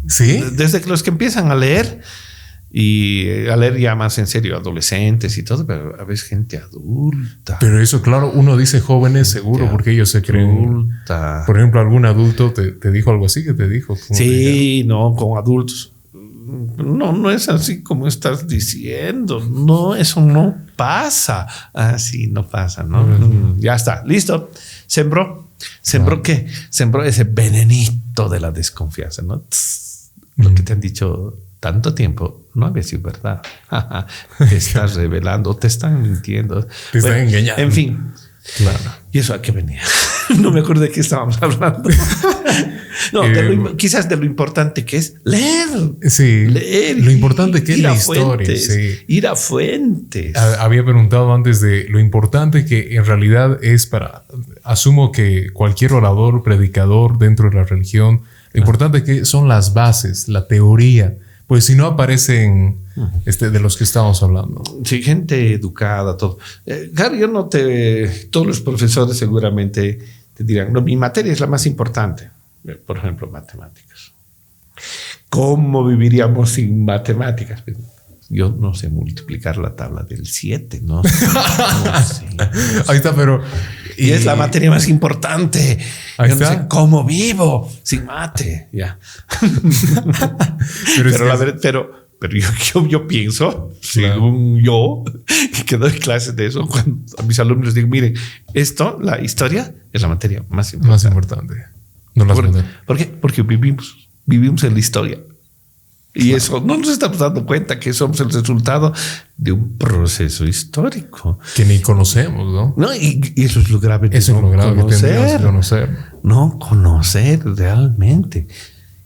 ¿Sí? 0.09 0.43
Desde 0.53 0.81
que 0.81 0.89
los 0.89 1.03
que 1.03 1.11
empiezan 1.11 1.51
a 1.51 1.55
leer 1.55 2.01
y 2.71 3.23
eh, 3.27 3.51
a 3.51 3.57
leer 3.57 3.79
ya 3.79 3.95
más 3.95 4.19
en 4.19 4.27
serio, 4.27 4.57
adolescentes 4.57 5.39
y 5.39 5.43
todo, 5.43 5.67
pero 5.67 5.99
a 6.01 6.05
veces 6.05 6.29
gente 6.29 6.59
adulta. 6.59 7.57
Pero 7.61 7.81
eso, 7.81 8.03
claro, 8.03 8.31
uno 8.35 8.57
dice 8.57 8.81
jóvenes 8.81 9.29
seguro 9.29 9.71
porque 9.71 9.93
ellos 9.93 10.11
se 10.11 10.23
creen. 10.23 10.51
Adulta. 10.51 11.45
Por 11.47 11.59
ejemplo, 11.59 11.81
algún 11.81 12.05
adulto 12.05 12.53
te, 12.53 12.73
te 12.73 12.91
dijo 12.91 13.11
algo 13.11 13.27
así 13.27 13.45
que 13.45 13.55
te 13.55 13.69
dijo. 13.69 13.95
¿Cómo 13.95 14.07
te 14.09 14.15
Sí, 14.17 14.85
no, 14.87 15.15
con 15.15 15.39
adultos. 15.39 15.93
No, 16.77 17.13
no 17.13 17.31
es 17.31 17.49
así 17.49 17.83
como 17.83 18.07
estás 18.07 18.47
diciendo. 18.47 19.41
No, 19.41 19.95
eso 19.95 20.21
no 20.21 20.57
pasa. 20.77 21.47
Así 21.73 22.27
no 22.27 22.49
pasa, 22.49 22.83
¿no? 22.85 23.03
Mm, 23.05 23.61
Ya 23.61 23.75
está, 23.75 24.03
listo. 24.05 24.51
Sembró. 24.87 25.49
¿Sembró 25.83 26.23
qué? 26.23 26.47
Sembró 26.71 27.03
ese 27.03 27.25
venenito 27.25 28.29
de 28.29 28.41
la 28.41 28.53
desconfianza, 28.53 29.23
¿no? 29.23 29.41
Tss, 29.41 30.11
Lo 30.37 30.55
que 30.55 30.63
te 30.63 30.73
han 30.73 30.81
dicho 30.81 31.37
tanto 31.61 31.95
tiempo 31.95 32.47
no 32.55 32.67
había 32.67 32.83
sido 32.83 33.03
verdad. 33.03 33.43
te 34.39 34.57
estás 34.57 34.95
revelando, 34.97 35.57
te 35.57 35.67
están 35.67 36.03
mintiendo. 36.03 36.67
Te 36.93 36.99
están 36.99 37.19
engañando. 37.19 37.63
En 37.63 37.73
fin. 37.73 38.13
Claro. 38.57 38.79
¿Y 39.13 39.19
eso 39.19 39.35
a 39.35 39.43
qué 39.43 39.53
venía? 39.53 39.83
no 40.41 40.51
me 40.51 40.61
acuerdo 40.61 40.83
de 40.83 40.91
qué 40.91 41.01
estábamos 41.01 41.37
hablando. 41.43 41.91
no, 43.13 43.23
de 43.29 43.43
lo 43.43 43.71
Eh, 43.71 43.77
quizás 43.77 44.09
de 44.09 44.17
lo 44.17 44.25
importante 44.25 44.85
que 44.87 44.97
es 44.97 45.17
leer. 45.25 45.69
Sí. 46.09 46.47
Leer. 46.47 46.99
Lo 46.99 47.11
importante 47.11 47.63
que 47.63 47.73
es 47.75 47.79
la 47.81 47.95
historia. 47.95 48.25
fuentes, 48.25 48.67
Sí. 48.67 48.99
Ir 49.09 49.27
a 49.27 49.37
fuentes. 49.37 50.35
Ha- 50.37 50.63
Había 50.63 50.83
preguntado 50.85 51.35
antes 51.35 51.61
de 51.61 51.85
lo 51.91 52.01
importante 52.01 52.65
que 52.65 52.97
en 52.97 53.05
realidad 53.05 53.63
es 53.63 53.87
para, 53.87 54.25
asumo 54.63 55.13
que 55.13 55.51
cualquier 55.53 55.93
orador, 55.93 56.43
predicador 56.43 57.19
dentro 57.19 57.51
de 57.51 57.57
la 57.57 57.65
religión, 57.65 58.23
lo 58.55 58.61
importante 58.61 59.05
que 59.05 59.27
son 59.27 59.47
las 59.49 59.75
bases, 59.75 60.27
la 60.29 60.49
teoría, 60.49 61.17
pues 61.49 61.65
si 61.65 61.75
no 61.75 61.87
aparecen 61.87 62.77
este, 63.25 63.51
de 63.51 63.59
los 63.59 63.79
que 63.79 63.85
estamos 63.85 64.23
hablando. 64.23 64.63
Sí, 64.85 65.03
gente 65.03 65.55
educada, 65.55 66.15
todo. 66.15 66.39
Eh, 66.67 66.93
claro, 66.95 67.17
yo 67.17 67.27
no 67.27 67.49
te. 67.49 68.07
Todos 68.31 68.47
los 68.47 68.61
profesores 68.61 69.17
seguramente 69.17 69.99
te 70.35 70.45
dirán, 70.45 70.75
no, 70.75 70.83
mi 70.83 70.95
materia 70.95 71.33
es 71.33 71.41
la 71.41 71.47
más 71.47 71.65
importante. 71.65 72.31
Eh, 72.67 72.75
Por 72.75 72.99
ejemplo, 72.99 73.29
matemáticas. 73.29 74.13
¿Cómo 75.31 75.87
viviríamos 75.87 76.51
sin 76.51 76.85
matemáticas? 76.85 77.65
Yo 78.31 78.55
no 78.59 78.75
sé 78.75 78.91
multiplicar 78.91 79.57
la 79.57 79.75
tabla 79.75 80.03
del 80.03 80.27
7, 80.27 80.81
no, 80.85 81.03
sé, 81.03 81.27
no 81.27 82.03
sé. 82.03 82.27
Ahí 82.87 82.97
está, 82.97 83.15
pero... 83.15 83.43
Y, 83.97 84.11
es 84.11 84.25
la 84.25 84.37
materia 84.37 84.71
más 84.71 84.87
importante. 84.89 85.79
Ahí 86.19 86.29
Yo 86.31 86.37
no 86.37 86.43
está. 86.45 86.63
sé 86.63 86.69
cómo 86.69 87.05
vivo 87.05 87.69
sin 87.83 88.05
mate. 88.05 88.69
Ya. 88.73 88.99
Pero, 90.97 91.11
Pero, 91.11 91.27
la 91.27 91.37
verdad- 91.37 91.59
pero 91.61 92.09
Pero 92.21 92.37
yo, 92.37 92.49
yo, 92.75 92.87
yo 92.89 93.07
pienso, 93.07 93.71
según 93.81 94.59
yo, 94.61 95.05
que 95.67 95.77
doy 95.77 95.93
clases 95.93 96.35
de 96.35 96.47
eso, 96.47 96.67
cuando 96.67 97.01
a 97.17 97.23
mis 97.23 97.39
alumnos 97.39 97.67
les 97.67 97.75
digo, 97.75 97.87
miren, 97.89 98.15
esto, 98.55 98.99
la 99.01 99.21
historia, 99.21 99.73
es 99.93 100.03
la 100.03 100.09
materia 100.09 100.45
más 100.49 100.73
importante. 100.75 100.91
Más 100.93 101.05
importante. 101.05 101.55
No 102.17 102.27
¿Por. 102.27 102.65
¿Por 102.87 102.97
qué? 102.97 103.05
Porque 103.07 103.43
vivimos, 103.43 104.09
vivimos 104.27 104.65
en 104.65 104.73
la 104.75 104.81
historia. 104.81 105.19
Y 106.19 106.33
eso 106.33 106.61
no 106.61 106.77
nos 106.77 106.89
estamos 106.89 107.19
dando 107.19 107.47
cuenta 107.47 107.79
que 107.79 107.93
somos 107.93 108.19
el 108.19 108.31
resultado 108.31 108.93
de 109.37 109.53
un 109.53 109.79
proceso 109.79 110.45
histórico. 110.45 111.39
Que 111.55 111.65
ni 111.65 111.81
conocemos, 111.81 112.53
¿no? 112.53 112.75
No, 112.77 112.93
y, 112.93 113.33
y 113.37 113.45
eso 113.45 113.61
es 113.61 113.71
lo 113.71 113.79
grave 113.79 114.11
Eso 114.13 114.33
no 114.33 114.39
es 114.39 114.45
lo 114.45 114.51
grave 114.51 114.85
tendríamos 114.85 115.33
que 115.33 115.43
conocer. 115.45 115.87
conocer. 115.87 115.89
No 116.25 116.59
conocer 116.59 117.45
realmente. 117.45 118.49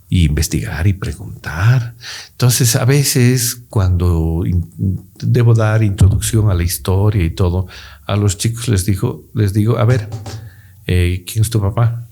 Y 0.08 0.24
investigar 0.24 0.86
y 0.86 0.94
preguntar. 0.94 1.94
Entonces, 2.30 2.76
a 2.76 2.84
veces, 2.86 3.62
cuando 3.68 4.42
debo 5.20 5.54
dar 5.54 5.82
introducción 5.82 6.50
a 6.50 6.54
la 6.54 6.62
historia 6.62 7.24
y 7.24 7.30
todo, 7.30 7.66
a 8.06 8.16
los 8.16 8.38
chicos 8.38 8.68
les 8.68 8.86
digo, 8.86 9.24
les 9.34 9.52
digo, 9.52 9.78
a 9.78 9.84
ver, 9.84 10.08
eh, 10.86 11.24
¿quién 11.30 11.42
es 11.42 11.50
tu 11.50 11.60
papá? 11.60 12.06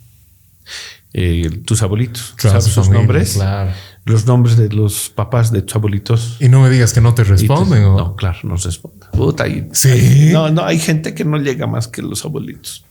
Eh, 1.13 1.63
tus 1.65 1.83
abuelitos. 1.83 2.35
¿Sabes 2.39 2.65
su 2.65 2.71
sus 2.71 2.89
nombres? 2.89 3.35
Claro. 3.35 3.73
Los 4.11 4.27
nombres 4.27 4.57
de 4.57 4.69
los 4.71 5.09
papás 5.11 5.51
de 5.53 5.63
tus 5.63 5.77
abuelitos. 5.77 6.37
Y 6.41 6.49
no 6.49 6.61
me 6.63 6.71
digas 6.71 6.93
que 6.93 7.01
no 7.01 7.15
te 7.15 7.25
responden. 7.25 7.85
¿o? 7.85 7.97
No, 7.97 8.17
claro, 8.17 8.39
no 8.45 8.57
responden. 8.57 9.09
Puta, 9.13 9.47
y- 9.49 9.69
Sí. 9.73 9.89
hay- 9.89 10.31
no, 10.33 10.51
no, 10.51 10.65
hay 10.65 10.79
gente 10.79 11.15
que 11.15 11.25
no 11.25 11.39
llega 11.39 11.67
más 11.67 11.89
que 11.89 12.03
los 12.03 12.25
abuelitos. 12.25 12.85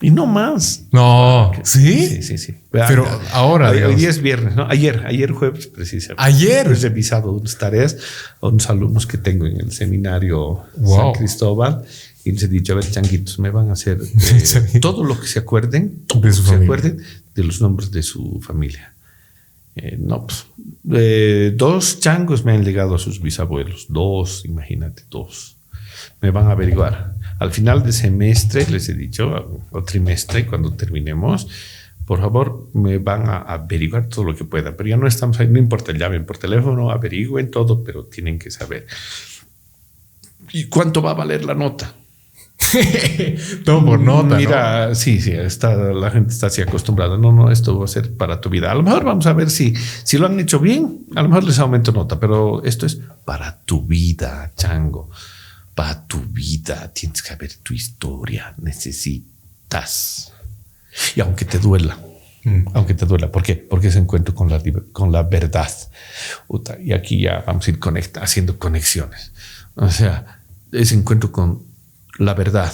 Y 0.00 0.10
no 0.10 0.26
más. 0.26 0.82
No. 0.92 1.52
Sí, 1.62 2.08
¿Sí? 2.08 2.22
sí, 2.22 2.36
sí. 2.38 2.54
Pero 2.70 3.06
ahora, 3.32 3.70
Hoy, 3.70 3.78
hoy 3.78 3.94
día 3.94 4.10
es 4.10 4.20
viernes, 4.20 4.54
¿no? 4.54 4.66
Ayer, 4.68 5.02
ayer 5.06 5.30
jueves, 5.32 5.66
precisamente. 5.68 6.22
Ayer. 6.22 6.66
He 6.66 6.74
revisado 6.74 7.30
unas 7.32 7.56
tareas 7.56 7.96
a 8.42 8.48
unos 8.48 8.68
alumnos 8.68 9.06
que 9.06 9.16
tengo 9.18 9.46
en 9.46 9.60
el 9.60 9.72
seminario 9.72 10.62
Wow. 10.76 10.96
San 10.96 11.12
Cristóbal 11.12 11.84
y 12.24 12.32
les 12.32 12.42
he 12.42 12.48
dicho, 12.48 12.72
a 12.72 12.76
ver, 12.76 12.90
changuitos, 12.90 13.38
me 13.38 13.50
van 13.50 13.70
a 13.70 13.74
hacer 13.74 13.98
eh, 14.74 14.80
todo 14.80 15.04
lo 15.04 15.18
que 15.18 15.26
se 15.28 15.38
acuerden, 15.38 16.02
todo 16.06 16.20
De 16.22 16.28
lo 16.28 16.34
su 16.34 16.42
que 16.42 16.48
se 16.48 16.52
familia. 16.54 16.74
acuerden 16.74 17.02
de 17.34 17.44
los 17.44 17.60
nombres 17.62 17.90
de 17.90 18.02
su 18.02 18.40
familia. 18.44 18.93
Eh, 19.76 19.96
no, 19.98 20.26
pues, 20.26 20.46
eh, 20.92 21.52
dos 21.56 22.00
changos 22.00 22.44
me 22.44 22.52
han 22.52 22.64
legado 22.64 22.94
a 22.94 22.98
sus 22.98 23.20
bisabuelos. 23.20 23.86
Dos, 23.88 24.44
imagínate, 24.44 25.04
dos. 25.10 25.56
Me 26.20 26.30
van 26.30 26.46
a 26.46 26.52
averiguar. 26.52 27.14
Al 27.38 27.50
final 27.50 27.82
de 27.82 27.92
semestre, 27.92 28.66
les 28.70 28.88
he 28.88 28.94
dicho, 28.94 29.60
o 29.70 29.82
trimestre, 29.82 30.46
cuando 30.46 30.72
terminemos, 30.72 31.48
por 32.04 32.20
favor, 32.20 32.68
me 32.74 32.98
van 32.98 33.28
a 33.28 33.38
averiguar 33.38 34.08
todo 34.08 34.24
lo 34.24 34.36
que 34.36 34.44
puedan. 34.44 34.76
Pero 34.76 34.88
ya 34.88 34.96
no 34.96 35.06
estamos 35.06 35.40
ahí, 35.40 35.48
no 35.48 35.58
importa, 35.58 35.92
llamen 35.92 36.24
por 36.24 36.38
teléfono, 36.38 36.90
averigüen 36.90 37.50
todo, 37.50 37.82
pero 37.82 38.04
tienen 38.04 38.38
que 38.38 38.50
saber. 38.50 38.86
¿Y 40.52 40.66
cuánto 40.66 41.02
va 41.02 41.12
a 41.12 41.14
valer 41.14 41.44
la 41.44 41.54
nota? 41.54 41.94
Todo 43.64 43.84
por 43.84 44.00
nota. 44.00 44.28
¿no? 44.28 44.36
Mira, 44.36 44.94
sí, 44.94 45.20
sí, 45.20 45.32
está, 45.32 45.74
la 45.74 46.10
gente 46.10 46.32
está 46.32 46.46
así 46.46 46.62
acostumbrada. 46.62 47.18
No, 47.18 47.32
no, 47.32 47.50
esto 47.50 47.78
va 47.78 47.84
a 47.84 47.88
ser 47.88 48.16
para 48.16 48.40
tu 48.40 48.48
vida. 48.48 48.70
A 48.70 48.74
lo 48.74 48.82
mejor 48.82 49.04
vamos 49.04 49.26
a 49.26 49.32
ver 49.32 49.50
si, 49.50 49.74
si 50.04 50.18
lo 50.18 50.26
han 50.26 50.38
hecho 50.40 50.60
bien. 50.60 51.00
A 51.14 51.22
lo 51.22 51.28
mejor 51.28 51.44
les 51.44 51.58
aumento 51.58 51.92
nota, 51.92 52.18
pero 52.20 52.62
esto 52.64 52.86
es 52.86 53.00
para 53.24 53.60
tu 53.64 53.82
vida, 53.82 54.52
chango. 54.56 55.10
Para 55.74 56.06
tu 56.06 56.20
vida. 56.20 56.92
Tienes 56.92 57.22
que 57.22 57.34
ver 57.36 57.52
tu 57.62 57.74
historia. 57.74 58.54
Necesitas. 58.58 60.32
Y 61.16 61.20
aunque 61.20 61.44
te 61.44 61.58
duela, 61.58 61.98
Mm. 62.44 62.66
aunque 62.74 62.92
te 62.94 63.06
duela. 63.06 63.32
¿Por 63.32 63.42
qué? 63.42 63.56
Porque 63.56 63.88
es 63.88 63.96
encuentro 63.96 64.34
con 64.34 64.50
la, 64.50 64.62
con 64.92 65.10
la 65.10 65.22
verdad. 65.22 65.70
Uta, 66.46 66.78
y 66.78 66.92
aquí 66.92 67.22
ya 67.22 67.42
vamos 67.46 67.66
a 67.66 67.70
ir 67.70 67.78
conecta, 67.78 68.22
haciendo 68.22 68.58
conexiones. 68.58 69.32
O 69.76 69.90
sea, 69.90 70.40
es 70.70 70.92
encuentro 70.92 71.32
con 71.32 71.62
la 72.18 72.34
verdad. 72.34 72.72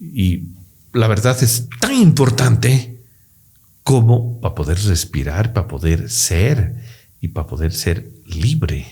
Y 0.00 0.48
la 0.92 1.06
verdad 1.08 1.40
es 1.42 1.68
tan 1.80 1.94
importante 1.94 3.02
como 3.82 4.40
para 4.40 4.54
poder 4.54 4.78
respirar, 4.84 5.52
para 5.52 5.68
poder 5.68 6.10
ser 6.10 6.74
y 7.20 7.28
para 7.28 7.46
poder 7.46 7.72
ser 7.72 8.10
libre. 8.26 8.86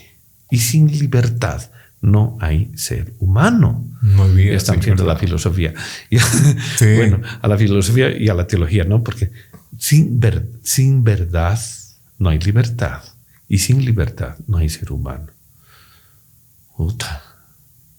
Y 0.51 0.59
sin 0.59 0.87
libertad 0.99 1.61
no 2.01 2.37
hay 2.41 2.71
ser 2.75 3.13
humano. 3.19 3.85
No 4.01 4.23
hay 4.25 4.35
vida, 4.35 4.51
Ya 4.51 4.57
estamos 4.57 4.85
viendo 4.85 5.05
la 5.05 5.15
filosofía. 5.15 5.73
Sí. 6.77 6.95
Bueno, 6.97 7.21
a 7.41 7.47
la 7.47 7.57
filosofía 7.57 8.15
y 8.15 8.27
a 8.29 8.33
la 8.33 8.45
teología, 8.45 8.83
¿no? 8.83 9.03
Porque 9.03 9.31
sin, 9.79 10.19
ver- 10.19 10.47
sin 10.63 11.03
verdad 11.03 11.59
no 12.19 12.29
hay 12.29 12.39
libertad. 12.39 13.01
Y 13.47 13.59
sin 13.59 13.83
libertad 13.85 14.35
no 14.47 14.57
hay 14.57 14.69
ser 14.69 14.91
humano. 14.91 15.27
Puta. 16.75 17.21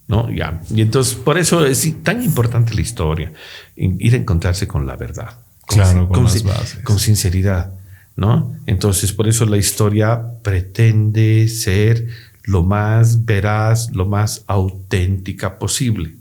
¿No? 0.06 0.30
Ya. 0.30 0.60
Y 0.70 0.82
entonces, 0.82 1.14
por 1.14 1.38
eso 1.38 1.64
es 1.64 2.02
tan 2.02 2.22
importante 2.22 2.74
la 2.74 2.82
historia. 2.82 3.32
Ir 3.76 4.14
a 4.14 4.16
encontrarse 4.18 4.68
con 4.68 4.86
la 4.86 4.96
verdad. 4.96 5.30
Con 5.66 5.78
Claro, 5.78 6.08
con 6.08 6.24
las 6.24 6.32
sin- 6.34 6.46
bases. 6.46 6.84
con 6.84 6.98
sinceridad, 6.98 7.72
¿no? 8.16 8.54
Entonces, 8.66 9.12
por 9.14 9.28
eso 9.28 9.46
la 9.46 9.56
historia 9.56 10.20
pretende 10.42 11.48
ser 11.48 12.06
lo 12.42 12.62
más 12.62 13.24
veraz, 13.24 13.90
lo 13.92 14.04
más 14.04 14.44
auténtica 14.46 15.58
posible. 15.58 16.16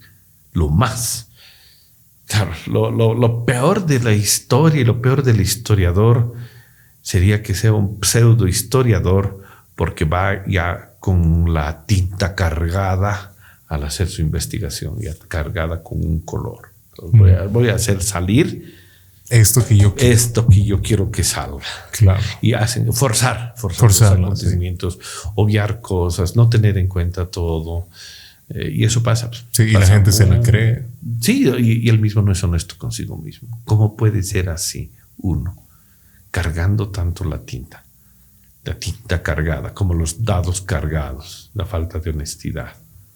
Lo 0.54 0.70
más. 0.70 1.28
Claro, 2.28 2.52
lo, 2.68 2.90
lo- 2.90 3.14
lo 3.14 3.44
peor 3.46 3.86
de 3.86 4.00
la 4.00 4.14
historia 4.14 4.80
y 4.82 4.86
lo 4.86 5.02
peor 5.02 5.24
del 5.24 5.42
historiador 5.42 6.34
sería 7.02 7.44
que 7.44 7.54
sea 7.54 7.74
un 7.74 8.00
pseudo 8.02 8.48
historiador 8.48 9.44
porque 9.76 10.06
va 10.06 10.48
ya 10.48 10.92
con 11.02 11.54
la 11.54 11.86
tinta 11.86 12.34
cargada 12.34 13.33
al 13.74 13.84
hacer 13.84 14.08
su 14.08 14.22
investigación, 14.22 15.00
ya 15.00 15.14
cargada 15.28 15.82
con 15.84 16.06
un 16.06 16.20
color. 16.20 16.70
Entonces, 16.92 17.20
voy, 17.20 17.32
a, 17.32 17.44
voy 17.48 17.70
a 17.70 17.76
hacer 17.76 18.04
salir 18.04 18.76
Esto 19.30 19.66
que 19.66 19.78
yo 19.78 19.96
quiero. 19.96 20.14
esto 20.14 20.48
que 20.48 20.64
yo 20.64 20.82
quiero 20.82 21.10
que 21.10 21.24
salga. 21.24 21.66
Claro. 21.92 22.22
Y 22.42 22.54
hacen 22.54 22.94
forzar, 22.94 23.54
forzar 23.58 23.90
los 23.90 24.02
acontecimientos, 24.02 25.00
obviar 25.36 25.82
cosas, 25.82 26.36
no 26.36 26.50
tener 26.50 26.78
en 26.78 26.88
cuenta 26.88 27.26
todo. 27.26 27.88
Eh, 28.50 28.70
y 28.76 28.84
eso 28.84 29.02
pasa. 29.02 29.30
pues. 29.30 29.46
Sí, 29.52 29.64
y 29.64 29.72
la 29.72 29.88
gente 29.88 30.12
se 30.12 30.28
la 30.28 30.40
cree. 30.42 30.86
Sí, 31.22 31.50
y, 31.58 31.86
y 31.86 31.90
él 31.90 32.00
mismo 32.00 32.22
no 32.22 32.32
es 32.32 32.44
honesto 32.44 32.76
consigo 32.78 33.18
mismo. 33.18 33.60
¿Cómo 33.66 33.96
puede 33.96 34.22
ser 34.22 34.50
así 34.50 34.92
uno, 35.18 35.56
cargando 36.30 36.90
tanto 36.90 37.24
la 37.24 37.40
tinta? 37.40 37.84
La 38.66 38.76
tinta 38.76 39.24
cargada, 39.24 39.74
como 39.74 39.94
los 39.94 40.24
dados 40.24 40.62
cargados, 40.62 41.50
la 41.56 41.66
falta 41.66 42.00
de 42.00 42.12
honestidad. 42.12 42.74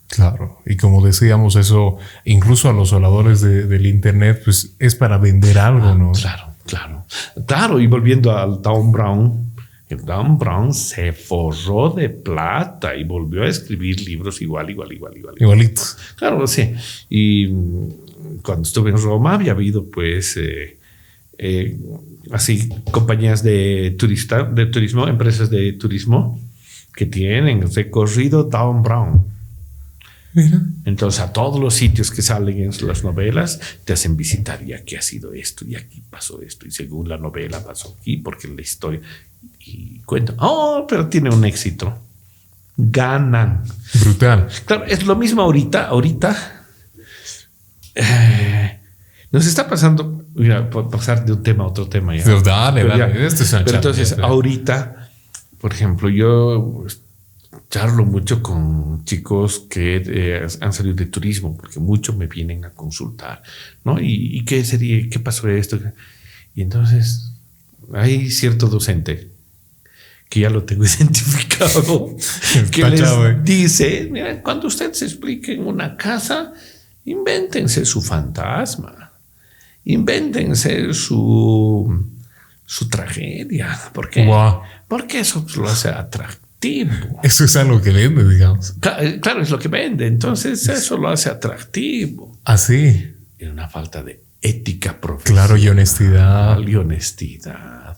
Claro. 0.09 0.59
Y 0.65 0.77
como 0.77 1.05
decíamos, 1.05 1.55
eso, 1.55 1.97
incluso 2.25 2.69
a 2.69 2.73
los 2.73 2.93
oradores 2.93 3.41
de- 3.41 3.67
del 3.67 3.85
Internet, 3.85 4.41
pues 4.43 4.75
es 4.79 4.95
para 4.95 5.17
vender 5.17 5.59
algo, 5.59 5.93
¿no? 5.95 6.11
Claro, 6.13 6.53
claro. 6.65 7.05
Claro, 7.45 7.79
y 7.79 7.87
volviendo 7.87 8.35
al 8.35 8.61
Dan 8.61 8.91
Brown, 8.91 9.53
el 9.89 10.03
Dan 10.05 10.37
Brown 10.37 10.73
se 10.73 11.11
forró 11.13 11.89
de 11.89 12.09
plata 12.09 12.95
y 12.95 13.03
volvió 13.03 13.43
a 13.43 13.47
escribir 13.47 14.01
libros 14.01 14.41
igual, 14.41 14.69
igual, 14.69 14.91
igual, 14.93 15.17
igual. 15.17 15.35
Igualito. 15.39 15.81
Claro, 16.15 16.45
sí. 16.47 16.73
Y 17.09 17.47
cuando 18.43 18.63
estuve 18.63 18.89
en 18.91 18.97
Roma 18.97 19.35
había 19.35 19.51
habido, 19.53 19.85
pues, 19.89 20.35
eh, 20.37 20.77
eh, 21.37 21.77
así, 22.31 22.67
compañías 22.91 23.43
de, 23.43 23.95
turista, 23.97 24.43
de 24.43 24.65
turismo, 24.67 25.07
empresas 25.07 25.49
de 25.49 25.73
turismo 25.73 26.39
que 26.95 27.05
tienen 27.05 27.61
recorrido 27.73 28.43
Dan 28.45 28.81
Brown. 28.83 29.36
Mira. 30.37 30.61
Entonces, 30.85 31.19
a 31.19 31.33
todos 31.33 31.59
los 31.59 31.73
sitios 31.73 32.11
que 32.11 32.21
salen 32.21 32.61
en 32.61 32.87
las 32.87 33.03
novelas, 33.03 33.59
te 33.83 33.93
hacen 33.93 34.15
visitar 34.15 34.61
y 34.61 34.73
aquí 34.73 34.95
ha 34.95 35.01
sido 35.01 35.33
esto 35.33 35.65
y 35.65 35.75
aquí 35.75 36.03
pasó 36.11 36.43
esto 36.43 36.67
y 36.67 36.71
según 36.71 37.09
la 37.09 37.17
novela 37.17 37.63
pasó 37.65 37.97
aquí 37.99 38.17
porque 38.17 38.47
la 38.47 38.61
historia 38.61 39.01
y 39.65 39.99
cuentan, 40.01 40.35
oh, 40.39 40.85
pero 40.87 41.07
tiene 41.07 41.31
un 41.33 41.43
éxito. 41.43 41.97
Ganan. 42.77 43.63
Brutal. 43.99 44.47
Claro, 44.65 44.85
es 44.85 45.07
lo 45.07 45.15
mismo 45.15 45.41
ahorita, 45.41 45.87
ahorita. 45.87 46.63
eh, 47.95 48.79
nos 49.31 49.47
está 49.47 49.67
pasando, 49.67 50.23
mira, 50.35 50.69
por 50.69 50.87
pasar 50.91 51.25
de 51.25 51.33
un 51.33 51.41
tema 51.41 51.63
a 51.63 51.67
otro 51.67 51.87
tema 51.89 52.15
ya. 52.15 52.23
Pero 52.23 52.41
dale, 52.41 52.83
Pero 52.83 52.95
dale. 52.97 53.13
ya. 53.19 53.25
Este 53.25 53.41
es 53.43 53.51
Pero 53.65 53.75
entonces, 53.77 54.15
ahorita, 54.19 55.09
por 55.59 55.73
ejemplo, 55.73 56.09
yo 56.09 56.85
charlo 57.69 58.05
mucho 58.05 58.41
con 58.41 59.03
chicos 59.05 59.65
que 59.69 60.01
eh, 60.05 60.47
han 60.61 60.73
salido 60.73 60.95
de 60.95 61.05
turismo, 61.05 61.55
porque 61.55 61.79
muchos 61.79 62.15
me 62.15 62.27
vienen 62.27 62.65
a 62.65 62.71
consultar, 62.71 63.41
¿no? 63.83 63.99
¿Y, 63.99 64.37
y 64.37 64.45
qué 64.45 64.63
sería? 64.63 65.09
¿Qué 65.09 65.19
pasó 65.19 65.47
esto? 65.49 65.79
Y 66.55 66.61
entonces, 66.61 67.31
hay 67.93 68.29
cierto 68.29 68.67
docente 68.67 69.31
que 70.29 70.41
ya 70.41 70.49
lo 70.49 70.63
tengo 70.63 70.83
identificado, 70.85 72.15
que 72.71 72.83
les 72.89 72.99
Tachado, 72.99 73.27
eh. 73.27 73.39
dice, 73.43 74.07
mira, 74.11 74.41
cuando 74.41 74.67
usted 74.67 74.93
se 74.93 75.05
explique 75.05 75.53
en 75.53 75.65
una 75.65 75.95
casa, 75.95 76.53
invéntense 77.05 77.85
su 77.85 78.01
fantasma, 78.01 79.13
invéntense 79.85 80.93
su, 80.93 82.05
su 82.65 82.89
tragedia. 82.89 83.79
¿Por 83.93 84.09
qué? 84.09 84.25
Guau. 84.25 84.61
Porque 84.87 85.19
eso 85.19 85.45
lo 85.55 85.67
hace 85.67 85.89
atractivo. 85.89 86.46
Atractivo. 86.57 87.19
Eso 87.23 87.45
es 87.45 87.55
algo 87.55 87.81
que 87.81 87.91
vende, 87.91 88.27
digamos. 88.27 88.75
Eh, 88.99 89.19
claro, 89.21 89.41
es 89.41 89.49
lo 89.49 89.59
que 89.59 89.67
vende. 89.67 90.07
Entonces 90.07 90.67
eso 90.67 90.97
lo 90.97 91.09
hace 91.09 91.29
atractivo. 91.29 92.37
Así. 92.43 93.13
Es 93.37 93.49
una 93.49 93.69
falta 93.69 94.03
de 94.03 94.23
ética 94.41 94.99
profesional. 94.99 95.47
Claro, 95.47 95.61
y 95.61 95.69
honestidad. 95.69 96.59
Y 96.59 96.75
honestidad. 96.75 97.97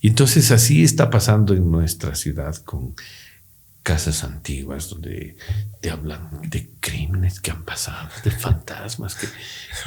Y 0.00 0.08
entonces 0.08 0.50
así 0.50 0.82
está 0.82 1.10
pasando 1.10 1.54
en 1.54 1.70
nuestra 1.70 2.14
ciudad 2.14 2.56
con 2.56 2.94
casas 3.82 4.24
antiguas 4.24 4.90
donde 4.90 5.36
te 5.80 5.90
hablan 5.90 6.28
de 6.42 6.70
crímenes 6.80 7.40
que 7.40 7.50
han 7.50 7.64
pasado, 7.64 8.08
de 8.22 8.30
fantasmas, 8.30 9.14
que, 9.14 9.26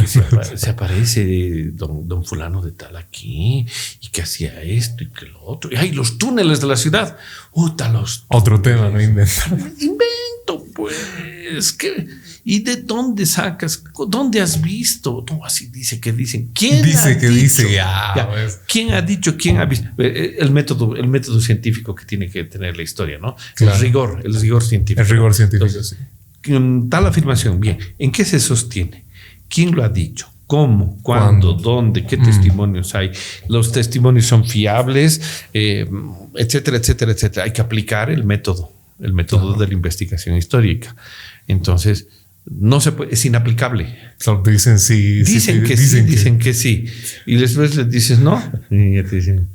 se, 0.07 0.69
aparece 0.69 1.71
don, 1.71 2.07
don, 2.07 2.25
fulano 2.25 2.61
de 2.61 2.71
tal 2.71 2.95
aquí 2.95 3.65
y 4.01 4.07
que 4.09 4.23
hacía 4.23 4.61
esto 4.61 5.03
y 5.03 5.09
que 5.09 5.27
lo 5.27 5.43
otro. 5.43 5.71
Y 5.71 5.75
hay 5.75 5.91
los 5.91 6.17
túneles 6.17 6.59
de 6.61 6.67
la 6.67 6.75
ciudad. 6.75 7.17
Uta, 7.51 7.89
los 7.89 8.25
Otro 8.29 8.61
tema, 8.61 8.89
no 8.89 9.01
inventar. 9.01 9.57
Pues. 10.73 11.73
que 11.73 12.07
¿Y 12.45 12.59
de 12.59 12.77
dónde 12.77 13.25
sacas? 13.25 13.83
¿Dónde 14.07 14.41
has 14.41 14.61
visto? 14.61 15.23
No, 15.29 15.45
así 15.45 15.67
dice 15.67 15.99
que 15.99 16.11
dicen. 16.11 16.49
¿Quién 16.53 16.83
dice 16.83 17.17
que 17.17 17.29
dice? 17.29 17.71
Ya, 17.71 18.29
pues. 18.29 18.59
¿Quién 18.67 18.91
ha 18.93 19.01
dicho? 19.01 19.37
¿Quién 19.37 19.57
ha 19.57 19.65
visto? 19.65 19.87
Eh, 19.97 20.13
eh, 20.15 20.35
el 20.39 20.51
método, 20.51 20.95
el 20.95 21.07
método 21.07 21.39
científico 21.39 21.95
que 21.95 22.05
tiene 22.05 22.29
que 22.29 22.43
tener 22.43 22.75
la 22.75 22.83
historia, 22.83 23.17
¿no? 23.17 23.35
El 23.59 23.79
rigor, 23.79 24.21
el 24.23 24.39
rigor 24.39 24.63
científico. 24.63 25.01
El 25.01 25.07
rigor 25.07 25.33
científico, 25.33 25.69
sí. 25.69 25.95
Tal 26.89 27.07
afirmación, 27.07 27.59
bien, 27.59 27.77
¿en 27.97 28.11
qué 28.11 28.25
se 28.25 28.39
sostiene? 28.39 29.05
¿Quién 29.47 29.73
lo 29.73 29.83
ha 29.83 29.89
dicho? 29.89 30.29
¿Cómo? 30.45 30.99
¿Cuándo? 31.01 31.53
¿Dónde? 31.53 32.05
¿Qué 32.05 32.17
mm. 32.17 32.23
testimonios 32.23 32.93
hay? 32.95 33.11
Los 33.47 33.71
testimonios 33.71 34.25
son 34.25 34.43
fiables, 34.43 35.21
eh, 35.53 35.89
etcétera, 36.35 36.77
etcétera, 36.77 37.13
etcétera. 37.13 37.45
Hay 37.45 37.53
que 37.53 37.61
aplicar 37.61 38.09
el 38.09 38.25
método, 38.25 38.73
el 39.03 39.13
método 39.13 39.53
de 39.53 39.67
la 39.67 39.73
investigación 39.73 40.35
histórica. 40.35 40.95
Entonces, 41.47 42.07
no 42.45 42.81
se 42.81 42.91
puede, 42.91 43.13
es 43.13 43.25
inaplicable. 43.25 43.95
dicen 44.45 44.79
sí. 44.79 45.23
Dicen 45.23 45.63
que 45.63 45.77
sí, 45.77 46.01
dicen 46.01 46.39
que 46.39 46.53
sí. 46.53 46.85
Y 47.25 47.35
después 47.35 47.75
les 47.75 47.89
dices 47.89 48.19
no. 48.19 48.41
Y 48.71 48.95
ya 48.95 49.03
te 49.03 49.17
dicen, 49.17 49.49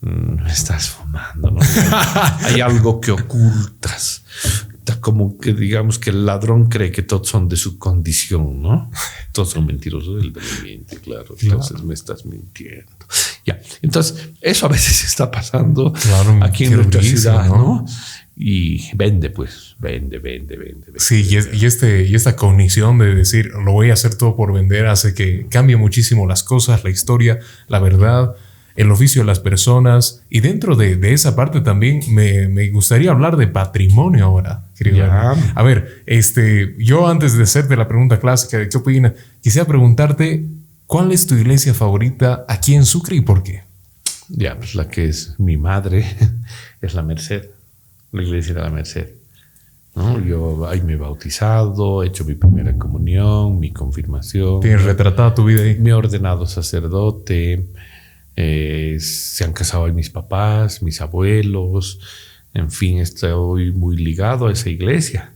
mm, 0.00 0.46
estás 0.46 0.88
fumando, 0.88 1.50
¿no? 1.50 1.60
Hay 2.40 2.60
algo 2.60 3.00
que 3.00 3.12
ocultas. 3.12 4.22
Como 5.00 5.38
que 5.38 5.54
digamos 5.54 5.98
que 5.98 6.10
el 6.10 6.26
ladrón 6.26 6.68
cree 6.68 6.92
que 6.92 7.02
todos 7.02 7.28
son 7.28 7.48
de 7.48 7.56
su 7.56 7.78
condición, 7.78 8.60
¿no? 8.62 8.90
Todos 9.32 9.50
son 9.50 9.66
mentirosos, 9.66 10.22
él 10.22 10.32
miente, 10.62 10.98
claro. 10.98 11.34
Entonces 11.40 11.82
me 11.82 11.94
estás 11.94 12.24
mintiendo. 12.24 12.92
Ya. 13.44 13.60
Entonces, 13.82 14.30
eso 14.40 14.66
a 14.66 14.68
veces 14.68 15.04
está 15.04 15.30
pasando 15.30 15.92
aquí 16.40 16.64
en 16.64 16.76
nuestra 16.76 17.02
ciudad, 17.02 17.48
¿no? 17.48 17.84
Y 18.36 18.90
vende, 18.96 19.30
pues, 19.30 19.76
vende, 19.78 20.18
vende, 20.18 20.56
vende. 20.56 20.92
sí, 20.96 21.26
y, 21.28 21.64
este, 21.64 22.04
y 22.04 22.14
esta 22.16 22.34
cognición 22.34 22.98
de 22.98 23.14
decir, 23.14 23.46
lo 23.46 23.72
voy 23.72 23.90
a 23.90 23.92
hacer 23.92 24.16
todo 24.16 24.34
por 24.34 24.52
vender, 24.52 24.86
hace 24.86 25.14
que 25.14 25.46
cambie 25.48 25.76
muchísimo 25.76 26.26
las 26.26 26.42
cosas, 26.42 26.82
la 26.82 26.90
historia, 26.90 27.38
la 27.68 27.78
verdad, 27.78 28.34
el 28.74 28.90
oficio 28.90 29.22
de 29.22 29.26
las 29.26 29.38
personas. 29.38 30.24
Y 30.30 30.40
dentro 30.40 30.74
de, 30.74 30.98
esa 31.12 31.36
parte 31.36 31.60
también 31.60 32.00
me, 32.12 32.68
gustaría 32.70 33.12
hablar 33.12 33.36
de 33.36 33.46
patrimonio 33.46 34.24
ahora, 34.24 34.64
querido. 34.76 35.06
A 35.06 35.62
ver, 35.62 36.02
este, 36.06 36.74
yo 36.78 37.06
antes 37.06 37.36
de 37.36 37.44
hacerte 37.44 37.76
la 37.76 37.86
pregunta 37.86 38.18
clásica 38.18 38.58
de 38.58 38.68
qué 38.68 38.76
opinas, 38.78 39.12
quisiera 39.42 39.66
preguntarte, 39.66 40.44
¿cuál 40.86 41.12
es 41.12 41.28
tu 41.28 41.36
iglesia 41.36 41.72
favorita 41.72 42.44
aquí 42.48 42.74
en 42.74 42.84
Sucre 42.84 43.14
y 43.14 43.20
por 43.20 43.44
qué? 43.44 43.62
Ya, 44.28 44.56
pues 44.56 44.74
la 44.74 44.88
que 44.88 45.04
es 45.04 45.38
mi 45.38 45.56
madre, 45.56 46.04
es 46.80 46.94
la 46.94 47.02
Merced 47.02 47.53
la 48.14 48.22
iglesia 48.22 48.54
de 48.54 48.60
la 48.60 48.70
Merced. 48.70 49.14
¿no? 49.94 50.20
Yo 50.24 50.66
ahí 50.68 50.80
me 50.82 50.94
he 50.94 50.96
bautizado, 50.96 52.02
he 52.02 52.08
hecho 52.08 52.24
mi 52.24 52.34
primera 52.34 52.76
comunión, 52.76 53.58
mi 53.58 53.72
confirmación. 53.72 54.60
¿Tienes 54.60 54.84
retratada 54.84 55.34
tu 55.34 55.44
vida 55.44 55.62
ahí? 55.62 55.78
Me 55.78 55.90
he 55.90 55.94
ordenado 55.94 56.46
sacerdote, 56.46 57.66
eh, 58.36 58.96
se 59.00 59.44
han 59.44 59.52
casado 59.52 59.84
ahí 59.84 59.92
mis 59.92 60.10
papás, 60.10 60.82
mis 60.82 61.00
abuelos, 61.00 62.00
en 62.54 62.70
fin, 62.70 62.98
estoy 62.98 63.72
muy 63.72 63.96
ligado 63.96 64.46
a 64.46 64.52
esa 64.52 64.70
iglesia. 64.70 65.32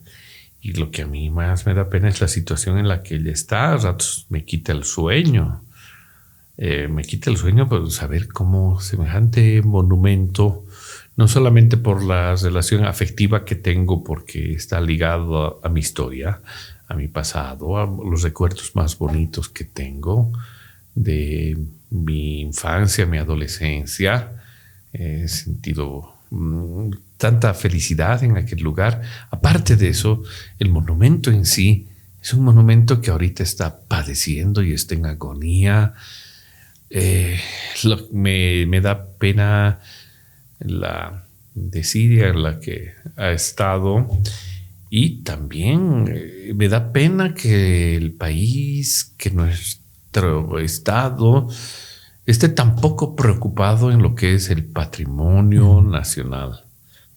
Y 0.61 0.73
lo 0.73 0.91
que 0.91 1.03
a 1.03 1.07
mí 1.07 1.31
más 1.31 1.67
me 1.67 1.75
da 1.75 1.89
pena 1.89 2.09
es 2.09 2.21
la 2.21 2.29
situación 2.29 2.79
en 2.79 2.89
la 2.89 3.03
que 3.03 3.17
ella 3.17 3.33
está, 3.33 3.73
a 3.73 3.77
ratos 3.77 4.27
me 4.29 4.45
quita 4.45 4.73
el 4.73 4.85
sueño. 4.85 5.63
Eh, 6.57 6.89
me 6.89 7.05
quita 7.05 7.31
el 7.31 7.37
sueño 7.37 7.69
por 7.69 7.89
saber 7.93 8.29
cómo 8.29 8.81
semejante 8.81 9.63
monumento 9.63 10.65
no 11.19 11.27
solamente 11.27 11.77
por 11.77 12.05
la 12.05 12.37
relación 12.37 12.85
afectiva 12.85 13.45
que 13.45 13.57
tengo, 13.57 14.05
porque 14.05 14.53
está 14.53 14.81
ligado 14.81 15.61
a, 15.65 15.69
mi 15.69 15.81
historia, 15.81 16.41
a 16.87 16.95
mi 16.95 17.09
pasado, 17.09 17.77
a 17.77 17.87
los 17.87 18.23
recuerdos 18.23 18.77
más 18.77 18.97
bonitos 18.97 19.49
que 19.49 19.65
tengo 19.65 20.33
de 20.95 21.59
mi 21.91 22.43
infancia, 22.43 23.05
mi 23.05 23.19
adolescencia. 23.19 24.31
He 24.93 25.27
sentido 25.27 26.15
mm, 26.31 26.91
tanta 27.17 27.53
felicidad 27.53 28.23
en 28.23 28.37
aquel 28.37 28.61
lugar. 28.61 29.03
Aparte 29.33 29.75
de 29.75 29.89
eso, 29.89 30.23
el 30.61 30.71
monumento 30.71 31.33
en 31.33 31.47
sí 31.47 31.89
es 32.23 32.33
un 32.33 32.45
monumento 32.45 33.01
que 33.01 33.11
ahorita 33.11 33.43
está 33.43 33.81
padeciendo 33.81 34.63
y 34.63 34.73
está 34.73 34.95
en 34.95 35.07
agonía. 35.07 35.95
Eh, 36.91 37.41
me, 38.13 38.67
me 38.67 38.81
da 38.81 39.05
pena 39.19 39.81
la 40.61 41.27
desidia 41.55 42.29
en 42.29 42.43
la 42.43 42.61
que 42.61 42.93
ha 43.17 43.31
estado. 43.31 44.09
Y 44.91 45.23
también 45.23 46.07
eh, 46.09 46.53
me 46.55 46.69
da 46.69 46.93
pena 46.93 47.35
que 47.35 47.97
el 47.97 48.13
país, 48.13 49.15
que 49.19 49.31
nuestro 49.31 50.59
Estado 50.59 51.49
esté 52.25 52.49
tan 52.49 52.77
poco 52.77 53.15
preocupado 53.17 53.91
en 53.91 54.03
lo 54.03 54.15
que 54.15 54.35
es 54.35 54.51
el 54.51 54.65
patrimonio 54.65 55.83
nacional. 55.83 56.65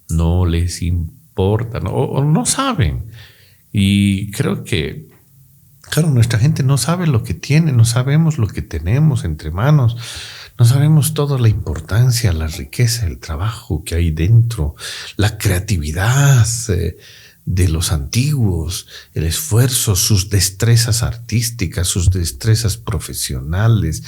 No 0.09 0.45
les 0.45 0.81
importa, 0.81 1.79
no, 1.79 1.91
o 1.91 2.23
no 2.23 2.45
saben. 2.45 3.11
Y 3.71 4.31
creo 4.31 4.63
que, 4.63 5.07
claro, 5.81 6.09
nuestra 6.09 6.39
gente 6.39 6.63
no 6.63 6.77
sabe 6.77 7.07
lo 7.07 7.23
que 7.23 7.33
tiene, 7.33 7.71
no 7.71 7.85
sabemos 7.85 8.37
lo 8.37 8.47
que 8.47 8.61
tenemos 8.61 9.23
entre 9.23 9.51
manos. 9.51 9.97
No 10.61 10.65
sabemos 10.65 11.15
toda 11.15 11.39
la 11.39 11.49
importancia, 11.49 12.31
la 12.33 12.45
riqueza, 12.45 13.07
el 13.07 13.17
trabajo 13.17 13.83
que 13.83 13.95
hay 13.95 14.11
dentro, 14.11 14.75
la 15.17 15.39
creatividad 15.39 16.45
eh, 16.69 16.97
de 17.47 17.67
los 17.67 17.91
antiguos, 17.91 18.85
el 19.15 19.23
esfuerzo, 19.23 19.95
sus 19.95 20.29
destrezas 20.29 21.01
artísticas, 21.01 21.87
sus 21.87 22.11
destrezas 22.11 22.77
profesionales, 22.77 24.03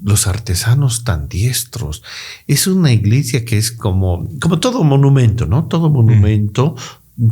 los 0.00 0.28
artesanos 0.28 1.02
tan 1.02 1.28
diestros. 1.28 2.04
Es 2.46 2.68
una 2.68 2.92
iglesia 2.92 3.44
que 3.44 3.58
es 3.58 3.72
como, 3.72 4.28
como 4.40 4.60
todo 4.60 4.84
monumento, 4.84 5.46
¿no? 5.46 5.66
Todo 5.66 5.90
monumento 5.90 6.76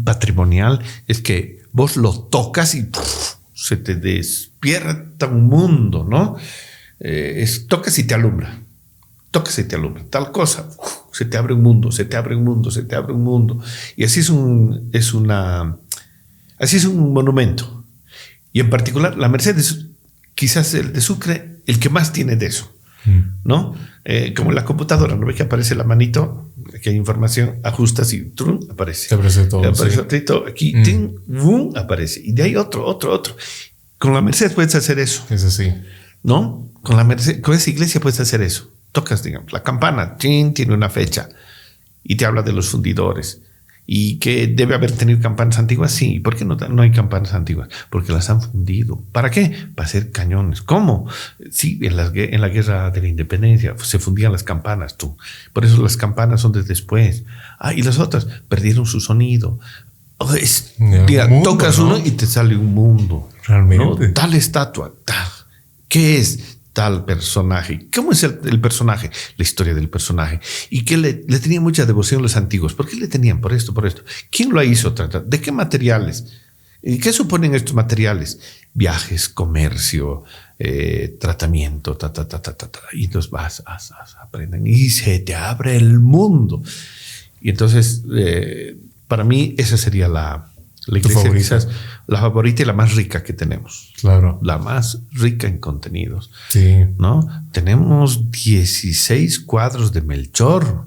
patrimonial 0.02 0.80
es 1.06 1.20
que 1.20 1.62
vos 1.70 1.96
lo 1.96 2.12
tocas 2.12 2.74
y 2.74 2.88
se 3.54 3.76
te 3.76 3.94
despierta 3.94 5.28
un 5.28 5.44
mundo, 5.44 6.02
¿no? 6.02 6.34
Eh, 6.98 7.34
es, 7.36 7.68
tocas 7.68 7.96
y 8.00 8.04
te 8.04 8.14
alumbra 8.14 8.63
toca 9.34 9.50
y 9.58 9.64
te 9.64 9.74
alumbra, 9.74 10.04
tal 10.08 10.30
cosa, 10.30 10.70
se 11.12 11.24
te 11.24 11.36
abre 11.36 11.54
un 11.54 11.62
mundo, 11.62 11.90
se 11.90 12.04
te 12.04 12.16
abre 12.16 12.36
un 12.36 12.44
mundo, 12.44 12.70
se 12.70 12.84
te 12.84 12.94
abre 12.94 13.12
un 13.12 13.24
mundo. 13.24 13.60
Y 13.96 14.04
así 14.04 14.20
es 14.20 14.30
un, 14.30 14.88
es 14.92 15.12
una, 15.12 15.76
así 16.56 16.76
es 16.76 16.84
un 16.84 17.12
monumento. 17.12 17.84
Y 18.52 18.60
en 18.60 18.70
particular, 18.70 19.18
la 19.18 19.28
Mercedes, 19.28 19.86
quizás 20.36 20.72
el 20.74 20.92
de 20.92 21.00
Sucre, 21.00 21.58
el 21.66 21.80
que 21.80 21.90
más 21.90 22.12
tiene 22.12 22.36
de 22.36 22.46
eso, 22.46 22.72
mm. 23.06 23.20
¿no? 23.42 23.74
Eh, 24.04 24.34
como 24.34 24.50
en 24.50 24.54
la 24.54 24.64
computadora, 24.64 25.16
¿no 25.16 25.26
ve 25.26 25.34
que 25.34 25.42
aparece 25.42 25.74
la 25.74 25.84
manito? 25.84 26.52
que 26.80 26.90
hay 26.90 26.96
información, 26.96 27.60
ajustas 27.62 28.12
y 28.12 28.30
trum, 28.30 28.60
aparece. 28.70 29.08
Se 29.08 29.14
aparece 29.14 29.46
todo. 29.46 29.68
Aparece 29.68 30.00
aquí, 30.46 30.74
mm. 31.26 31.76
aparece. 31.76 32.20
Y 32.24 32.32
de 32.32 32.44
ahí 32.44 32.56
otro, 32.56 32.86
otro, 32.86 33.12
otro. 33.12 33.36
Con 33.98 34.14
la 34.14 34.22
Mercedes 34.22 34.52
puedes 34.52 34.74
hacer 34.74 34.98
eso. 34.98 35.24
Es 35.30 35.44
así. 35.44 35.72
¿No? 36.22 36.70
Con 36.82 36.96
la 36.96 37.04
Mercedes, 37.04 37.40
con 37.40 37.54
esa 37.54 37.70
iglesia 37.70 38.00
puedes 38.00 38.20
hacer 38.20 38.40
eso 38.40 38.73
tocas, 38.94 39.22
digamos, 39.22 39.52
la 39.52 39.62
campana, 39.62 40.16
tiene 40.16 40.72
una 40.72 40.88
fecha 40.88 41.28
y 42.04 42.14
te 42.14 42.24
habla 42.24 42.42
de 42.42 42.52
los 42.52 42.70
fundidores. 42.70 43.42
¿Y 43.86 44.18
que 44.18 44.46
debe 44.46 44.74
haber 44.74 44.92
tenido 44.92 45.20
campanas 45.20 45.58
antiguas? 45.58 45.92
Sí. 45.92 46.18
¿Por 46.18 46.36
qué 46.36 46.46
no, 46.46 46.56
no 46.56 46.80
hay 46.80 46.90
campanas 46.90 47.34
antiguas? 47.34 47.68
Porque 47.90 48.12
las 48.12 48.30
han 48.30 48.40
fundido. 48.40 49.02
¿Para 49.12 49.30
qué? 49.30 49.54
Para 49.74 49.86
hacer 49.86 50.10
cañones. 50.10 50.62
¿Cómo? 50.62 51.06
Sí, 51.50 51.78
en 51.82 51.98
la, 51.98 52.10
en 52.14 52.40
la 52.40 52.48
guerra 52.48 52.90
de 52.90 53.02
la 53.02 53.08
independencia 53.08 53.74
se 53.76 53.98
fundían 53.98 54.32
las 54.32 54.42
campanas, 54.42 54.96
tú. 54.96 55.18
Por 55.52 55.66
eso 55.66 55.82
las 55.82 55.98
campanas 55.98 56.40
son 56.40 56.52
de 56.52 56.62
después. 56.62 57.24
Ah, 57.58 57.74
y 57.74 57.82
las 57.82 57.98
otras 57.98 58.26
perdieron 58.48 58.86
su 58.86 59.00
sonido. 59.00 59.58
Oh, 60.16 60.32
mira, 60.78 61.28
tocas 61.42 61.78
uno 61.78 61.98
y 61.98 62.12
te 62.12 62.24
sale 62.24 62.56
un 62.56 62.72
mundo. 62.72 63.28
Realmente. 63.46 64.08
Tal 64.08 64.32
estatua, 64.32 64.94
tal. 65.04 65.28
¿Qué 65.88 66.18
es? 66.18 66.53
Tal 66.74 67.06
personaje. 67.06 67.86
¿Cómo 67.94 68.12
es 68.12 68.22
el, 68.24 68.60
personaje? 68.60 69.10
La 69.38 69.42
historia 69.42 69.74
del 69.74 69.88
personaje. 69.88 70.40
Y 70.68 70.84
que 70.84 70.98
le, 70.98 71.24
le 71.26 71.38
tenían 71.38 71.62
mucha 71.62 71.86
devoción 71.86 72.20
los 72.20 72.36
antiguos. 72.36 72.74
¿Por 72.74 72.86
qué 72.86 72.96
le 72.96 73.08
tenían? 73.08 73.40
Por 73.40 73.54
esto, 73.54 73.72
por 73.72 73.86
esto. 73.86 74.02
¿Quién 74.30 74.50
lo 74.50 74.62
hizo? 74.62 74.90
¿De 74.90 75.40
qué 75.40 75.52
materiales? 75.52 76.26
¿Y 76.82 76.98
qué 76.98 77.12
suponen 77.12 77.54
estos 77.54 77.74
materiales? 77.74 78.40
Viajes, 78.74 79.28
comercio, 79.28 80.24
eh, 80.58 81.16
tratamiento, 81.18 81.96
ta, 81.96 82.12
ta, 82.12 82.28
ta, 82.28 82.42
ta, 82.42 82.54
ta, 82.54 82.68
Y 82.92 83.04
entonces 83.04 83.30
vas, 83.30 83.62
vas, 83.64 83.90
vas, 83.90 84.16
aprenden 84.20 84.66
y 84.66 84.90
se 84.90 85.20
te 85.20 85.34
abre 85.34 85.76
el 85.76 86.00
mundo. 86.00 86.62
Y 87.40 87.50
entonces, 87.50 88.02
eh, 88.14 88.76
para 89.06 89.22
mí, 89.24 89.54
esa 89.58 89.76
sería 89.78 90.08
la, 90.08 90.50
la 90.86 90.98
iglesia 90.98 91.32
quizás 91.32 91.68
la 92.06 92.20
favorita 92.20 92.62
y 92.62 92.66
la 92.66 92.72
más 92.72 92.94
rica 92.94 93.22
que 93.22 93.32
tenemos. 93.32 93.92
Claro. 94.00 94.38
La 94.42 94.58
más 94.58 95.00
rica 95.12 95.46
en 95.46 95.58
contenidos. 95.58 96.30
Sí. 96.50 96.84
¿No? 96.98 97.26
Tenemos 97.52 98.30
16 98.30 99.40
cuadros 99.40 99.92
de 99.92 100.02
Melchor. 100.02 100.86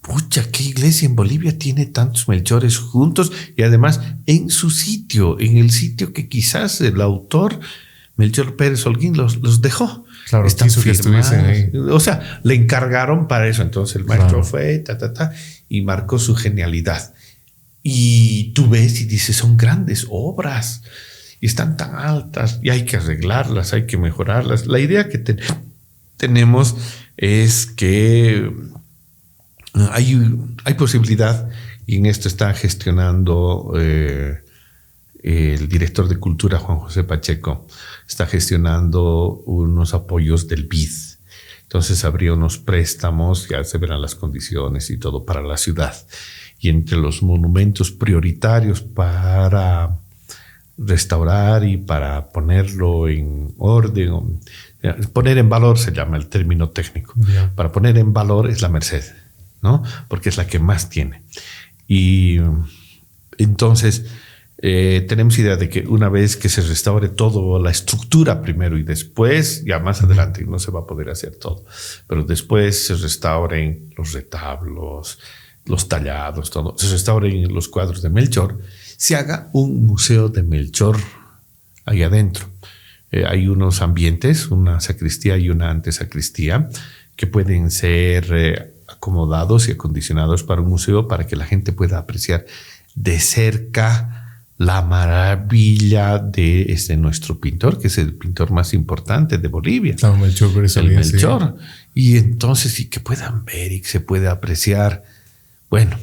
Pucha, 0.00 0.50
¿qué 0.50 0.64
iglesia 0.64 1.06
en 1.06 1.14
Bolivia 1.14 1.58
tiene 1.58 1.86
tantos 1.86 2.26
Melchores 2.28 2.78
juntos 2.78 3.30
y 3.56 3.62
además 3.62 4.00
en 4.26 4.50
su 4.50 4.70
sitio, 4.70 5.38
en 5.38 5.58
el 5.58 5.70
sitio 5.70 6.12
que 6.12 6.28
quizás 6.28 6.80
el 6.80 7.00
autor 7.00 7.60
Melchor 8.16 8.56
Pérez 8.56 8.86
Holguín 8.86 9.16
los, 9.16 9.36
los 9.36 9.60
dejó? 9.60 10.04
Claro, 10.28 10.46
Están 10.46 10.68
quiso 10.68 10.82
que 10.82 10.90
estuviesen 10.90 11.44
ahí. 11.44 11.70
O 11.90 12.00
sea, 12.00 12.40
le 12.42 12.54
encargaron 12.54 13.28
para 13.28 13.48
eso. 13.48 13.62
Entonces 13.62 13.96
el 13.96 14.04
maestro 14.04 14.42
fue, 14.42 14.78
ta, 14.78 14.96
ta, 14.96 15.12
ta, 15.12 15.32
y 15.68 15.82
marcó 15.82 16.18
su 16.18 16.34
genialidad. 16.34 17.14
Y 17.82 18.52
tú 18.52 18.68
ves 18.68 19.00
y 19.00 19.04
dices, 19.04 19.36
son 19.36 19.56
grandes 19.56 20.06
obras 20.10 20.82
y 21.40 21.46
están 21.46 21.76
tan 21.76 21.94
altas 21.94 22.60
y 22.62 22.70
hay 22.70 22.84
que 22.84 22.98
arreglarlas, 22.98 23.72
hay 23.72 23.86
que 23.86 23.96
mejorarlas. 23.96 24.66
La 24.66 24.78
idea 24.78 25.08
que 25.08 25.24
tenemos 26.16 26.76
es 27.16 27.66
que 27.66 28.52
hay, 29.74 30.20
hay, 30.64 30.74
posibilidad 30.74 31.48
y 31.86 31.96
en 31.96 32.06
esto 32.06 32.28
está 32.28 32.52
gestionando 32.52 33.72
eh, 33.78 34.40
el 35.22 35.68
director 35.68 36.08
de 36.08 36.16
cultura 36.16 36.58
Juan 36.58 36.78
José 36.78 37.04
Pacheco, 37.04 37.66
está 38.06 38.26
gestionando 38.26 39.42
unos 39.46 39.94
apoyos 39.94 40.48
del 40.48 40.64
BID. 40.64 40.90
Entonces 41.62 42.04
habría 42.04 42.32
unos 42.34 42.58
préstamos, 42.58 43.48
ya 43.48 43.62
se 43.64 43.78
verán 43.78 44.02
las 44.02 44.14
condiciones 44.14 44.90
y 44.90 44.98
todo 44.98 45.24
para 45.24 45.40
la 45.40 45.56
ciudad 45.56 45.94
y 46.60 46.68
entre 46.68 46.98
los 46.98 47.22
monumentos 47.22 47.90
prioritarios 47.90 48.82
para 48.82 49.96
restaurar 50.76 51.64
y 51.64 51.76
para 51.76 52.30
ponerlo 52.30 53.08
en 53.08 53.54
orden, 53.58 54.40
poner 55.12 55.38
en 55.38 55.48
valor 55.48 55.78
se 55.78 55.92
llama 55.92 56.16
el 56.16 56.28
término 56.28 56.70
técnico. 56.70 57.14
Para 57.54 57.72
poner 57.72 57.98
en 57.98 58.12
valor 58.12 58.48
es 58.48 58.62
la 58.62 58.68
Merced, 58.68 59.04
¿no? 59.62 59.82
Porque 60.08 60.28
es 60.28 60.36
la 60.36 60.46
que 60.46 60.58
más 60.58 60.88
tiene. 60.88 61.22
Y 61.88 62.38
entonces 63.38 64.06
eh, 64.62 65.04
tenemos 65.08 65.38
idea 65.38 65.56
de 65.56 65.70
que 65.70 65.86
una 65.86 66.10
vez 66.10 66.36
que 66.36 66.50
se 66.50 66.60
restaure 66.60 67.08
todo, 67.08 67.62
la 67.62 67.70
estructura 67.70 68.42
primero 68.42 68.76
y 68.76 68.82
después, 68.82 69.64
ya 69.64 69.78
más 69.78 70.02
adelante 70.02 70.44
no 70.44 70.58
se 70.58 70.70
va 70.70 70.80
a 70.80 70.86
poder 70.86 71.08
hacer 71.08 71.36
todo, 71.36 71.64
pero 72.06 72.24
después 72.24 72.86
se 72.86 72.94
restauren 72.94 73.94
los 73.96 74.12
retablos, 74.12 75.18
los 75.66 75.88
tallados, 75.88 76.50
todo, 76.50 76.76
se 76.78 76.88
restauren 76.88 77.52
los 77.52 77.68
cuadros 77.68 78.02
de 78.02 78.10
Melchor, 78.10 78.58
se 78.96 79.16
haga 79.16 79.48
un 79.52 79.86
museo 79.86 80.28
de 80.28 80.42
Melchor 80.42 80.96
ahí 81.84 82.02
adentro. 82.02 82.46
Eh, 83.12 83.24
hay 83.26 83.48
unos 83.48 83.82
ambientes, 83.82 84.48
una 84.48 84.80
sacristía 84.80 85.36
y 85.36 85.50
una 85.50 85.70
antesacristía, 85.70 86.68
que 87.16 87.26
pueden 87.26 87.70
ser 87.70 88.28
eh, 88.32 88.72
acomodados 88.88 89.68
y 89.68 89.72
acondicionados 89.72 90.42
para 90.42 90.62
un 90.62 90.68
museo 90.68 91.08
para 91.08 91.26
que 91.26 91.36
la 91.36 91.44
gente 91.44 91.72
pueda 91.72 91.98
apreciar 91.98 92.46
de 92.94 93.18
cerca 93.20 94.20
la 94.60 94.82
maravilla 94.82 96.18
de 96.18 96.72
este 96.72 96.96
nuestro 96.98 97.40
pintor, 97.40 97.78
que 97.78 97.86
es 97.86 97.96
el 97.96 98.12
pintor 98.12 98.50
más 98.50 98.74
importante 98.74 99.38
de 99.38 99.48
Bolivia. 99.48 99.96
Melchor, 100.18 100.50
el 100.76 100.90
Melchor. 100.90 101.56
Y 101.94 102.18
entonces, 102.18 102.78
y 102.78 102.90
que 102.90 103.00
puedan 103.00 103.46
ver 103.46 103.72
y 103.72 103.80
que 103.80 103.88
se 103.88 104.00
pueda 104.00 104.32
apreciar 104.32 105.02
bueno, 105.70 105.96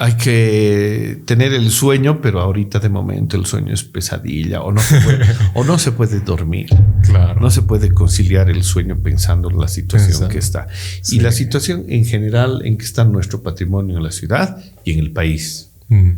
hay 0.00 0.12
que 0.12 1.22
tener 1.24 1.52
el 1.52 1.70
sueño, 1.70 2.20
pero 2.22 2.40
ahorita 2.40 2.78
de 2.78 2.88
momento 2.88 3.36
el 3.36 3.46
sueño 3.46 3.74
es 3.74 3.82
pesadilla 3.82 4.62
o 4.62 4.70
no 4.70 4.80
se 4.80 5.00
puede, 5.00 5.26
o 5.54 5.64
no 5.64 5.76
se 5.78 5.90
puede 5.90 6.20
dormir. 6.20 6.68
Claro. 7.02 7.40
No 7.40 7.50
se 7.50 7.62
puede 7.62 7.92
conciliar 7.92 8.48
el 8.48 8.62
sueño 8.62 8.96
pensando 9.02 9.50
en 9.50 9.58
la 9.58 9.66
situación 9.66 10.28
que 10.28 10.38
está. 10.38 10.68
Y 11.10 11.18
la 11.18 11.32
situación 11.32 11.84
en 11.88 12.04
general 12.04 12.62
en 12.64 12.78
que 12.78 12.84
está 12.84 13.04
nuestro 13.04 13.42
patrimonio 13.42 13.96
en 13.96 14.04
la 14.04 14.12
ciudad 14.12 14.62
y 14.84 14.92
en 14.92 15.00
el 15.00 15.10
país. 15.10 15.70
Mm. 15.88 16.10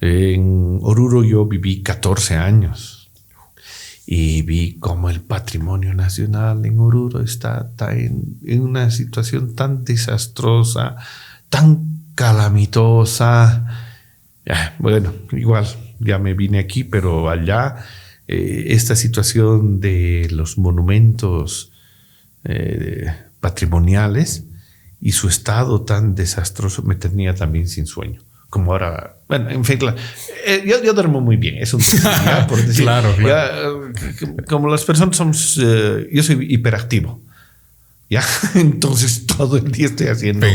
En 0.00 0.78
Oruro 0.82 1.22
yo 1.24 1.44
viví 1.44 1.82
14 1.82 2.36
años 2.36 3.10
y 4.06 4.42
vi 4.42 4.78
cómo 4.78 5.10
el 5.10 5.20
patrimonio 5.20 5.92
nacional 5.92 6.64
en 6.64 6.78
Oruro 6.78 7.20
está, 7.22 7.70
en, 7.90 8.38
en 8.46 8.62
una 8.62 8.90
situación 8.90 9.54
tan 9.54 9.84
desastrosa 9.84 10.96
tan 11.54 12.10
calamitosa. 12.16 13.64
bueno, 14.80 15.12
igual 15.30 15.64
ya 16.00 16.18
me 16.18 16.34
vine 16.34 16.58
aquí, 16.58 16.82
pero 16.82 17.30
allá 17.30 17.76
eh, 18.26 18.64
esta 18.70 18.96
situación 18.96 19.78
de 19.80 20.26
los 20.32 20.58
monumentos 20.58 21.70
eh, 22.42 23.06
patrimoniales 23.38 24.46
y 25.00 25.12
su 25.12 25.28
estado 25.28 25.82
tan 25.82 26.16
desastroso 26.16 26.82
me 26.82 26.96
tenía 26.96 27.36
también 27.36 27.68
sin 27.68 27.86
sueño. 27.86 28.20
Como 28.50 28.72
ahora, 28.72 29.18
bueno, 29.28 29.50
en 29.50 29.64
fin, 29.64 29.78
eh, 30.46 30.64
yo, 30.66 30.92
duermo 30.92 31.20
muy 31.20 31.36
bien, 31.36 31.58
es 31.58 31.72
un 31.72 31.80
por 32.48 32.60
decir, 32.64 32.84
claro, 32.84 33.14
como 34.48 34.68
las 34.68 34.84
personas 34.84 35.16
somos, 35.16 35.54
yo 35.54 36.22
soy 36.24 36.52
hiperactivo. 36.52 37.22
¿Ya? 38.14 38.22
Entonces 38.54 39.26
todo 39.26 39.56
el 39.56 39.70
día 39.72 39.86
estoy 39.86 40.06
haciendo 40.06 40.46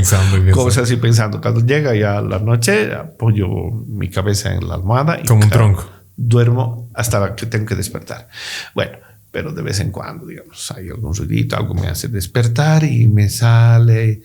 cosas 0.51 0.89
y 0.91 0.95
pensando. 0.95 1.41
Cuando 1.41 1.66
llega 1.66 1.93
ya 1.95 2.22
la 2.22 2.39
noche, 2.39 2.93
apoyo 2.93 3.47
mi 3.88 4.10
cabeza 4.10 4.53
en 4.53 4.68
la 4.68 4.76
almohada. 4.76 5.20
Y 5.20 5.26
Como 5.26 5.43
un 5.43 5.49
tronco. 5.49 5.89
Duermo 6.16 6.89
hasta 6.93 7.36
que 7.36 7.45
tengo 7.45 7.66
que 7.66 7.76
despertar. 7.76 8.30
Bueno, 8.74 8.97
pero 9.32 9.51
de 9.51 9.62
vez 9.62 9.80
en 9.80 9.91
cuando, 9.91 10.26
digamos, 10.26 10.72
hay 10.72 10.89
algún 10.89 11.14
ruidito, 11.14 11.57
algo 11.57 11.74
me 11.74 11.88
hace 11.88 12.07
despertar 12.07 12.84
y 12.84 13.07
me 13.07 13.30
sale. 13.30 14.22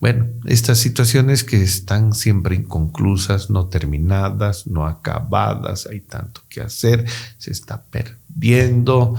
Bueno, 0.00 0.26
estas 0.44 0.78
situaciones 0.78 1.44
que 1.44 1.62
están 1.62 2.12
siempre 2.12 2.56
inconclusas, 2.56 3.48
no 3.48 3.66
terminadas, 3.66 4.66
no 4.66 4.86
acabadas, 4.86 5.86
hay 5.86 6.00
tanto 6.00 6.42
que 6.48 6.62
hacer, 6.62 7.06
se 7.38 7.52
está 7.52 7.82
perdiendo. 7.84 9.16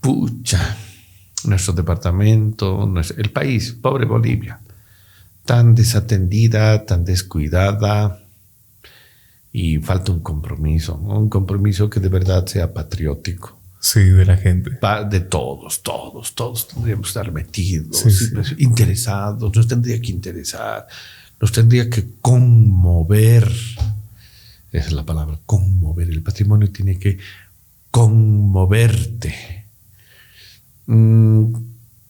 Pucha 0.00 0.76
nuestro 1.44 1.74
departamento, 1.74 2.92
el 3.16 3.30
país, 3.30 3.72
pobre 3.72 4.04
Bolivia, 4.06 4.60
tan 5.44 5.74
desatendida, 5.74 6.84
tan 6.86 7.04
descuidada 7.04 8.22
y 9.52 9.78
falta 9.78 10.12
un 10.12 10.20
compromiso, 10.20 10.94
un 10.96 11.28
compromiso 11.28 11.90
que 11.90 12.00
de 12.00 12.08
verdad 12.08 12.46
sea 12.46 12.72
patriótico. 12.72 13.58
Sí, 13.80 14.00
de 14.00 14.24
la 14.24 14.36
gente. 14.36 14.78
De 15.10 15.20
todos, 15.20 15.82
todos, 15.82 16.34
todos 16.34 16.68
tendríamos 16.68 17.06
que 17.06 17.08
estar 17.08 17.32
metidos, 17.32 18.02
pues, 18.32 18.54
interesados, 18.58 19.54
nos 19.56 19.66
tendría 19.66 20.00
que 20.00 20.12
interesar, 20.12 20.86
nos 21.40 21.50
tendría 21.50 21.90
que 21.90 22.06
conmover. 22.20 23.50
Esa 24.70 24.86
es 24.86 24.92
la 24.92 25.04
palabra, 25.04 25.38
conmover. 25.46 26.08
El 26.08 26.22
patrimonio 26.22 26.70
tiene 26.70 26.96
que 26.96 27.18
conmoverte 27.90 29.61
Mm, 30.92 31.54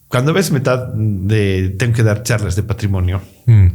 cuando 0.09 0.33
ves 0.33 0.51
mitad 0.51 0.89
de 0.89 1.75
tengo 1.79 1.95
que 1.95 2.03
dar 2.03 2.23
charlas 2.25 2.57
de 2.57 2.65
patrimonio, 2.65 3.23
mm. 3.47 3.69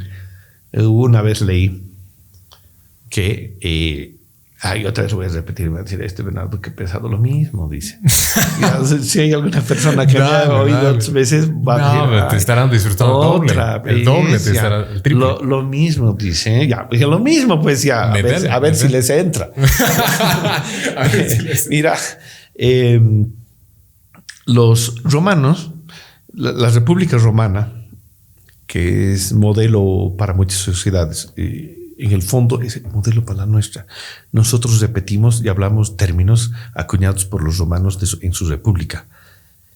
una 0.81 1.21
vez 1.21 1.41
leí 1.41 1.83
que 3.09 3.57
eh, 3.61 4.17
Ay, 4.59 4.87
otra 4.87 5.03
vez 5.03 5.13
voy 5.13 5.27
a 5.27 5.29
repetir, 5.29 5.69
voy 5.69 5.79
a 5.79 5.83
decir, 5.83 6.01
este 6.01 6.23
Bernardo 6.23 6.59
que 6.59 6.71
pesado 6.71 7.07
lo 7.07 7.19
mismo, 7.19 7.69
dice. 7.69 7.99
si 9.03 9.19
hay 9.19 9.31
alguna 9.31 9.61
persona 9.61 10.07
que 10.07 10.17
me 10.17 10.25
ha 10.25 10.51
oído 10.51 10.89
otras 10.89 11.13
veces, 11.13 11.47
va 11.51 11.75
a 11.75 12.07
decir, 12.09 12.27
te 12.29 12.37
estarán 12.37 12.71
disfrutando 12.71 13.19
otra 13.19 13.77
doble. 13.77 13.91
El 13.91 14.03
doble 14.03 14.39
te 14.39 14.51
estará, 14.51 14.87
el 14.91 15.03
triple. 15.03 15.25
Lo, 15.43 15.61
mismo, 15.61 16.13
dice, 16.13 16.67
ya, 16.67 16.87
lo 16.89 17.19
mismo, 17.19 17.61
pues 17.61 17.83
ya, 17.83 18.11
a, 18.11 18.13
ver, 18.19 18.49
a 18.51 18.59
ver, 18.59 18.75
si 18.75 18.87
les 18.87 19.07
entra. 19.11 19.51
a 20.97 21.07
ver 21.07 21.29
si 21.29 21.41
les... 21.43 21.69
Mira, 21.69 21.95
eh, 22.55 22.99
los 24.47 25.03
romanos, 25.03 25.71
la, 26.33 26.69
República 26.69 27.17
Romana, 27.17 27.73
que 28.65 29.13
es 29.13 29.33
modelo 29.33 30.15
para 30.17 30.33
muchas 30.33 30.59
sociedades, 30.59 31.33
eh, 31.35 31.77
en 31.99 32.11
el 32.11 32.21
fondo 32.21 32.61
es 32.61 32.77
el 32.77 32.83
modelo 32.83 33.25
para 33.25 33.39
la 33.39 33.45
nuestra. 33.45 33.85
Nosotros 34.31 34.79
repetimos 34.79 35.43
y 35.43 35.49
hablamos 35.49 35.97
términos 35.97 36.51
acuñados 36.73 37.25
por 37.25 37.43
los 37.43 37.57
romanos 37.57 38.17
en 38.21 38.33
su 38.33 38.47
república. 38.47 39.07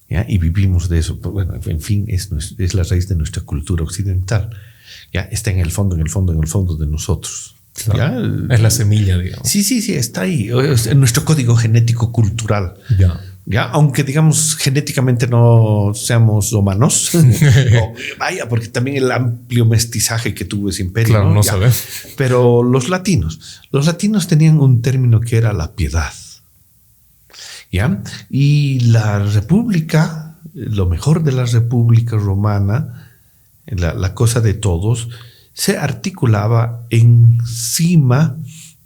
¿ya? 0.09 0.25
Y 0.27 0.37
vivimos 0.37 0.87
de 0.87 0.99
eso. 0.99 1.15
Bueno, 1.17 1.55
en 1.65 1.81
fin, 1.81 2.05
es, 2.07 2.29
es 2.57 2.73
la 2.73 2.83
raíz 2.83 3.09
de 3.09 3.15
nuestra 3.15 3.41
cultura 3.41 3.83
occidental. 3.83 4.51
¿ya? 5.11 5.21
Está 5.21 5.51
en 5.51 5.59
el 5.59 5.71
fondo, 5.71 5.95
en 5.95 6.01
el 6.01 6.09
fondo, 6.09 6.31
en 6.31 6.39
el 6.39 6.47
fondo 6.47 6.75
de 6.75 6.87
nosotros. 6.87 7.55
Es 7.75 8.61
la 8.61 8.69
semilla, 8.69 9.17
digamos. 9.17 9.47
Sí, 9.47 9.63
sí, 9.63 9.81
sí, 9.81 9.93
está 9.93 10.21
ahí. 10.21 10.49
Es 10.49 10.87
en 10.87 10.99
nuestro 10.99 11.25
código 11.25 11.55
genético 11.55 12.11
cultural. 12.11 12.75
Ya. 12.97 13.19
¿Ya? 13.45 13.63
Aunque 13.63 14.03
digamos 14.03 14.55
genéticamente 14.55 15.27
no 15.27 15.91
seamos 15.93 16.53
humanos, 16.53 17.11
vaya, 18.19 18.47
porque 18.47 18.67
también 18.67 18.97
el 18.97 19.11
amplio 19.11 19.65
mestizaje 19.65 20.33
que 20.33 20.45
tuvo 20.45 20.69
ese 20.69 20.83
imperio. 20.83 21.15
Claro, 21.15 21.33
no, 21.33 21.43
sabemos. 21.43 21.83
Pero 22.17 22.63
los 22.63 22.89
latinos, 22.89 23.61
los 23.71 23.85
latinos 23.85 24.27
tenían 24.27 24.59
un 24.59 24.81
término 24.81 25.19
que 25.19 25.37
era 25.37 25.53
la 25.53 25.73
piedad. 25.73 26.13
¿Ya? 27.71 28.03
Y 28.29 28.81
la 28.81 29.19
república, 29.19 30.35
lo 30.53 30.87
mejor 30.87 31.23
de 31.23 31.31
la 31.31 31.45
república 31.45 32.17
romana, 32.17 33.11
la, 33.65 33.93
la 33.93 34.13
cosa 34.13 34.41
de 34.41 34.53
todos, 34.53 35.07
se 35.53 35.77
articulaba 35.77 36.85
encima 36.89 38.37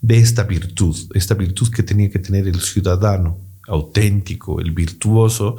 de 0.02 0.18
esta 0.18 0.44
virtud, 0.44 0.96
esta 1.14 1.34
virtud 1.34 1.68
que 1.70 1.82
tenía 1.82 2.10
que 2.10 2.20
tener 2.20 2.46
el 2.46 2.60
ciudadano 2.60 3.45
auténtico, 3.66 4.60
el 4.60 4.70
virtuoso, 4.70 5.56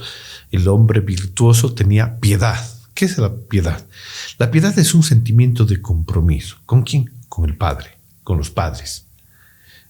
el 0.51 0.67
hombre 0.67 1.01
virtuoso 1.01 1.73
tenía 1.73 2.19
piedad. 2.19 2.59
¿Qué 2.93 3.05
es 3.05 3.17
la 3.17 3.35
piedad? 3.35 3.85
La 4.37 4.49
piedad 4.49 4.77
es 4.79 4.93
un 4.93 5.03
sentimiento 5.03 5.65
de 5.65 5.81
compromiso. 5.81 6.57
¿Con 6.65 6.83
quién? 6.83 7.11
Con 7.29 7.45
el 7.49 7.55
Padre, 7.55 7.97
con 8.23 8.37
los 8.37 8.49
padres. 8.49 9.05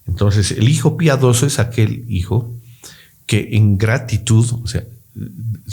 Entonces, 0.06 0.52
el 0.52 0.70
hijo 0.70 0.98
piadoso 0.98 1.46
es 1.46 1.60
aquel 1.60 2.06
hijo 2.08 2.56
que 3.26 3.50
en 3.54 3.78
gratitud, 3.78 4.46
o 4.64 4.68
sea, 4.68 4.84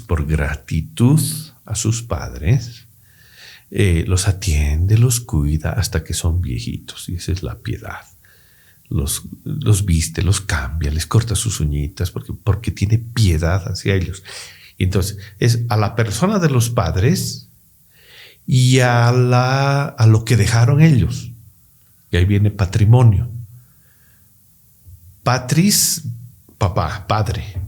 por 0.07 0.26
gratitud 0.26 1.20
a 1.64 1.74
sus 1.74 2.03
padres, 2.03 2.86
eh, 3.70 4.05
los 4.07 4.28
atiende, 4.28 4.99
los 4.99 5.20
cuida 5.20 5.72
hasta 5.72 6.03
que 6.05 6.14
son 6.14 6.40
viejitos. 6.40 7.09
Y 7.09 7.16
esa 7.16 7.32
es 7.32 7.42
la 7.42 7.59
piedad 7.59 8.14
los, 8.95 9.22
los 9.42 9.84
viste, 9.84 10.22
los 10.22 10.40
cambia, 10.40 10.92
les 10.92 11.07
corta 11.07 11.34
sus 11.34 11.59
uñitas 11.59 12.12
porque, 12.12 12.32
porque 12.32 12.70
tiene 12.70 12.99
piedad 12.99 13.66
hacia 13.66 13.95
ellos. 13.95 14.22
Entonces 14.78 15.18
es 15.40 15.62
a 15.68 15.76
la 15.76 15.97
persona 15.97 16.38
de 16.38 16.49
los 16.49 16.70
padres 16.70 17.49
y 18.47 18.78
a, 18.78 19.11
la, 19.11 19.86
a 19.86 20.07
lo 20.07 20.24
que 20.24 20.36
dejaron 20.36 20.80
ellos. 20.80 21.32
Y 22.12 22.16
ahí 22.16 22.24
viene 22.24 22.53
patrimonio. 22.53 23.28
Patris, 25.24 26.05
papá, 26.57 27.07
padre. 27.09 27.61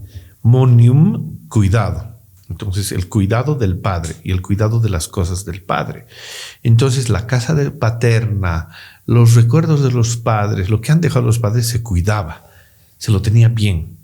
Monium, 0.43 1.47
cuidado. 1.49 2.15
Entonces, 2.49 2.93
el 2.93 3.09
cuidado 3.09 3.55
del 3.55 3.77
padre 3.77 4.15
y 4.23 4.31
el 4.31 4.41
cuidado 4.41 4.79
de 4.79 4.89
las 4.89 5.09
cosas 5.09 5.43
del 5.43 5.61
padre. 5.61 6.07
Entonces, 6.63 7.09
la 7.09 7.27
casa 7.27 7.53
de 7.53 7.71
paterna, 7.71 8.69
los 9.07 9.35
recuerdos 9.35 9.81
de 9.81 9.91
los 9.91 10.17
padres, 10.17 10.69
lo 10.69 10.81
que 10.81 10.91
han 10.91 11.01
dejado 11.01 11.25
los 11.25 11.39
padres 11.39 11.67
se 11.67 11.81
cuidaba, 11.81 12.45
se 12.97 13.11
lo 13.11 13.21
tenía 13.21 13.47
bien, 13.47 13.97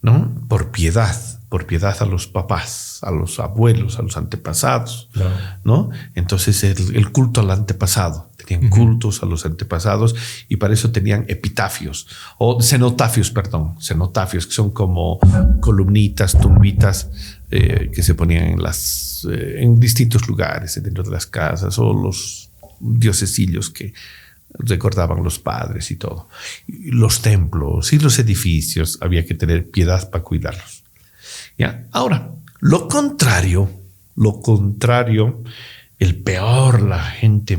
¿no? 0.00 0.32
Por 0.48 0.70
piedad, 0.70 1.16
por 1.48 1.66
piedad 1.66 1.96
a 2.00 2.06
los 2.06 2.28
papás, 2.28 3.00
a 3.02 3.10
los 3.10 3.40
abuelos, 3.40 3.98
a 3.98 4.02
los 4.02 4.16
antepasados, 4.16 5.10
¿no? 5.64 5.90
Entonces 6.14 6.62
el, 6.62 7.10
culto 7.10 7.40
al 7.40 7.50
antepasado, 7.50 8.30
tenían 8.36 8.70
cultos 8.70 9.24
a 9.24 9.26
los 9.26 9.44
antepasados 9.44 10.14
y 10.48 10.56
para 10.56 10.72
eso 10.72 10.92
tenían 10.92 11.24
epitafios 11.26 12.06
o 12.38 12.62
cenotafios, 12.62 13.32
perdón, 13.32 13.74
cenotafios 13.80 14.46
que 14.46 14.52
son 14.52 14.70
como 14.70 15.18
columnitas, 15.60 16.38
tumbitas 16.38 17.10
eh, 17.50 17.90
que 17.92 18.04
se 18.04 18.14
ponían 18.14 18.44
en 18.44 18.62
las 18.62 19.26
eh, 19.28 19.62
en 19.62 19.80
distintos 19.80 20.28
lugares 20.28 20.80
dentro 20.80 21.02
de 21.02 21.10
las 21.10 21.26
casas 21.26 21.76
o 21.78 21.92
los 21.92 22.51
diosesillos 22.82 23.70
que 23.70 23.94
recordaban 24.58 25.22
los 25.22 25.38
padres 25.38 25.90
y 25.90 25.96
todo. 25.96 26.28
Los 26.66 27.22
templos 27.22 27.92
y 27.92 27.98
los 27.98 28.18
edificios 28.18 28.98
había 29.00 29.24
que 29.24 29.34
tener 29.34 29.70
piedad 29.70 30.10
para 30.10 30.24
cuidarlos. 30.24 30.82
¿Ya? 31.56 31.86
Ahora, 31.92 32.32
lo 32.60 32.88
contrario, 32.88 33.70
lo 34.16 34.40
contrario, 34.40 35.42
el 35.98 36.16
peor, 36.16 36.82
la 36.82 37.02
gente 37.02 37.58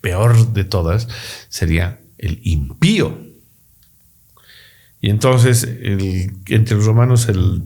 peor 0.00 0.52
de 0.52 0.64
todas, 0.64 1.08
sería 1.48 2.00
el 2.18 2.40
impío. 2.42 3.18
Y 5.00 5.10
entonces, 5.10 5.64
entre 5.64 6.76
los 6.76 6.86
romanos, 6.86 7.28
el 7.28 7.62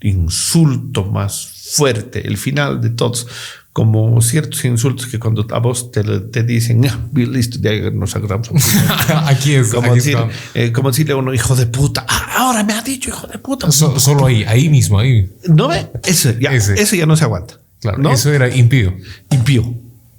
insulto 0.00 1.04
más 1.06 1.72
fuerte, 1.74 2.26
el 2.26 2.36
final 2.36 2.80
de 2.80 2.90
todos, 2.90 3.26
como 3.74 4.22
ciertos 4.22 4.64
insultos 4.64 5.08
que 5.08 5.18
cuando 5.18 5.44
a 5.50 5.58
vos 5.58 5.90
te, 5.90 6.04
te 6.04 6.44
dicen, 6.44 6.86
ah, 6.86 7.08
listo, 7.12 7.58
ya 7.60 7.90
nos 7.90 8.14
agarramos. 8.14 8.48
aquí 9.26 9.54
es. 9.54 9.74
Como, 9.74 9.92
decir, 9.92 10.16
eh, 10.54 10.70
como 10.70 10.92
decirle 10.92 11.14
a 11.14 11.16
uno, 11.16 11.34
hijo 11.34 11.56
de 11.56 11.66
puta, 11.66 12.06
ah, 12.08 12.34
ahora 12.36 12.62
me 12.62 12.72
ha 12.72 12.82
dicho 12.82 13.10
hijo 13.10 13.26
de 13.26 13.36
puta. 13.38 13.72
solo 13.72 14.26
ahí, 14.26 14.44
ahí 14.44 14.68
mismo, 14.68 15.00
ahí. 15.00 15.28
¿No 15.48 15.66
ve? 15.66 15.90
Eso 16.04 16.30
ya, 16.38 16.52
Eso 16.52 16.94
ya 16.94 17.04
no 17.04 17.16
se 17.16 17.24
aguanta. 17.24 17.58
Claro, 17.80 18.12
eso 18.12 18.32
era 18.32 18.48
impío. 18.48 18.96
Impío. 19.32 19.74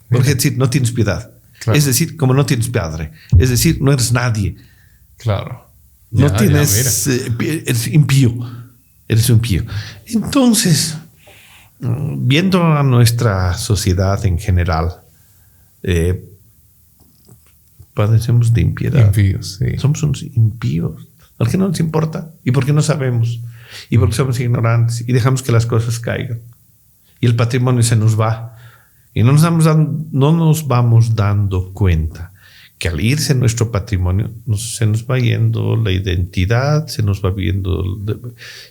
Porque 0.10 0.32
es 0.32 0.36
decir, 0.36 0.58
no 0.58 0.70
tienes 0.70 0.92
piedad. 0.92 1.32
Es 1.74 1.86
decir, 1.86 2.18
como 2.18 2.34
no 2.34 2.46
tienes 2.46 2.68
padre. 2.68 3.14
Es 3.40 3.50
decir, 3.50 3.78
no 3.80 3.94
eres 3.94 4.12
nadie. 4.12 4.58
Claro. 5.16 5.66
No 6.12 6.30
tienes. 6.34 7.08
Eh, 7.08 7.64
eres 7.66 7.88
impío. 7.88 8.34
Eres 9.08 9.30
un 9.30 9.38
impío. 9.38 9.64
Entonces 10.08 10.98
viendo 11.80 12.64
a 12.64 12.84
nuestra 12.84 13.54
sociedad 13.56 14.26
en 14.26 14.38
general, 14.40 15.02
eh, 15.84 16.24
padecemos 17.94 18.54
de 18.54 18.62
impiedad. 18.62 19.08
Impíos, 19.08 19.60
sí. 19.60 19.78
Somos 19.78 20.02
unos 20.04 20.24
impíos. 20.24 21.08
¿Por 21.38 21.50
qué 21.50 21.58
no 21.58 21.68
nos 21.68 21.80
importa? 21.80 22.32
¿Y 22.44 22.52
por 22.52 22.66
qué 22.66 22.74
no 22.74 22.82
sabemos? 22.82 23.42
¿Y 23.90 23.98
por 23.98 24.10
qué 24.10 24.16
somos 24.16 24.40
ignorantes? 24.40 25.04
Y 25.08 25.12
dejamos 25.12 25.44
que 25.44 25.52
las 25.52 25.66
cosas 25.66 26.00
caigan. 26.00 26.40
Y 27.20 27.26
el 27.26 27.36
patrimonio 27.36 27.84
se 27.84 27.96
nos 27.96 28.20
va. 28.20 28.56
Y 29.14 29.24
no 29.24 29.32
nos, 29.34 29.44
no 30.12 30.32
nos 30.34 30.68
vamos 30.68 31.16
dando 31.16 31.74
cuenta 31.74 32.32
que 32.78 32.90
al 32.90 33.00
irse 33.00 33.34
nuestro 33.36 33.72
patrimonio 33.72 34.32
se 34.58 34.86
nos 34.86 35.06
va 35.10 35.18
yendo 35.18 35.78
la 35.78 35.92
identidad, 35.92 36.88
se 36.88 37.04
nos 37.04 37.24
va 37.24 37.34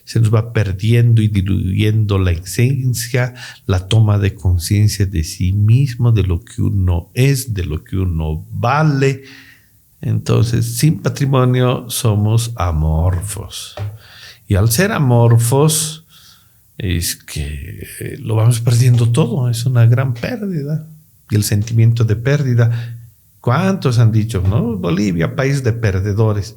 se 0.05 0.21
nos 0.21 0.35
va 0.35 0.53
perdiendo 0.53 1.23
y 1.23 1.29
diluyendo 1.29 2.19
la 2.19 2.33
esencia, 2.33 3.35
la 3.67 3.89
toma 3.89 4.19
de 4.19 4.35
conciencia 4.35 5.07
de 5.07 5.25
sí 5.25 5.53
mismo, 5.53 6.13
de 6.13 6.25
lo 6.25 6.45
que 6.45 6.61
uno 6.61 7.11
es, 7.15 7.55
de 7.55 7.65
lo 7.65 7.83
que 7.83 7.97
uno 7.97 8.47
vale. 8.53 9.23
Entonces, 10.03 10.77
sin 10.77 11.01
patrimonio 11.01 11.87
somos 11.89 12.53
amorfos. 12.57 13.75
Y 14.47 14.57
al 14.57 14.71
ser 14.71 14.93
amorfos, 14.93 16.05
es 16.77 17.17
que 17.17 17.87
eh, 18.01 18.19
lo 18.19 18.35
vamos 18.35 18.61
perdiendo 18.61 19.11
todo, 19.11 19.49
es 19.49 19.65
una 19.65 19.87
gran 19.87 20.13
pérdida. 20.13 20.87
Y 21.31 21.37
el 21.37 21.45
sentimiento 21.45 22.05
de 22.05 22.17
pérdida 22.17 22.99
¿Cuántos 23.45 23.99
han 23.99 24.11
dicho, 24.11 24.43
no? 24.49 24.79
Bolivia, 24.79 25.37
país 25.37 25.63
de 25.63 25.75
perdedores. 25.75 26.57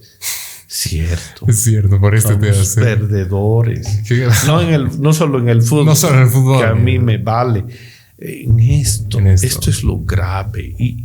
Cierto. 0.68 1.46
Es 1.46 1.62
cierto, 1.62 2.00
por 2.00 2.16
este 2.16 2.38
te 2.38 2.50
hace. 2.50 2.80
Perdedores. 2.80 4.10
No, 4.48 4.62
en 4.62 4.70
el, 4.70 5.02
no 5.02 5.12
solo 5.12 5.38
en 5.40 5.50
el 5.50 5.62
fútbol. 5.62 5.86
No 5.88 5.96
solo 5.98 6.16
en 6.16 6.24
el 6.24 6.30
fútbol. 6.30 6.60
Que 6.60 6.66
a 6.66 6.76
mí 6.76 6.98
me 6.98 7.18
vale. 7.18 7.66
En 8.18 8.58
esto, 8.62 9.20
esto. 9.20 9.70
es 9.70 9.84
lo 9.84 10.00
grave. 10.00 10.78
Y, 10.80 11.04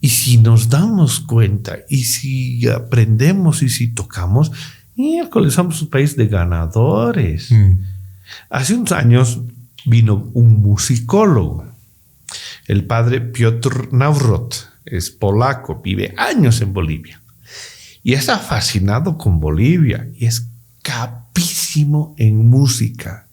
y 0.00 0.10
si 0.10 0.38
nos 0.38 0.68
damos 0.68 1.18
cuenta, 1.18 1.76
y 1.88 2.04
si 2.04 2.68
aprendemos, 2.68 3.64
y 3.64 3.68
si 3.68 3.88
tocamos, 3.88 4.52
miércoles 4.94 5.54
somos 5.54 5.82
un 5.82 5.90
país 5.90 6.16
de 6.16 6.28
ganadores. 6.28 7.50
Mm. 7.50 7.80
Hace 8.48 8.74
unos 8.74 8.92
años 8.92 9.40
vino 9.86 10.30
un 10.34 10.62
musicólogo, 10.62 11.66
el 12.68 12.84
padre 12.84 13.20
Piotr 13.22 13.92
Navrot 13.92 14.75
es 14.86 15.10
polaco, 15.10 15.80
vive 15.82 16.14
años 16.16 16.60
en 16.60 16.72
Bolivia 16.72 17.20
y 18.02 18.14
está 18.14 18.38
fascinado 18.38 19.18
con 19.18 19.40
Bolivia 19.40 20.08
y 20.14 20.26
es 20.26 20.48
capísimo 20.82 22.14
en 22.18 22.48
música. 22.48 23.26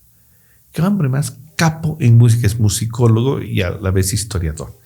Qué 0.71 0.81
hombre 0.81 1.09
más 1.09 1.37
capo 1.55 1.97
en 1.99 2.17
música, 2.17 2.47
es 2.47 2.59
musicólogo 2.59 3.41
y 3.41 3.61
a 3.61 3.69
la 3.69 3.91
vez 3.91 4.11
historiador. 4.13 4.77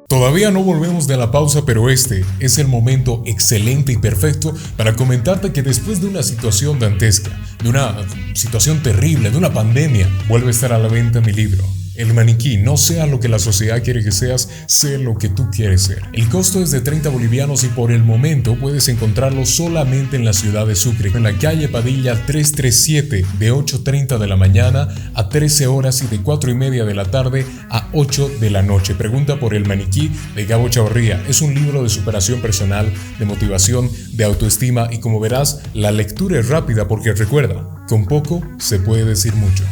Todavía 0.09 0.49
no 0.49 0.63
volvemos 0.63 1.05
de 1.05 1.17
la 1.17 1.29
pausa, 1.29 1.65
pero 1.67 1.87
este 1.87 2.25
es 2.39 2.57
el 2.57 2.67
momento 2.67 3.21
excelente 3.27 3.91
y 3.91 3.97
perfecto 3.97 4.55
para 4.75 4.95
comentarte 4.95 5.53
que 5.53 5.61
después 5.61 6.01
de 6.01 6.07
una 6.07 6.23
situación 6.23 6.79
dantesca, 6.79 7.29
de 7.61 7.69
una 7.69 7.95
situación 8.33 8.81
terrible, 8.81 9.29
de 9.29 9.37
una 9.37 9.53
pandemia, 9.53 10.09
vuelve 10.27 10.47
a 10.47 10.49
estar 10.49 10.73
a 10.73 10.79
la 10.79 10.87
venta 10.87 11.21
mi 11.21 11.31
libro. 11.31 11.63
El 11.99 12.13
maniquí, 12.13 12.55
no 12.55 12.77
sea 12.77 13.05
lo 13.07 13.19
que 13.19 13.27
la 13.27 13.39
sociedad 13.39 13.83
quiere 13.83 14.01
que 14.01 14.13
seas, 14.13 14.47
sé 14.67 14.97
lo 14.97 15.17
que 15.17 15.27
tú 15.27 15.49
quieres 15.51 15.81
ser. 15.81 16.01
El 16.13 16.29
costo 16.29 16.63
es 16.63 16.71
de 16.71 16.79
30 16.79 17.09
bolivianos 17.09 17.65
y 17.65 17.67
por 17.67 17.91
el 17.91 18.05
momento 18.05 18.55
puedes 18.55 18.87
encontrarlo 18.87 19.45
solamente 19.45 20.15
en 20.15 20.23
la 20.23 20.31
ciudad 20.31 20.65
de 20.65 20.77
Sucre, 20.77 21.11
en 21.13 21.23
la 21.23 21.37
calle 21.37 21.67
Padilla 21.67 22.13
337, 22.25 23.25
de 23.37 23.51
8.30 23.51 24.17
de 24.17 24.27
la 24.27 24.37
mañana 24.37 24.87
a 25.13 25.27
13 25.27 25.67
horas 25.67 26.01
y 26.01 26.07
de 26.07 26.21
4 26.21 26.49
y 26.49 26.55
media 26.55 26.85
de 26.85 26.95
la 26.95 27.03
tarde 27.03 27.45
a 27.69 27.89
8 27.91 28.31
de 28.39 28.49
la 28.49 28.61
noche. 28.61 28.95
Pregunta 28.95 29.37
por 29.37 29.53
El 29.53 29.67
maniquí 29.67 30.09
de 30.35 30.45
Gabo 30.45 30.69
Chavarría. 30.69 31.21
Es 31.27 31.41
un 31.41 31.53
libro 31.53 31.83
de 31.83 31.89
superación 31.89 32.39
personal, 32.39 32.89
de 33.19 33.25
motivación, 33.25 33.91
de 34.13 34.23
autoestima 34.23 34.87
y 34.89 34.99
como 34.99 35.19
verás, 35.19 35.63
la 35.73 35.91
lectura 35.91 36.39
es 36.39 36.47
rápida 36.47 36.87
porque 36.87 37.11
recuerda, 37.11 37.67
con 37.89 38.05
poco 38.05 38.41
se 38.57 38.79
puede 38.79 39.03
decir 39.03 39.35
mucho. 39.35 39.65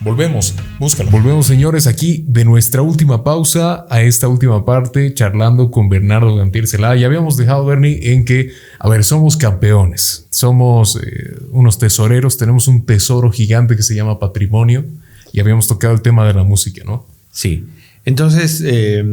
Volvemos, 0.00 0.54
búscalo. 0.80 1.10
Volvemos, 1.10 1.46
señores, 1.46 1.86
aquí 1.86 2.24
de 2.26 2.44
nuestra 2.44 2.82
última 2.82 3.22
pausa 3.22 3.86
a 3.88 4.02
esta 4.02 4.26
última 4.26 4.64
parte, 4.64 5.14
charlando 5.14 5.70
con 5.70 5.88
Bernardo 5.88 6.34
Gantier 6.34 6.66
Celada. 6.66 6.96
Ya 6.96 7.06
habíamos 7.06 7.36
dejado, 7.36 7.64
Bernie, 7.64 8.12
en 8.12 8.24
que, 8.24 8.50
a 8.80 8.88
ver, 8.88 9.04
somos 9.04 9.36
campeones, 9.36 10.26
somos 10.30 10.96
eh, 10.96 11.36
unos 11.52 11.78
tesoreros, 11.78 12.36
tenemos 12.36 12.66
un 12.66 12.84
tesoro 12.84 13.30
gigante 13.30 13.76
que 13.76 13.84
se 13.84 13.94
llama 13.94 14.18
patrimonio 14.18 14.84
y 15.32 15.38
habíamos 15.38 15.68
tocado 15.68 15.94
el 15.94 16.02
tema 16.02 16.26
de 16.26 16.34
la 16.34 16.42
música, 16.42 16.82
¿no? 16.84 17.06
Sí. 17.30 17.64
Entonces, 18.04 18.60
eh, 18.64 19.04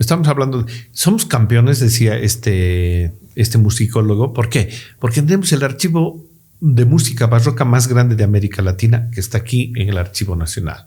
estamos 0.00 0.26
hablando, 0.26 0.66
somos 0.90 1.24
campeones, 1.24 1.78
decía 1.78 2.18
este, 2.18 3.12
este 3.36 3.58
musicólogo. 3.58 4.32
¿Por 4.32 4.48
qué? 4.48 4.70
Porque 4.98 5.22
tenemos 5.22 5.52
el 5.52 5.62
archivo 5.62 6.25
de 6.60 6.84
música 6.84 7.26
barroca 7.26 7.64
más 7.64 7.88
grande 7.88 8.16
de 8.16 8.24
América 8.24 8.62
Latina 8.62 9.10
que 9.10 9.20
está 9.20 9.38
aquí 9.38 9.72
en 9.76 9.88
el 9.88 9.98
Archivo 9.98 10.36
Nacional. 10.36 10.86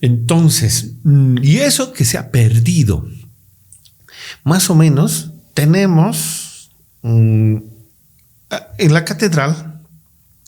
Entonces, 0.00 0.94
mm, 1.04 1.38
y 1.42 1.58
eso 1.58 1.92
que 1.92 2.04
se 2.04 2.18
ha 2.18 2.30
perdido, 2.30 3.06
más 4.44 4.70
o 4.70 4.74
menos 4.74 5.32
tenemos 5.54 6.70
mm, 7.02 7.56
en 8.78 8.92
la 8.92 9.04
catedral, 9.04 9.80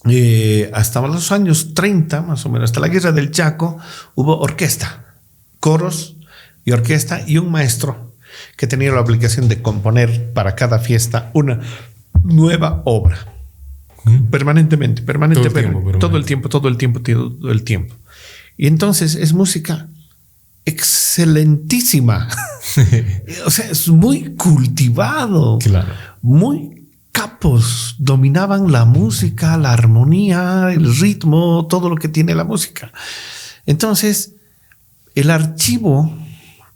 eh, 0.09 0.71
hasta 0.75 1.01
los 1.07 1.33
años 1.33 1.75
30, 1.75 2.23
más 2.23 2.47
o 2.47 2.49
menos, 2.49 2.71
hasta 2.71 2.81
la 2.81 2.89
guerra 2.89 3.13
del 3.13 3.31
Chaco, 3.31 3.79
hubo 4.15 4.39
orquesta, 4.39 5.17
coros 5.61 6.17
y 6.65 6.73
orquesta 6.73 7.23
y 7.27 7.39
un 7.39 7.51
maestro 7.51 8.15
que 8.57 8.67
tenía 8.67 8.93
la 8.93 9.01
obligación 9.01 9.49
de 9.49 9.61
componer 9.63 10.33
para 10.33 10.55
cada 10.55 10.79
fiesta 10.79 11.31
una 11.35 11.61
nueva 12.23 12.83
obra. 12.85 13.38
Permanentemente, 14.31 15.03
permanentemente. 15.03 15.99
Todo 15.99 16.17
el 16.17 16.25
tiempo, 16.25 16.49
todo 16.49 16.69
el 16.69 16.77
tiempo, 16.77 17.01
todo 17.01 17.51
el 17.51 17.65
tiempo. 17.65 17.95
Y 18.57 18.67
entonces 18.67 19.15
es 19.15 19.33
música 19.33 19.89
excelentísima. 20.65 22.29
o 23.47 23.51
sea, 23.51 23.71
es 23.71 23.89
muy 23.89 24.35
cultivado. 24.37 25.59
Claro. 25.59 25.93
Muy 26.23 26.89
capos. 27.13 27.97
Dominaban 27.99 28.71
la 28.71 28.85
música, 28.85 29.57
la 29.57 29.73
armonía, 29.73 30.71
el 30.73 30.95
ritmo, 30.97 31.67
todo 31.69 31.89
lo 31.89 31.97
que 31.97 32.09
tiene 32.09 32.35
la 32.35 32.45
música. 32.45 32.93
Entonces, 33.67 34.35
el 35.15 35.31
archivo 35.31 36.13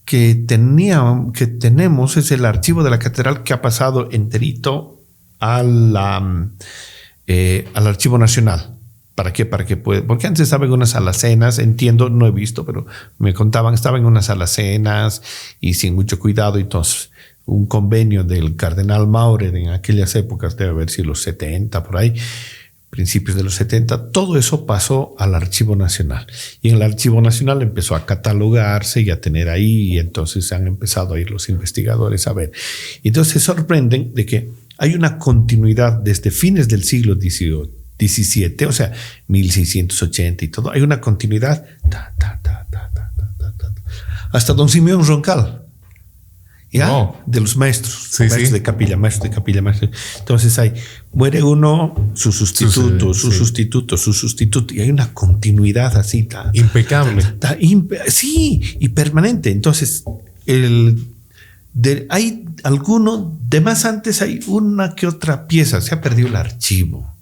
que 0.04 0.34
tenía, 0.34 1.02
que 1.32 1.46
tenemos 1.46 2.16
es 2.16 2.32
el 2.32 2.44
archivo 2.44 2.82
de 2.82 2.90
la 2.90 2.98
catedral 2.98 3.42
que 3.44 3.52
ha 3.52 3.62
pasado 3.62 4.08
enterito 4.10 5.00
a 5.38 5.62
la 5.62 6.48
eh, 7.26 7.68
al 7.74 7.86
Archivo 7.86 8.18
Nacional. 8.18 8.78
¿Para 9.14 9.32
qué? 9.32 9.44
Para 9.44 9.66
que 9.66 9.76
puede, 9.76 10.02
porque 10.02 10.26
antes 10.26 10.44
estaba 10.44 10.64
en 10.64 10.72
unas 10.72 10.94
alacenas, 10.94 11.58
entiendo, 11.58 12.08
no 12.08 12.26
he 12.26 12.30
visto, 12.30 12.64
pero 12.64 12.86
me 13.18 13.34
contaban, 13.34 13.74
estaba 13.74 13.98
en 13.98 14.06
unas 14.06 14.30
alacenas 14.30 15.22
y 15.60 15.74
sin 15.74 15.94
mucho 15.94 16.18
cuidado, 16.18 16.58
entonces 16.58 17.10
un 17.44 17.66
convenio 17.66 18.24
del 18.24 18.56
cardenal 18.56 19.06
Maure 19.06 19.48
en 19.48 19.68
aquellas 19.68 20.14
épocas, 20.14 20.56
debe 20.56 20.70
haber 20.70 20.90
sido 20.90 21.08
los 21.08 21.22
70 21.22 21.82
por 21.84 21.98
ahí, 21.98 22.14
principios 22.92 23.36
de 23.36 23.42
los 23.42 23.54
70, 23.54 24.10
todo 24.10 24.36
eso 24.36 24.66
pasó 24.66 25.14
al 25.18 25.34
Archivo 25.34 25.76
Nacional. 25.76 26.26
Y 26.60 26.68
en 26.68 26.76
el 26.76 26.82
Archivo 26.82 27.22
Nacional 27.22 27.62
empezó 27.62 27.96
a 27.96 28.04
catalogarse 28.04 29.00
y 29.00 29.10
a 29.10 29.20
tener 29.20 29.48
ahí, 29.48 29.94
y 29.94 29.98
entonces 29.98 30.52
han 30.52 30.66
empezado 30.66 31.14
a 31.14 31.20
ir 31.20 31.30
los 31.30 31.48
investigadores 31.48 32.26
a 32.26 32.34
ver. 32.34 32.52
Y 33.02 33.08
entonces 33.08 33.42
sorprenden 33.42 34.12
de 34.12 34.26
que 34.26 34.50
hay 34.78 34.94
una 34.94 35.18
continuidad 35.18 35.92
desde 35.92 36.30
fines 36.30 36.68
del 36.68 36.84
siglo 36.84 37.14
XVII, 37.14 38.66
o 38.66 38.72
sea, 38.72 38.92
1680 39.28 40.44
y 40.44 40.48
todo, 40.48 40.72
hay 40.72 40.82
una 40.82 41.00
continuidad 41.00 41.64
hasta 44.32 44.54
don 44.54 44.68
Simeón 44.68 45.06
Roncal. 45.06 45.58
¿Ya? 46.72 47.12
De 47.26 47.38
los 47.38 47.54
maestros, 47.58 48.16
maestros 48.18 48.50
de 48.50 48.62
capilla, 48.62 48.96
maestros 48.96 49.28
de 49.28 49.34
capilla, 49.36 49.60
maestros. 49.60 49.90
Entonces 50.20 50.58
hay, 50.58 50.72
muere 51.12 51.42
uno, 51.42 52.12
su 52.14 52.32
sustituto, 52.32 53.12
su 53.12 53.30
sustituto, 53.30 53.98
su 53.98 54.14
sustituto, 54.14 54.72
y 54.72 54.80
hay 54.80 54.90
una 54.90 55.12
continuidad 55.12 55.94
así. 55.98 56.26
Impecable. 56.54 57.22
sí, 58.08 58.78
y 58.80 58.88
permanente. 58.88 59.50
Entonces, 59.50 60.04
el 60.46 61.11
hay 62.10 62.44
alguno, 62.64 63.38
de 63.48 63.60
más 63.60 63.84
antes 63.84 64.22
hay 64.22 64.40
una 64.46 64.94
que 64.94 65.06
otra 65.06 65.46
pieza, 65.46 65.80
se 65.80 65.94
ha 65.94 66.00
perdido 66.00 66.28
el 66.28 66.36
archivo. 66.36 67.12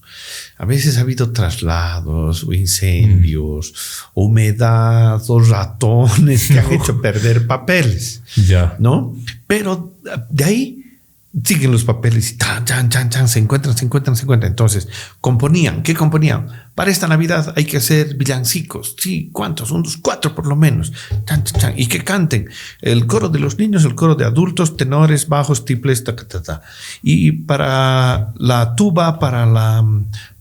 A 0.58 0.66
veces 0.66 0.98
ha 0.98 1.00
habido 1.00 1.32
traslados 1.32 2.44
o 2.44 2.52
incendios, 2.52 3.72
mm. 3.72 4.20
humedad 4.20 5.22
o 5.28 5.40
ratones 5.40 6.48
que 6.48 6.58
han 6.58 6.72
hecho 6.72 7.00
perder 7.00 7.46
papeles. 7.46 8.22
Ya. 8.46 8.76
¿No? 8.78 9.16
Pero 9.46 9.94
de 10.28 10.44
ahí 10.44 10.79
siguen 11.44 11.70
los 11.70 11.84
papeles 11.84 12.32
y 12.32 12.36
tan, 12.36 12.64
chan, 12.64 12.88
chan, 12.88 13.08
chan, 13.08 13.28
se 13.28 13.38
encuentran, 13.38 13.76
se 13.76 13.84
encuentran, 13.84 14.16
se 14.16 14.22
encuentran. 14.22 14.50
Entonces, 14.50 14.88
componían. 15.20 15.82
¿Qué 15.82 15.94
componían? 15.94 16.48
Para 16.74 16.90
esta 16.90 17.06
Navidad 17.06 17.54
hay 17.56 17.64
que 17.64 17.76
hacer 17.76 18.16
villancicos. 18.16 18.96
Sí, 18.98 19.30
¿cuántos? 19.32 19.70
Unos 19.70 19.96
cuatro 19.96 20.34
por 20.34 20.46
lo 20.46 20.56
menos. 20.56 20.92
Y 21.76 21.86
que 21.86 22.02
canten. 22.02 22.48
El 22.80 23.06
coro 23.06 23.28
de 23.28 23.38
los 23.38 23.58
niños, 23.58 23.84
el 23.84 23.94
coro 23.94 24.16
de 24.16 24.24
adultos, 24.24 24.76
tenores, 24.76 25.28
bajos, 25.28 25.64
triples, 25.64 26.02
ta, 26.02 26.16
ta, 26.16 26.42
ta. 26.42 26.62
Y 27.02 27.32
para 27.32 28.32
la 28.36 28.74
tuba, 28.74 29.20
para, 29.20 29.46
la, 29.46 29.84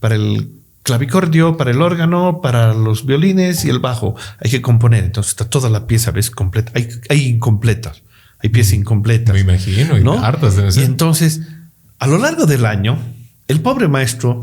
para 0.00 0.16
el 0.16 0.50
clavicordio, 0.82 1.56
para 1.56 1.70
el 1.70 1.82
órgano, 1.82 2.40
para 2.42 2.74
los 2.74 3.06
violines 3.06 3.64
y 3.64 3.70
el 3.70 3.78
bajo, 3.78 4.16
hay 4.40 4.50
que 4.50 4.60
componer. 4.60 5.04
Entonces 5.04 5.30
está 5.30 5.48
toda 5.48 5.70
la 5.70 5.86
pieza, 5.86 6.10
¿ves? 6.10 6.32
Completa. 6.32 6.72
Hay, 6.74 6.88
hay 7.08 7.28
incompletas 7.28 8.02
hay 8.42 8.48
piezas 8.48 8.74
incompletas. 8.74 9.34
Me 9.34 9.40
imagino, 9.40 9.98
y 9.98 10.18
hartas 10.22 10.76
Y 10.76 10.82
entonces, 10.82 11.40
a 11.98 12.06
lo 12.06 12.18
largo 12.18 12.46
del 12.46 12.64
año, 12.66 12.98
el 13.48 13.60
pobre 13.60 13.88
maestro 13.88 14.42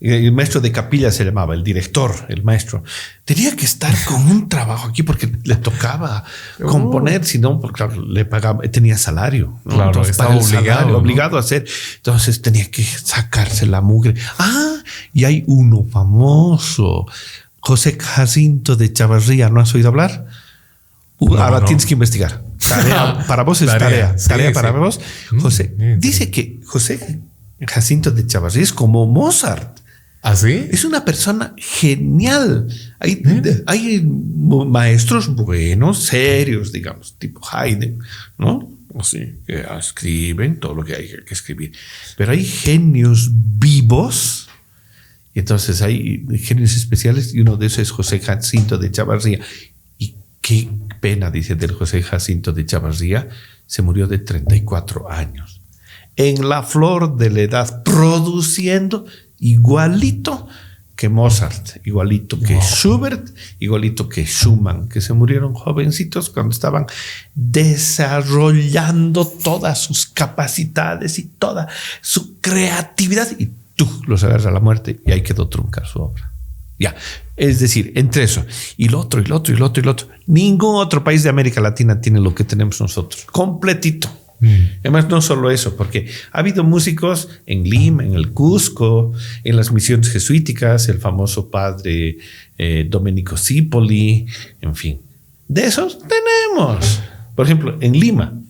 el 0.00 0.30
maestro 0.30 0.60
de 0.60 0.70
capilla 0.70 1.10
se 1.10 1.24
llamaba, 1.24 1.54
el 1.54 1.64
director, 1.64 2.14
el 2.28 2.44
maestro, 2.44 2.84
tenía 3.24 3.56
que 3.56 3.64
estar 3.64 3.92
con 4.06 4.28
un 4.30 4.48
trabajo 4.48 4.88
aquí 4.88 5.02
porque 5.02 5.30
le 5.42 5.56
tocaba 5.56 6.24
componer, 6.62 7.24
si 7.24 7.38
no, 7.38 7.60
porque 7.60 7.78
claro, 7.78 8.02
le 8.02 8.24
pagaba, 8.24 8.62
tenía 8.68 8.96
salario. 8.96 9.58
Claro, 9.64 9.86
Entonces, 9.86 10.12
estaba 10.12 10.36
obligado, 10.36 10.64
salario, 10.66 10.92
¿no? 10.92 10.98
obligado 10.98 11.36
a 11.36 11.40
hacer. 11.40 11.66
Entonces 11.96 12.40
tenía 12.42 12.70
que 12.70 12.84
sacarse 12.84 13.66
la 13.66 13.80
mugre. 13.80 14.14
Ah, 14.38 14.76
y 15.12 15.24
hay 15.24 15.42
uno 15.46 15.84
famoso, 15.90 17.06
José 17.60 17.98
Jacinto 18.00 18.76
de 18.76 18.92
Chavarría, 18.92 19.48
¿no 19.48 19.60
has 19.60 19.74
oído 19.74 19.88
hablar? 19.88 20.26
Uh, 21.18 21.34
No, 21.34 21.42
ahora 21.42 21.60
no. 21.60 21.66
tienes 21.66 21.84
que 21.84 21.94
investigar. 21.94 22.42
Tarea, 22.66 23.24
para 23.28 23.42
vos 23.42 23.60
es 23.62 23.68
Tarea, 23.68 23.88
tarea. 23.88 24.18
sí, 24.18 24.28
Tarea 24.28 24.52
para 24.52 24.72
sí. 24.72 24.78
vos. 24.78 25.00
Mm, 25.32 25.40
José, 25.40 25.74
bien, 25.76 26.00
dice 26.00 26.30
que 26.30 26.60
José 26.64 27.20
Jacinto 27.66 28.10
de 28.10 28.26
Chavarría 28.26 28.62
es 28.62 28.72
como 28.72 29.06
Mozart. 29.06 29.78
¿Así? 30.20 30.66
Es 30.70 30.84
una 30.84 31.04
persona 31.04 31.54
genial. 31.56 32.66
Hay, 32.98 33.22
¿Eh? 33.24 33.62
hay 33.66 34.02
maestros 34.02 35.34
buenos, 35.34 36.04
serios, 36.04 36.72
digamos, 36.72 37.14
tipo 37.18 37.40
Haydn, 37.50 38.00
¿no? 38.36 38.68
O 38.94 39.04
sí, 39.04 39.36
que 39.46 39.64
escriben 39.78 40.58
todo 40.58 40.74
lo 40.74 40.84
que 40.84 40.96
hay 40.96 41.08
que 41.24 41.34
escribir. 41.34 41.72
Pero 42.16 42.32
hay 42.32 42.44
genios 42.44 43.30
vivos. 43.32 44.48
Y 45.34 45.38
entonces 45.38 45.82
hay 45.82 46.26
genios 46.42 46.74
especiales 46.74 47.32
y 47.32 47.40
uno 47.40 47.56
de 47.56 47.66
esos 47.66 47.78
es 47.78 47.90
José 47.90 48.18
Jacinto 48.18 48.76
de 48.76 48.90
Chavarría. 48.90 49.38
Y 49.98 50.16
qué 50.40 50.68
pena, 51.00 51.30
dice 51.30 51.54
del 51.54 51.72
José 51.72 52.02
Jacinto 52.02 52.52
de 52.52 52.66
Chavarría, 52.66 53.28
se 53.66 53.82
murió 53.82 54.06
de 54.06 54.18
34 54.18 55.10
años. 55.10 55.60
En 56.16 56.48
la 56.48 56.62
flor 56.62 57.16
de 57.16 57.30
la 57.30 57.40
edad, 57.40 57.82
produciendo 57.84 59.06
igualito 59.38 60.48
que 60.98 61.08
Mozart, 61.08 61.86
igualito 61.86 62.40
que 62.40 62.58
Schubert, 62.60 63.30
igualito 63.60 64.08
que 64.08 64.24
Schumann, 64.24 64.88
que 64.88 65.00
se 65.00 65.12
murieron 65.12 65.54
jovencitos 65.54 66.28
cuando 66.28 66.52
estaban 66.52 66.86
desarrollando 67.36 69.24
todas 69.24 69.80
sus 69.80 70.06
capacidades 70.06 71.20
y 71.20 71.26
toda 71.38 71.68
su 72.00 72.40
creatividad. 72.40 73.28
Y 73.38 73.50
tú 73.76 73.88
los 74.08 74.24
agarras 74.24 74.46
a 74.46 74.50
la 74.50 74.58
muerte 74.58 74.98
y 75.06 75.12
ahí 75.12 75.22
quedó 75.22 75.48
truncar 75.48 75.86
su 75.86 76.00
obra. 76.00 76.27
Ya, 76.78 76.94
es 77.36 77.58
decir, 77.58 77.92
entre 77.96 78.22
eso 78.22 78.44
y 78.76 78.88
lo 78.88 79.00
otro, 79.00 79.20
y 79.20 79.24
lo 79.24 79.36
otro, 79.36 79.54
y 79.54 79.56
lo 79.56 79.66
otro, 79.66 79.80
y 79.80 79.84
lo 79.84 79.90
otro, 79.90 80.08
ningún 80.26 80.76
otro 80.76 81.02
país 81.02 81.22
de 81.22 81.28
América 81.28 81.60
Latina 81.60 82.00
tiene 82.00 82.20
lo 82.20 82.34
que 82.34 82.44
tenemos 82.44 82.80
nosotros, 82.80 83.26
completito. 83.26 84.08
Además, 84.80 85.08
no 85.08 85.20
solo 85.20 85.50
eso, 85.50 85.76
porque 85.76 86.08
ha 86.30 86.38
habido 86.38 86.62
músicos 86.62 87.28
en 87.46 87.64
Lima, 87.64 88.04
en 88.04 88.14
el 88.14 88.30
Cusco, 88.30 89.12
en 89.42 89.56
las 89.56 89.72
misiones 89.72 90.10
jesuíticas, 90.10 90.88
el 90.88 90.98
famoso 90.98 91.50
padre 91.50 92.18
eh, 92.56 92.86
Domenico 92.88 93.36
Cipoli, 93.36 94.26
en 94.60 94.76
fin. 94.76 95.00
De 95.48 95.64
esos 95.64 95.98
tenemos. 95.98 97.00
Por 97.34 97.46
ejemplo, 97.46 97.78
en 97.80 97.98
Lima, 97.98 98.40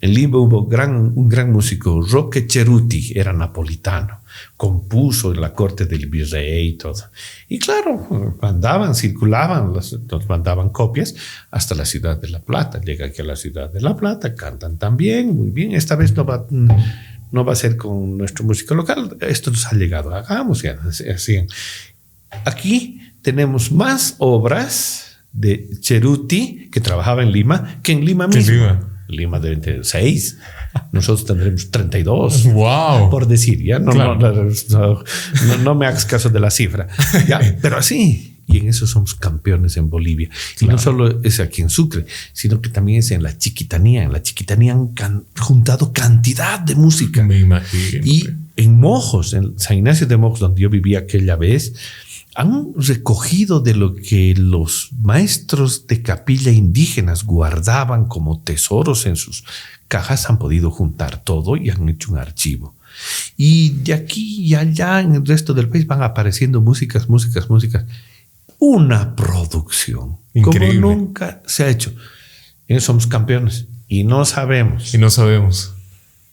en 0.00 0.14
Lima 0.14 0.38
hubo 0.38 0.66
gran, 0.66 1.12
un 1.14 1.28
gran 1.28 1.50
músico, 1.52 2.00
Roque 2.02 2.46
Ceruti, 2.48 3.12
era 3.14 3.32
napolitano, 3.32 4.21
compuso 4.56 5.32
en 5.32 5.40
la 5.40 5.52
corte 5.52 5.86
del 5.86 6.06
virrey 6.06 6.68
y 6.68 6.72
todo. 6.76 7.02
Y 7.48 7.58
claro, 7.58 8.36
mandaban, 8.40 8.94
circulaban, 8.94 9.72
las- 9.74 9.92
nos 10.10 10.28
mandaban 10.28 10.70
copias 10.70 11.14
hasta 11.50 11.74
la 11.74 11.84
ciudad 11.84 12.16
de 12.20 12.28
La 12.28 12.40
Plata. 12.40 12.80
Llega 12.80 13.06
aquí 13.06 13.22
a 13.22 13.24
la 13.24 13.36
ciudad 13.36 13.70
de 13.72 13.80
La 13.80 13.96
Plata, 13.96 14.34
cantan 14.34 14.78
también, 14.78 15.36
muy 15.36 15.50
bien. 15.50 15.72
Esta 15.72 15.96
vez 15.96 16.14
no 16.16 16.24
va, 16.24 16.46
no 16.50 17.44
va 17.44 17.52
a 17.52 17.56
ser 17.56 17.76
con 17.76 18.16
nuestro 18.18 18.44
músico 18.44 18.74
local, 18.74 19.16
esto 19.20 19.50
nos 19.50 19.66
ha 19.66 19.74
llegado, 19.74 20.14
hagamos 20.14 20.62
ya, 20.62 20.78
así. 21.14 21.46
Aquí 22.44 23.00
tenemos 23.22 23.70
más 23.72 24.16
obras 24.18 25.18
de 25.32 25.68
Ceruti, 25.82 26.68
que 26.70 26.80
trabajaba 26.80 27.22
en 27.22 27.32
Lima, 27.32 27.80
que 27.82 27.92
en 27.92 28.04
Lima 28.04 28.26
mismo. 28.26 28.52
Lima. 28.54 28.88
Lima 29.08 29.40
deben 29.40 29.60
tener 29.60 29.84
seis. 29.84 30.38
Nosotros 30.92 31.26
tendremos 31.26 31.70
32. 31.70 32.44
¡Wow! 32.52 33.10
Por 33.10 33.26
decir, 33.26 33.62
ya 33.62 33.78
no, 33.78 33.92
Claro. 33.92 34.16
no, 34.16 34.32
no, 34.70 35.58
no- 35.62 35.74
me 35.74 35.86
hagas 35.86 36.04
caso 36.04 36.28
de 36.30 36.40
la 36.40 36.50
cifra. 36.50 36.88
Ya, 37.28 37.40
pero 37.60 37.76
así. 37.78 38.28
Y 38.48 38.58
en 38.58 38.68
eso 38.68 38.86
somos 38.86 39.14
campeones 39.14 39.76
en 39.76 39.88
Bolivia. 39.88 40.28
Y 40.60 40.66
no 40.66 40.76
solo 40.76 41.22
es 41.22 41.40
aquí 41.40 41.62
en 41.62 41.70
Sucre, 41.70 42.06
sino 42.32 42.60
que 42.60 42.68
también 42.70 42.98
es 42.98 43.10
en 43.12 43.22
la 43.22 43.38
Chiquitanía. 43.38 44.02
En 44.02 44.12
la 44.12 44.20
Chiquitanía 44.22 44.72
han 44.72 44.88
can- 44.88 45.24
juntado 45.38 45.92
cantidad 45.92 46.58
de 46.58 46.74
música. 46.74 47.22
Me 47.22 47.38
imagino. 47.38 48.04
Y 48.04 48.28
en 48.56 48.78
Mojos, 48.78 49.32
en 49.34 49.58
San 49.58 49.78
Ignacio 49.78 50.06
de 50.06 50.16
Mojos, 50.16 50.40
donde 50.40 50.60
yo 50.60 50.68
vivía 50.70 50.98
aquella 51.00 51.36
vez, 51.36 51.72
han 52.34 52.72
recogido 52.76 53.60
de 53.60 53.74
lo 53.74 53.94
que 53.94 54.34
los 54.36 54.88
maestros 55.00 55.86
de 55.86 56.02
capilla 56.02 56.50
indígenas 56.50 57.24
guardaban 57.24 58.06
como 58.06 58.40
tesoros 58.40 59.06
en 59.06 59.16
sus 59.16 59.44
cajas, 59.92 60.28
han 60.30 60.38
podido 60.38 60.70
juntar 60.70 61.22
todo 61.22 61.56
y 61.56 61.68
han 61.70 61.86
hecho 61.88 62.12
un 62.12 62.18
archivo. 62.18 62.74
Y 63.36 63.70
de 63.84 63.92
aquí 63.94 64.24
y 64.48 64.54
allá 64.54 65.00
en 65.00 65.14
el 65.14 65.24
resto 65.26 65.52
del 65.54 65.68
país 65.68 65.86
van 65.86 66.02
apareciendo 66.02 66.60
músicas, 66.60 67.08
músicas, 67.08 67.48
músicas. 67.50 67.84
Una 68.58 69.14
producción 69.16 70.18
Increíble. 70.34 70.80
como 70.80 70.94
nunca 70.94 71.42
se 71.46 71.64
ha 71.64 71.68
hecho. 71.68 71.92
Y 72.68 72.78
somos 72.80 73.06
campeones 73.06 73.66
y 73.88 74.04
no 74.04 74.24
sabemos. 74.24 74.94
Y 74.94 74.98
no 74.98 75.10
sabemos. 75.10 75.72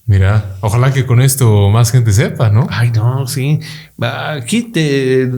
Mira, 0.05 0.55
ojalá 0.61 0.91
que 0.93 1.05
con 1.05 1.21
esto 1.21 1.69
más 1.69 1.91
gente 1.91 2.11
sepa, 2.13 2.49
¿no? 2.49 2.67
Ay, 2.69 2.91
no, 2.91 3.27
sí. 3.27 3.59
Aquí 4.01 4.63
te- 4.63 5.29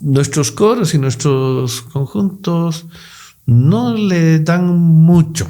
nuestros 0.00 0.50
coros 0.52 0.94
y 0.94 0.98
nuestros 0.98 1.82
conjuntos 1.82 2.86
no 3.46 3.94
le 3.94 4.38
dan 4.40 4.66
mucho. 4.78 5.46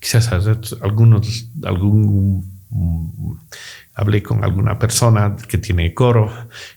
Quizás 0.00 0.30
algunos, 0.80 1.50
algún, 1.64 2.58
hablé 3.94 4.22
con 4.22 4.44
alguna 4.44 4.78
persona 4.78 5.36
que 5.48 5.58
tiene 5.58 5.92
coro. 5.94 6.32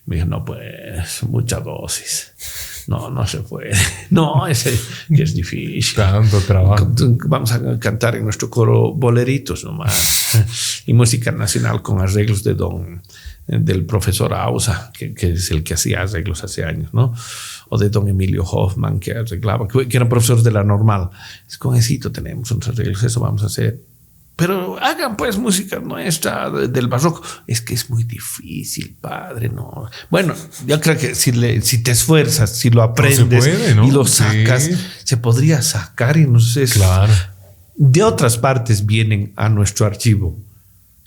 Me 0.05 0.15
dijo, 0.15 0.27
no, 0.27 0.43
pues, 0.43 1.23
mucha 1.23 1.59
dosis. 1.59 2.33
No, 2.87 3.09
no 3.09 3.25
se 3.27 3.39
puede. 3.39 3.71
No, 4.09 4.43
que 4.45 5.23
es 5.23 5.33
difícil. 5.33 5.95
Tanto 5.95 6.41
trabajo. 6.41 6.91
Vamos 7.27 7.53
a 7.53 7.79
cantar 7.79 8.15
en 8.15 8.25
nuestro 8.25 8.49
coro 8.49 8.91
boleritos 8.91 9.63
nomás 9.63 10.83
y 10.85 10.93
música 10.93 11.31
nacional 11.31 11.81
con 11.81 12.01
arreglos 12.01 12.43
de 12.43 12.53
don 12.55 13.01
del 13.47 13.85
profesor 13.85 14.33
Ausa, 14.33 14.91
que, 14.93 15.13
que 15.13 15.31
es 15.33 15.51
el 15.51 15.63
que 15.63 15.73
hacía 15.73 16.01
arreglos 16.01 16.43
hace 16.43 16.63
años, 16.63 16.93
¿no? 16.93 17.13
O 17.73 17.77
de 17.77 17.89
don 17.89 18.05
Emilio 18.09 18.43
Hoffman, 18.43 18.99
que 18.99 19.13
arreglaba, 19.13 19.65
que, 19.65 19.87
que 19.87 19.95
era 19.97 20.09
profesor 20.09 20.43
de 20.43 20.51
la 20.51 20.61
normal. 20.63 21.09
Es 21.47 21.57
con 21.57 21.73
esito 21.77 22.11
tenemos 22.11 22.51
unos 22.51 22.67
arreglos, 22.67 23.01
eso 23.01 23.21
vamos 23.21 23.43
a 23.43 23.45
hacer. 23.45 23.79
Pero 24.35 24.77
hagan 24.81 25.15
pues 25.15 25.37
música 25.37 25.79
nuestra 25.79 26.49
de- 26.49 26.67
del 26.67 26.87
barroco. 26.87 27.21
Es 27.47 27.61
que 27.61 27.73
es 27.73 27.89
muy 27.89 28.03
difícil, 28.03 28.97
padre, 28.99 29.47
no. 29.49 29.85
Bueno, 30.09 30.33
yo 30.67 30.81
creo 30.81 30.97
que 30.97 31.15
si, 31.15 31.31
le, 31.31 31.61
si 31.61 31.81
te 31.83 31.91
esfuerzas, 31.91 32.57
si 32.57 32.69
lo 32.71 32.81
aprendes 32.81 33.45
puede, 33.45 33.75
¿no? 33.75 33.87
y 33.87 33.91
lo 33.91 34.03
Sí. 34.05 34.23
sacas, 34.23 34.69
se 35.05 35.15
podría 35.17 35.61
sacar 35.61 36.17
y 36.17 36.25
no 36.27 36.39
sé. 36.41 36.65
Claro. 36.65 37.13
De 37.77 38.03
otras 38.03 38.37
partes 38.37 38.85
vienen 38.85 39.31
a 39.37 39.47
nuestro 39.47 39.85
archivo. 39.85 40.37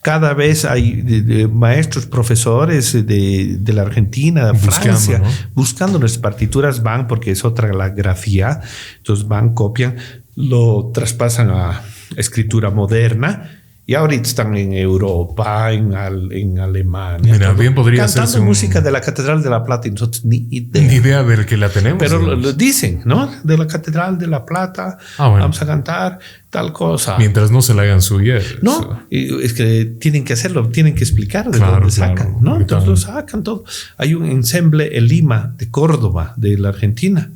Cada 0.05 0.35
vez 0.35 0.67
hay 0.67 1.01
de- 1.01 1.23
de 1.23 1.49
maestros, 1.49 2.05
profesores 2.05 2.93
de, 2.93 3.57
de 3.59 3.73
la 3.73 3.83
Argentina, 3.83 4.45
de 4.47 4.53
Buscando, 4.53 4.81
Francia, 4.83 5.19
¿no? 5.21 5.29
buscando 5.55 5.99
nuestras 5.99 6.21
partituras, 6.23 6.83
van 6.83 7.09
porque 7.09 7.31
es 7.31 7.43
otra 7.43 7.73
la 7.73 7.89
grafía, 7.89 8.61
entonces 8.99 9.27
van, 9.27 9.55
copian, 9.55 9.97
lo 10.37 10.91
traspasan 10.93 11.49
a 11.51 11.81
escritura 12.17 12.71
moderna 12.71 13.63
y 13.87 13.95
ahorita 13.95 14.23
están 14.29 14.57
en 14.57 14.73
Europa, 14.73 15.71
en, 15.71 15.95
Al- 15.95 16.33
en 16.33 16.59
Alemania. 16.59 17.35
Mira, 17.35 17.49
todo, 17.51 17.59
bien 17.61 17.75
podría 17.75 18.07
cantando 18.07 18.39
un- 18.41 18.47
música 18.47 18.81
de 18.81 18.91
la 18.91 19.01
Catedral 19.03 19.43
de 19.43 19.51
la 19.51 19.63
Plata 19.63 19.89
y 19.89 19.91
nosotros 19.91 20.25
ni 20.25 20.47
idea. 20.51 20.83
Ni 20.83 20.95
idea 20.95 21.23
de 21.23 21.45
que 21.45 21.57
la 21.59 21.69
tenemos. 21.69 21.99
Pero 21.99 22.15
lo, 22.19 22.23
digamos. 22.37 22.45
lo 22.45 22.53
dicen, 22.55 23.03
¿no? 23.05 23.31
De 23.43 23.59
la 23.59 23.67
Catedral 23.67 24.17
de 24.19 24.27
la 24.27 24.47
Plata, 24.47 24.97
Ah, 25.19 25.29
bueno. 25.29 25.45
vamos 25.45 25.61
a 25.61 25.67
cantar 25.67 26.19
tal 26.49 26.73
cosa. 26.73 27.19
Mientras 27.19 27.51
no 27.51 27.61
se 27.61 27.75
la 27.75 27.83
hagan 27.83 28.01
suya. 28.01 28.39
No, 28.63 29.03
es 29.11 29.53
que 29.53 29.85
tienen 29.85 30.25
que 30.25 30.33
hacerlo, 30.33 30.69
tienen 30.69 30.95
que 30.95 31.05
explicar 31.05 31.51
de 31.51 31.59
Claro, 31.59 31.81
dónde 31.81 31.95
claro. 31.95 32.17
sacan, 32.17 32.37
¿no? 32.41 32.57
Entonces 32.57 32.89
lo 32.89 32.97
sacan 32.97 33.43
todo. 33.43 33.65
Hay 33.99 34.15
un 34.15 34.25
ensemble 34.25 34.97
en 34.97 35.09
Lima, 35.09 35.55
de 35.59 35.71
Córdoba, 35.71 36.33
de 36.39 36.57
la 36.57 36.71
Argentina. 36.71 37.31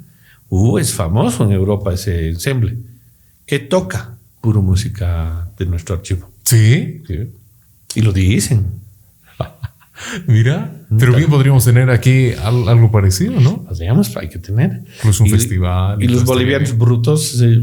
Uh, 0.49 0.79
es 0.79 0.95
famoso 0.95 1.45
en 1.45 1.53
Europa 1.53 1.93
ese 1.93 2.31
ensemble. 2.31 2.79
Que 3.45 3.59
toca 3.59 4.15
puro 4.41 4.63
música 4.63 5.49
de 5.59 5.67
nuestro 5.67 5.97
archivo. 5.97 6.31
Sí, 6.49 7.03
Sí. 7.07 7.29
Y 7.95 8.03
lo 8.03 8.13
dicen. 8.13 8.67
mira. 10.27 10.75
Pero 10.99 11.15
bien 11.15 11.29
podríamos 11.29 11.65
tener 11.65 11.91
aquí 11.91 12.33
al- 12.33 12.69
algo 12.69 12.91
parecido, 12.91 13.39
¿no? 13.41 13.65
Podríamos, 13.65 14.17
hay 14.17 14.29
que 14.29 14.39
tener. 14.39 14.83
Incluso 14.99 15.25
un 15.25 15.29
Y- 15.29 15.33
festival 15.33 16.01
y 16.03 16.05
Y 16.05 16.09
los 16.09 16.25
todo 16.25 16.35
bolivianos 16.35 16.77
brutos. 16.79 17.41
eh, 17.43 17.63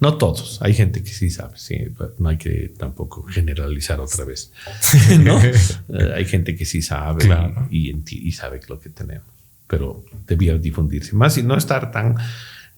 No 0.00 0.16
todos, 0.16 0.58
hay 0.62 0.74
gente 0.74 1.02
que 1.02 1.10
sí 1.12 1.28
sabe, 1.28 1.58
sí, 1.58 1.76
no 2.18 2.28
hay 2.28 2.36
que 2.38 2.72
tampoco 2.78 3.24
generalizar 3.24 3.98
otra 4.00 4.24
vez. 4.24 4.52
¿no? 5.24 5.42
Eh, 5.42 5.52
hay 6.14 6.24
gente 6.24 6.54
que 6.54 6.64
sí 6.64 6.82
sabe 6.82 7.26
y, 7.70 7.96
y, 8.08 8.32
sabe 8.32 8.60
lo 8.68 8.78
que 8.78 8.90
tenemos, 8.90 9.26
pero 9.66 10.04
debía 10.28 10.56
difundirse 10.56 11.16
más 11.16 11.36
y 11.36 11.42
no 11.42 11.56
estar 11.56 11.90
tan 11.90 12.14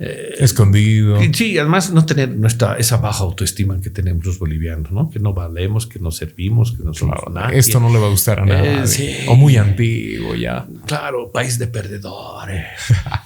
eh, 0.02 0.36
escondido. 0.38 1.18
Sí, 1.34 1.58
además 1.58 1.92
no 1.92 2.06
tener 2.06 2.34
nuestra 2.34 2.76
esa 2.76 2.96
baja 2.96 3.22
autoestima 3.22 3.78
que 3.82 3.90
tenemos 3.90 4.24
los 4.24 4.38
bolivianos, 4.38 4.90
¿no? 4.90 5.10
Que 5.10 5.18
no 5.18 5.34
valemos, 5.34 5.86
que 5.86 5.98
no 5.98 6.10
servimos, 6.10 6.72
que 6.72 6.82
no 6.82 6.94
somos 6.94 7.18
nada. 7.30 7.52
Esto 7.52 7.80
no 7.80 7.92
le 7.92 7.98
va 7.98 8.06
a 8.06 8.10
gustar 8.10 8.40
a 8.40 8.44
eh, 8.44 8.76
nadie. 8.76 9.26
O 9.28 9.36
muy 9.36 9.58
antiguo 9.58 10.34
ya. 10.34 10.66
Claro, 10.86 11.30
país 11.30 11.58
de 11.58 11.66
perdedores. 11.66 12.64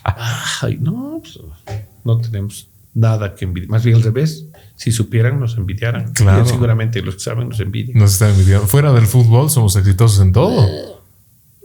Ay, 0.62 0.78
no, 0.80 1.20
pues, 1.22 1.38
no 2.02 2.20
tenemos 2.20 2.68
nada 2.92 3.36
que 3.36 3.44
envidiar. 3.44 3.70
Más 3.70 3.84
bien 3.84 3.96
al 3.96 4.02
revés. 4.02 4.46
Si 4.74 4.90
supieran, 4.90 5.38
nos 5.38 5.56
envidiaran. 5.56 6.12
Claro. 6.12 6.44
Seguramente 6.44 7.00
los 7.02 7.14
que 7.14 7.20
saben 7.20 7.50
nos 7.50 7.60
envidian. 7.60 7.96
Nos 7.96 8.14
están 8.14 8.30
envidiando. 8.30 8.66
Fuera 8.66 8.92
del 8.92 9.06
fútbol 9.06 9.48
somos 9.48 9.76
exitosos 9.76 10.20
en 10.20 10.32
todo. 10.32 10.66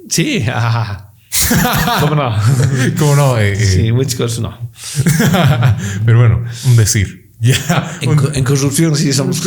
Sí, 0.07 0.45
¿Cómo 1.99 2.15
no? 2.15 2.35
¿Cómo 2.99 3.15
no? 3.15 3.37
Eh, 3.37 3.53
eh. 3.53 3.55
sí, 3.55 3.91
muchas 3.91 4.15
cosas 4.15 4.39
no. 4.39 4.57
Pero 6.05 6.19
bueno, 6.19 6.43
un 6.65 6.75
decir. 6.75 7.29
Ya. 7.39 7.99
En, 8.01 8.43
corrupción 8.43 8.97
sí 8.97 9.13
somos 9.13 9.41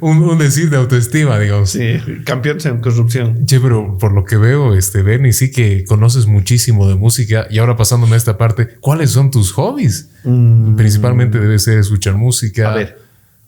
un, 0.00 0.18
un, 0.22 0.38
decir 0.38 0.70
de 0.70 0.76
autoestima, 0.76 1.40
digamos. 1.40 1.70
Sí, 1.70 1.98
campeones 2.24 2.66
en 2.66 2.80
corrupción. 2.80 3.46
Che, 3.46 3.58
pero 3.58 3.98
por 3.98 4.12
lo 4.12 4.24
que 4.24 4.36
veo, 4.36 4.76
este, 4.76 5.02
Bernie, 5.02 5.32
sí 5.32 5.50
que 5.50 5.84
conoces 5.84 6.26
muchísimo 6.26 6.88
de 6.88 6.94
música. 6.94 7.48
Y 7.50 7.58
ahora 7.58 7.76
pasándome 7.76 8.14
a 8.14 8.16
esta 8.16 8.38
parte, 8.38 8.76
¿cuáles 8.80 9.10
son 9.10 9.32
tus 9.32 9.50
hobbies? 9.52 10.08
Mm. 10.22 10.76
Principalmente 10.76 11.40
debe 11.40 11.58
ser 11.58 11.78
escuchar 11.78 12.14
música. 12.14 12.70
A 12.70 12.76
ver, 12.76 12.98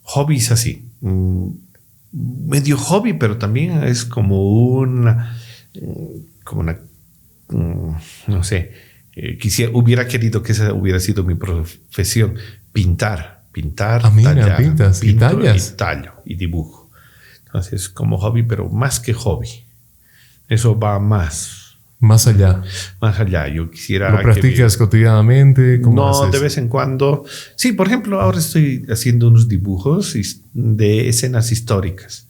hobbies 0.03 0.51
así. 0.51 0.89
Mm, 1.03 1.51
medio 2.13 2.77
hobby, 2.79 3.13
pero 3.13 3.39
también 3.39 3.85
es 3.85 4.05
como 4.05 4.43
una 4.51 5.37
como 6.47 6.63
una, 6.63 6.79
mm, 7.49 7.91
no 8.29 8.43
sé, 8.43 8.73
eh, 9.15 9.37
quisiera, 9.37 9.73
hubiera 9.75 10.09
querido 10.09 10.43
que 10.43 10.53
esa 10.53 10.73
hubiera 10.73 11.01
sido 11.01 11.25
mi 11.25 11.35
profesión, 11.35 12.37
pintar, 12.73 13.43
pintar, 13.53 14.03
ah, 14.05 14.13
tallar, 14.23 14.57
pintas, 14.57 15.03
y, 15.03 15.15
tallo 15.15 16.15
y 16.25 16.37
dibujo. 16.37 16.91
Entonces, 17.47 17.89
como 17.89 18.17
hobby, 18.19 18.43
pero 18.43 18.69
más 18.69 19.01
que 19.01 19.13
hobby. 19.13 19.65
Eso 20.49 20.79
va 20.79 20.99
más. 20.99 21.79
Más 21.99 22.27
allá. 22.27 22.63
Más 23.01 23.19
allá. 23.19 23.49
Yo 23.49 23.71
quisiera. 23.71 24.11
¿Lo 24.11 24.21
practicas 24.21 24.77
cotidianamente? 24.77 25.79
no, 25.79 26.31
de 26.31 26.39
vez 26.39 26.59
en 26.59 26.69
cuando. 26.69 27.25
Sí, 27.57 27.73
por 27.73 27.87
ejemplo, 27.87 28.21
ahora 28.21 28.39
estoy 28.39 28.85
haciendo 28.91 29.29
unos 29.29 29.49
dibujos 29.49 30.15
de 30.53 31.09
escenas 31.09 31.51
históricas 31.51 32.26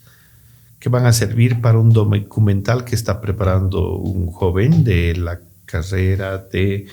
que 0.79 0.89
van 0.89 1.05
a 1.05 1.13
servir 1.13 1.61
para 1.61 1.79
un 1.79 1.91
documental 1.91 2.85
que 2.85 2.95
está 2.95 3.19
preparando 3.19 3.95
un 3.95 4.27
joven 4.27 4.83
de 4.83 5.15
la 5.15 5.39
carrera 5.65 6.37
de, 6.37 6.85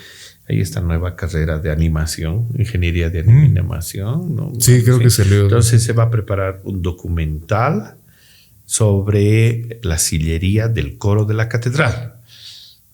ahí 0.48 0.60
está 0.60 0.80
nueva 0.80 1.16
carrera 1.16 1.58
de 1.58 1.70
animación, 1.70 2.48
ingeniería 2.58 3.10
de 3.10 3.22
mm. 3.22 3.28
animación. 3.28 4.54
Sí, 4.60 4.82
creo 4.82 4.98
que 4.98 5.08
le... 5.24 5.40
Entonces 5.40 5.82
se 5.82 5.92
va 5.92 6.04
a 6.04 6.10
preparar 6.10 6.60
un 6.64 6.82
documental 6.82 7.96
sobre 8.64 9.80
la 9.82 9.98
sillería 9.98 10.68
del 10.68 10.96
coro 10.96 11.26
de 11.26 11.34
la 11.34 11.48
catedral. 11.48 12.14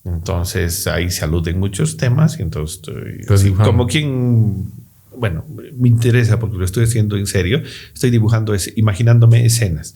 Entonces 0.04 0.86
ahí 0.86 1.10
se 1.10 1.24
aluden 1.24 1.60
muchos 1.60 1.96
temas 1.96 2.38
y 2.38 2.42
entonces 2.42 2.80
estoy 3.20 3.52
como 3.52 3.86
quien, 3.86 4.72
bueno, 5.16 5.44
me 5.76 5.88
interesa 5.88 6.40
porque 6.40 6.56
lo 6.56 6.64
estoy 6.64 6.84
haciendo 6.84 7.16
en 7.16 7.26
serio, 7.26 7.62
estoy 7.92 8.10
dibujando, 8.10 8.54
imaginándome 8.76 9.44
escenas 9.44 9.94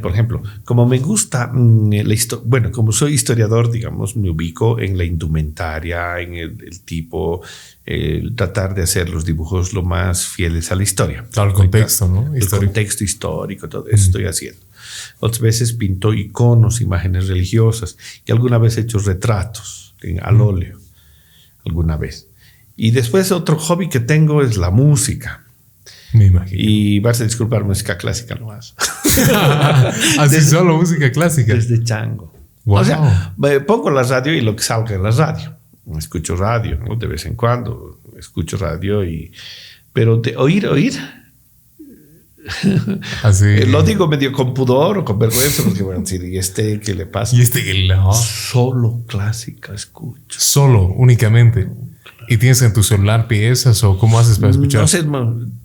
por 0.00 0.12
ejemplo, 0.12 0.42
como 0.64 0.86
me 0.86 0.98
gusta 0.98 1.50
mm, 1.52 1.90
la 2.04 2.14
historia, 2.14 2.44
bueno, 2.46 2.70
como 2.70 2.92
soy 2.92 3.14
historiador, 3.14 3.70
digamos, 3.70 4.14
me 4.16 4.28
ubico 4.28 4.78
en 4.78 4.98
la 4.98 5.04
indumentaria, 5.04 6.20
en 6.20 6.34
el, 6.34 6.80
tipo, 6.80 7.40
tratar 8.36 8.74
de 8.74 8.82
hacer 8.82 9.08
los 9.08 9.24
dibujos 9.24 9.72
lo 9.72 9.82
más 9.82 10.26
fieles 10.26 10.70
a 10.70 10.76
la 10.76 10.82
historia. 10.82 11.24
Al 11.36 11.52
contexto, 11.54 12.06
¿no? 12.06 12.34
El 12.34 12.48
contexto 12.48 13.04
histórico, 13.04 13.68
todo 13.68 13.86
eso 13.88 14.04
estoy 14.04 14.26
haciendo. 14.26 14.60
Otras 15.18 15.40
veces 15.40 15.72
pinto 15.72 16.12
iconos, 16.12 16.80
imágenes 16.80 17.28
religiosas 17.28 17.96
y 18.26 18.32
alguna 18.32 18.58
vez 18.58 18.76
he 18.76 18.82
hecho 18.82 18.98
retratos 18.98 19.94
en, 20.02 20.22
al 20.22 20.40
óleo, 20.40 20.78
alguna 21.64 21.96
vez. 21.96 22.28
Y 22.76 22.92
después 22.92 23.32
otro 23.32 23.58
hobby 23.58 23.88
que 23.88 24.00
tengo 24.00 24.42
es 24.42 24.56
la 24.56 24.70
música. 24.70 25.44
Me 26.12 26.26
imagino. 26.26 26.60
Y 26.60 27.00
vas 27.00 27.20
a 27.20 27.24
disculpar 27.24 27.64
música 27.64 27.96
clásica 27.96 28.34
nomás. 28.34 28.74
Así 30.18 30.40
solo 30.40 30.76
música 30.76 31.10
clásica. 31.12 31.54
Desde 31.54 31.82
chango. 31.84 32.32
O 32.66 32.84
sea, 32.84 33.34
pongo 33.66 33.90
la 33.90 34.02
radio 34.02 34.34
y 34.34 34.40
lo 34.40 34.54
que 34.54 34.62
salga 34.62 34.94
en 34.94 35.02
la 35.02 35.10
radio. 35.10 35.54
Escucho 35.96 36.36
radio, 36.36 36.78
¿no? 36.78 36.96
De 36.96 37.06
vez 37.06 37.26
en 37.26 37.34
cuando 37.34 38.00
escucho 38.18 38.56
radio 38.56 39.04
y... 39.04 39.32
Pero 39.92 40.18
de 40.18 40.36
oír, 40.36 40.66
oír... 40.66 40.94
Así. 43.22 43.66
lo 43.66 43.82
digo 43.82 44.08
medio 44.08 44.32
con 44.32 44.54
pudor 44.54 44.98
o 44.98 45.04
con 45.04 45.18
vergüenza, 45.18 45.62
porque 45.62 45.82
bueno, 45.82 46.02
¿y 46.08 46.38
este 46.38 46.80
qué 46.80 46.94
le 46.94 47.06
pasa? 47.06 47.36
Y 47.36 47.42
este 47.42 47.62
que 47.62 47.86
no. 47.86 48.12
Solo 48.14 49.02
clásica 49.06 49.74
escucho. 49.74 50.40
Solo, 50.40 50.86
únicamente. 50.86 51.68
¿Y 52.30 52.36
tienes 52.36 52.62
en 52.62 52.72
tu 52.72 52.84
celular 52.84 53.26
piezas 53.26 53.82
o 53.82 53.98
cómo 53.98 54.16
haces 54.16 54.38
para 54.38 54.52
escuchar? 54.52 54.82
No 54.82 54.86
sé, 54.86 55.04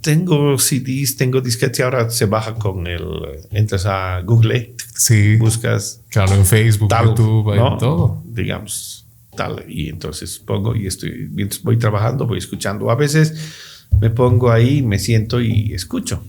tengo 0.01 0.57
CDs, 0.57 1.15
tengo 1.15 1.39
disquetes 1.39 1.77
y 1.77 1.83
ahora 1.83 2.09
se 2.09 2.25
baja 2.25 2.55
con 2.55 2.87
el. 2.87 3.05
Entras 3.51 3.85
a 3.85 4.21
Google, 4.21 4.73
sí. 4.95 5.35
buscas. 5.35 6.01
Claro, 6.09 6.33
en 6.33 6.43
Facebook, 6.43 6.89
YouTube, 6.89 7.55
¿no? 7.55 7.77
todo. 7.77 8.23
Digamos, 8.25 9.05
tal. 9.37 9.63
Y 9.67 9.89
entonces 9.89 10.39
pongo 10.39 10.75
y 10.75 10.87
estoy. 10.87 11.29
Mientras 11.31 11.61
voy 11.61 11.77
trabajando, 11.77 12.25
voy 12.25 12.39
escuchando. 12.39 12.89
A 12.89 12.95
veces 12.95 13.85
me 14.01 14.09
pongo 14.09 14.49
ahí, 14.49 14.81
me 14.81 14.97
siento 14.97 15.39
y 15.41 15.71
escucho. 15.71 16.23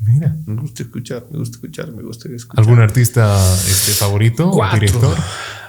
Mira. 0.00 0.36
Me 0.46 0.60
gusta 0.60 0.82
escuchar, 0.82 1.26
me 1.30 1.38
gusta 1.38 1.58
escuchar, 1.58 1.92
me 1.92 2.02
gusta 2.02 2.28
escuchar. 2.28 2.58
¿Algún 2.58 2.80
artista 2.80 3.36
este, 3.68 3.92
favorito 3.92 4.50
o 4.50 4.74
director? 4.74 5.16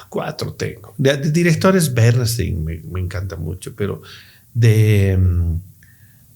Cuatro 0.10 0.54
tengo. 0.54 0.94
De, 0.98 1.32
directores, 1.32 1.94
Bernstein 1.94 2.64
me, 2.64 3.00
encanta 3.00 3.36
mucho, 3.36 3.76
pero 3.76 4.02
de, 4.54 5.18
mm, 5.18 5.56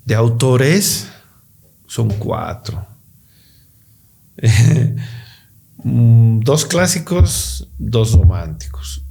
de 0.06 0.16
autores 0.16 1.10
son 1.88 2.10
cuatro. 2.10 2.86
Mm, 5.84 6.42
dos 6.42 6.66
clásicos, 6.66 7.68
dos 7.80 8.14
románticos. 8.14 9.04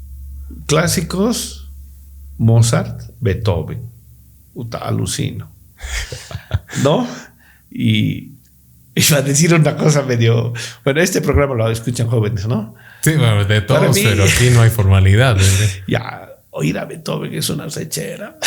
Clásicos, 0.67 1.69
Mozart, 2.39 3.11
Beethoven. 3.21 3.91
Uta, 4.55 4.79
alucino. 4.79 5.51
¿No? 6.85 7.07
Y 7.71 8.35
iba 8.95 9.19
a 9.19 9.23
decir 9.23 9.55
una 9.55 9.77
cosa 9.77 10.03
medio. 10.03 10.53
Bueno, 10.85 11.01
este 11.01 11.21
programa 11.21 11.55
lo 11.55 11.71
escuchan 11.71 12.09
jóvenes, 12.09 12.47
¿no? 12.47 12.75
Sí, 13.03 13.13
de 13.13 13.61
todos, 13.63 13.99
pero 13.99 14.25
aquí 14.25 14.51
no 14.53 14.63
hay 14.63 14.71
formalidad. 14.71 15.37
ya, 15.89 16.29
oír 16.51 16.79
a 16.79 16.85
Beethoven 16.85 17.35
es 17.35 17.49
una 17.49 17.67
rechera. 17.67 18.39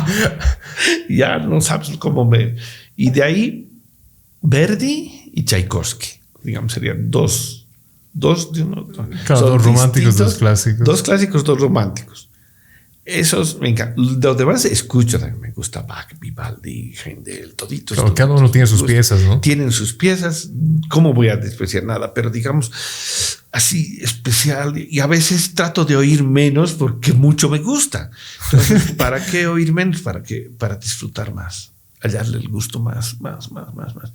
ya 1.08 1.38
no 1.38 1.60
sabes 1.60 1.90
cómo 1.98 2.24
me. 2.24 2.56
Y 2.96 3.10
de 3.10 3.22
ahí, 3.22 3.68
Verdi 4.40 5.30
y 5.32 5.44
Tchaikovsky, 5.44 6.08
digamos, 6.42 6.72
serían 6.72 7.10
dos. 7.10 7.56
Dos, 8.12 8.50
dos 8.52 9.64
románticos, 9.64 10.16
dos 10.16 10.34
clásicos. 10.34 10.84
Dos 10.84 11.02
clásicos, 11.02 11.44
dos 11.44 11.60
románticos. 11.60 12.29
Esos 13.04 13.58
me 13.58 13.70
encantan. 13.70 14.20
Los 14.20 14.36
demás 14.36 14.64
escucho, 14.66 15.18
me 15.40 15.50
gusta 15.52 15.82
Bach, 15.82 16.12
Vivaldi, 16.20 16.94
Händel, 17.04 17.54
toditos. 17.54 17.98
cada 18.12 18.34
uno 18.34 18.50
tiene 18.50 18.66
sus 18.66 18.82
piezas, 18.82 19.22
¿no? 19.22 19.40
Tienen 19.40 19.72
sus 19.72 19.94
piezas. 19.94 20.50
¿Cómo 20.88 21.14
voy 21.14 21.28
a 21.28 21.36
despreciar 21.36 21.84
nada? 21.84 22.12
Pero 22.12 22.30
digamos, 22.30 22.70
así 23.52 23.98
especial. 24.02 24.74
Y 24.78 25.00
a 25.00 25.06
veces 25.06 25.54
trato 25.54 25.84
de 25.84 25.96
oír 25.96 26.22
menos 26.22 26.74
porque 26.74 27.12
mucho 27.12 27.48
me 27.48 27.58
gusta. 27.58 28.10
Entonces, 28.52 28.92
¿para 28.96 29.24
qué 29.24 29.46
oír 29.46 29.72
menos? 29.72 30.02
Para, 30.02 30.22
que, 30.22 30.50
para 30.58 30.76
disfrutar 30.76 31.32
más, 31.34 31.72
hallarle 32.00 32.38
el 32.38 32.48
gusto 32.48 32.80
más, 32.80 33.20
más, 33.20 33.50
más, 33.50 33.74
más, 33.74 33.96
más. 33.96 34.12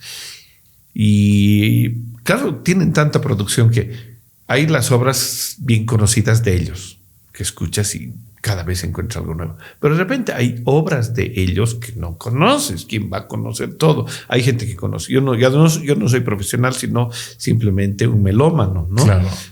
Y 0.94 1.90
claro, 2.24 2.56
tienen 2.58 2.94
tanta 2.94 3.20
producción 3.20 3.70
que 3.70 4.16
hay 4.48 4.68
las 4.68 4.92
obras 4.92 5.56
bien 5.58 5.86
conocidas 5.86 6.44
de 6.44 6.56
ellos 6.56 7.00
que 7.34 7.44
escuchas 7.44 7.94
y 7.96 8.14
cada 8.46 8.62
vez 8.62 8.84
encuentras 8.84 9.24
algo 9.24 9.34
nuevo. 9.34 9.58
Pero 9.80 9.96
de 9.96 10.04
repente 10.04 10.32
hay 10.32 10.62
obras 10.66 11.16
de 11.16 11.34
ellos 11.36 11.74
que 11.74 11.94
no 11.94 12.16
conoces. 12.16 12.86
¿Quién 12.86 13.10
va 13.12 13.18
a 13.18 13.28
conocer 13.28 13.74
todo? 13.74 14.06
Hay 14.28 14.44
gente 14.44 14.68
que 14.68 14.76
conoce. 14.76 15.12
Yo 15.12 15.20
no, 15.20 15.34
yo 15.34 15.50
no, 15.50 16.08
soy 16.08 16.20
profesional, 16.20 16.76
sino 16.76 17.10
simplemente 17.38 18.06
un 18.06 18.22
melómano, 18.22 18.88
¿no? 18.92 19.04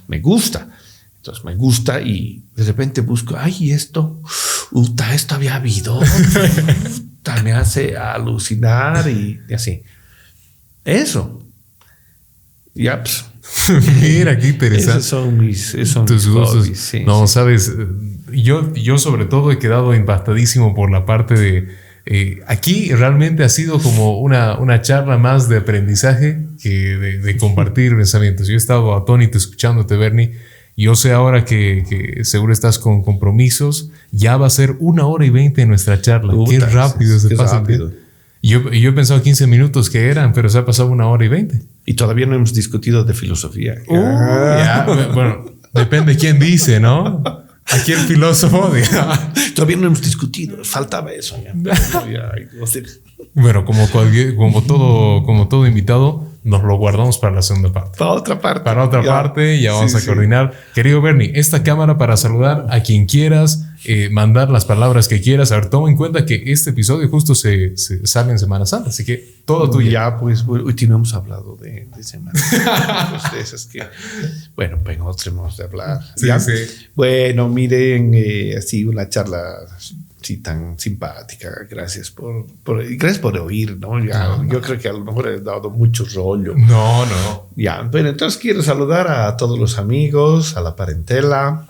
Me 0.07 0.20
gusta. 0.20 0.70
Entonces 1.15 1.44
me 1.44 1.56
gusta 1.56 2.02
y 2.02 2.44
de 2.56 2.65
repente 2.65 3.02
busco, 3.02 3.36
ay, 3.36 3.72
esto, 3.72 4.22
uta, 4.70 5.15
esto 5.15 5.34
había 5.34 5.56
habido. 5.56 5.99
me 7.44 7.53
hace 7.53 7.98
alucinar 7.98 9.10
y, 9.10 9.41
así. 9.56 9.82
Eso. 10.86 11.44
Ya, 12.76 13.02
pues. 13.02 13.26
Mira, 14.02 14.38
qué 14.38 14.49
interesante. 14.49 14.99
Esos 14.99 15.06
son 15.06 15.38
mis, 15.40 15.74
esos 15.74 16.26
Hobbies, 16.28 16.94
no, 17.06 17.26
sabes, 17.26 17.72
yo, 18.34 18.73
yo 18.73 18.97
sobre 18.97 19.26
todo 19.26 19.51
he 19.51 19.60
quedado 19.60 19.93
impactadísimo 19.93 20.73
por 20.73 20.91
la 20.91 21.05
parte 21.05 21.35
de... 21.35 21.68
Eh, 22.05 22.41
aquí 22.47 22.93
realmente 22.93 23.45
ha 23.45 23.49
sido 23.49 23.80
como 23.80 24.19
una, 24.19 24.57
una 24.60 24.81
charla 24.81 25.18
más 25.18 25.47
de 25.47 25.57
aprendizaje 25.57 26.39
que 26.61 26.97
de, 26.97 27.18
de 27.19 27.38
compartir 27.38 27.95
pensamientos. 27.95 28.47
Yo 28.47 28.55
he 28.55 28.57
estado 28.57 28.93
atónito 28.95 29.38
escuchándote, 29.38 29.95
Bernie 29.95 30.34
yo 30.76 30.95
sé 30.95 31.11
ahora 31.11 31.45
que, 31.45 32.22
seguro 32.23 32.51
estás 32.51 32.80
con 32.80 33.03
compromisos. 33.03 33.89
Ya 34.11 34.38
va 34.38 34.47
a 34.47 34.49
ser 34.49 34.76
una 34.80 35.05
hora 35.05 35.26
y 35.26 35.30
veinte 35.30 35.65
nuestra 35.65 36.01
charla. 36.01 36.34
qué 36.49 36.60
rápido 36.60 37.19
se 37.19 37.35
pasa. 37.35 37.64
Yo, 38.41 38.72
yo 38.72 38.89
he 38.89 38.93
pensado 38.93 39.22
15 39.22 39.47
minutos 39.47 39.89
que 39.89 40.10
eran, 40.10 40.34
pero 40.34 40.49
se 40.49 40.57
ha 40.57 40.65
pasado 40.65 40.89
una 40.89 41.07
hora 41.07 41.23
y 41.23 41.30
veinte. 41.30 41.61
Y 41.85 41.93
todavía 41.93 42.26
no 42.26 42.35
hemos 42.35 42.53
discutido 42.53 43.05
de 43.05 43.14
filosofía. 43.14 43.76
Uh, 43.88 45.14
bueno, 45.14 45.45
depende 45.73 46.18
quién 46.18 46.39
dice, 46.39 46.80
¿no? 46.80 47.23
Aquí 47.72 47.91
el 47.91 47.99
filósofo. 47.99 48.72
todavía 49.56 49.77
no 49.77 49.88
hemos 49.88 50.02
discutido. 50.02 50.64
Faltaba 50.64 51.11
eso. 51.11 51.41
bueno, 53.34 53.65
como, 53.65 53.90
como, 53.90 54.64
todo, 54.64 55.23
como 55.23 55.48
todo 55.48 55.65
invitado, 55.68 56.27
nos 56.44 56.64
lo 56.64 56.78
guardamos 56.78 57.18
para 57.18 57.36
la 57.36 57.41
segunda 57.41 57.72
parte. 57.72 57.98
Para 57.98 58.11
otra 58.11 58.40
parte. 58.40 58.64
Para 58.64 58.84
otra 58.84 59.03
parte, 59.03 59.61
ya 59.61 59.74
vamos 59.74 59.95
a 59.95 60.06
coordinar. 60.06 60.53
Querido 60.74 61.02
Bernie, 61.02 61.32
esta 61.36 61.64
cámara 61.64 61.98
para 61.98 62.18
saludar 62.18 62.68
a 62.70 62.82
quien 62.82 63.06
quieras, 63.06 63.65
eh, 63.86 64.10
mandar 64.10 64.49
las 64.49 64.65
palabras 64.65 65.07
que 65.07 65.22
quieras. 65.22 65.52
A 65.52 65.56
ver, 65.56 65.70
toma 65.70 65.90
en 65.90 65.95
cuenta 65.95 66.26
que 66.26 66.44
este 66.48 66.72
episodio 66.72 67.07
justo 67.10 67.34
se, 67.34 67.78
sale 67.78 68.32
en 68.32 68.40
Semana 68.40 68.65
Santa, 68.65 68.90
así 68.90 69.06
que 69.06 69.41
todo 69.45 69.70
tuyo. 69.70 69.90
Ya, 69.90 70.18
pues, 70.18 70.44
hoy 70.48 70.76
no 70.88 70.95
hemos 70.95 71.14
hablado 71.14 71.56
de, 71.56 71.88
Semana 72.02 72.38
Santa. 72.38 73.30
pues 73.32 73.65
que, 73.72 73.84
bueno, 74.56 74.80
pues 74.84 74.98
nosotros 74.98 75.57
de 75.57 75.64
hablar. 75.64 76.02
Sí, 76.18 76.28
sí. 76.40 76.90
Bueno, 76.95 77.48
miren, 77.48 78.11
eh, 78.14 78.56
así 78.57 78.84
una 78.84 79.07
charla 79.07 79.40
sí, 80.24 80.38
tan 80.38 80.80
simpática. 80.80 81.68
Gracias 81.70 82.10
por, 82.10 82.48
por, 82.64 82.84
gracias 82.98 83.20
por 83.20 83.38
oír, 83.38 83.78
¿no? 83.78 84.04
Yo 84.04 84.62
creo 84.62 84.80
que 84.80 84.88
a 84.88 84.94
lo 84.94 85.04
mejor 85.04 85.28
he 85.28 85.41
dado 85.41 85.70
mucho 85.70 86.06
rollo. 86.14 86.56
No, 86.56 87.06
no. 87.06 87.50
Ya, 87.56 87.88
pero 87.91 88.10
entonces 88.10 88.40
quiero 88.40 88.64
saludar 88.64 89.08
a 89.08 89.36
todos 89.38 89.60
los 89.60 89.78
amigos, 89.78 90.56
a 90.58 90.62
la 90.62 90.76
parentela, 90.76 91.68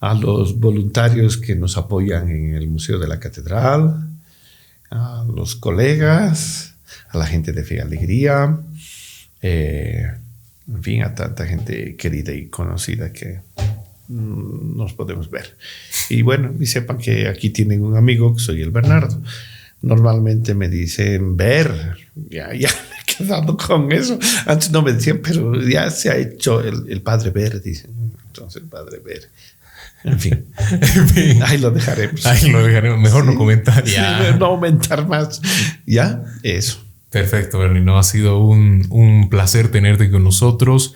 a 0.00 0.14
los 0.14 0.58
voluntarios 0.58 1.36
que 1.36 1.56
nos 1.56 1.76
apoyan 1.76 2.28
en 2.28 2.54
el 2.54 2.68
Museo 2.68 2.98
de 2.98 3.08
la 3.08 3.18
Catedral, 3.18 4.08
a 4.90 5.24
los 5.34 5.56
colegas, 5.56 6.74
a 7.10 7.18
la 7.18 7.26
gente 7.26 7.52
de 7.52 7.64
Fe 7.64 7.76
y 7.76 7.78
Alegría, 7.80 8.58
eh, 9.42 10.06
en 10.68 10.82
fin, 10.82 11.02
a 11.02 11.14
tanta 11.14 11.46
gente 11.46 11.96
querida 11.96 12.32
y 12.32 12.46
conocida 12.46 13.12
que 13.12 13.40
nos 14.08 14.94
podemos 14.94 15.30
ver. 15.30 15.56
Y 16.08 16.22
bueno, 16.22 16.54
y 16.58 16.66
sepan 16.66 16.98
que 16.98 17.28
aquí 17.28 17.50
tienen 17.50 17.82
un 17.82 17.96
amigo 17.96 18.34
que 18.34 18.40
soy 18.40 18.62
el 18.62 18.70
Bernardo. 18.70 19.20
Normalmente 19.80 20.54
me 20.54 20.68
dicen 20.68 21.36
ver, 21.36 21.96
ya, 22.28 22.52
ya 22.54 22.68
me 22.68 22.96
he 23.00 23.16
quedado 23.16 23.56
con 23.56 23.92
eso. 23.92 24.18
Antes 24.46 24.70
no 24.70 24.82
me 24.82 24.92
decían, 24.92 25.20
pero 25.22 25.60
ya 25.60 25.90
se 25.90 26.10
ha 26.10 26.16
hecho 26.16 26.60
el, 26.60 27.00
padre 27.02 27.30
ver, 27.30 27.62
dicen. 27.62 27.90
Entonces, 28.26 28.62
el 28.62 28.68
padre 28.68 28.98
ver. 28.98 29.28
En 30.04 30.18
fin. 30.18 30.46
ahí 31.44 31.58
lo 31.58 31.70
dejaremos. 31.70 32.24
Ahí 32.26 32.50
lo 32.50 32.64
dejaremos. 32.64 33.00
Mejor 33.00 33.24
no 33.24 33.34
comentar. 33.34 33.84
Ya. 33.84 34.36
no 34.38 34.46
aumentar 34.46 35.06
más. 35.06 35.40
Ya, 35.86 36.24
eso. 36.42 36.82
Perfecto, 37.10 37.58
Bernie. 37.58 37.82
No, 37.82 37.98
ha 37.98 38.02
sido 38.02 38.38
un, 38.38 38.86
un 38.90 39.28
placer 39.28 39.70
tenerte 39.70 40.10
con 40.10 40.24
nosotros 40.24 40.94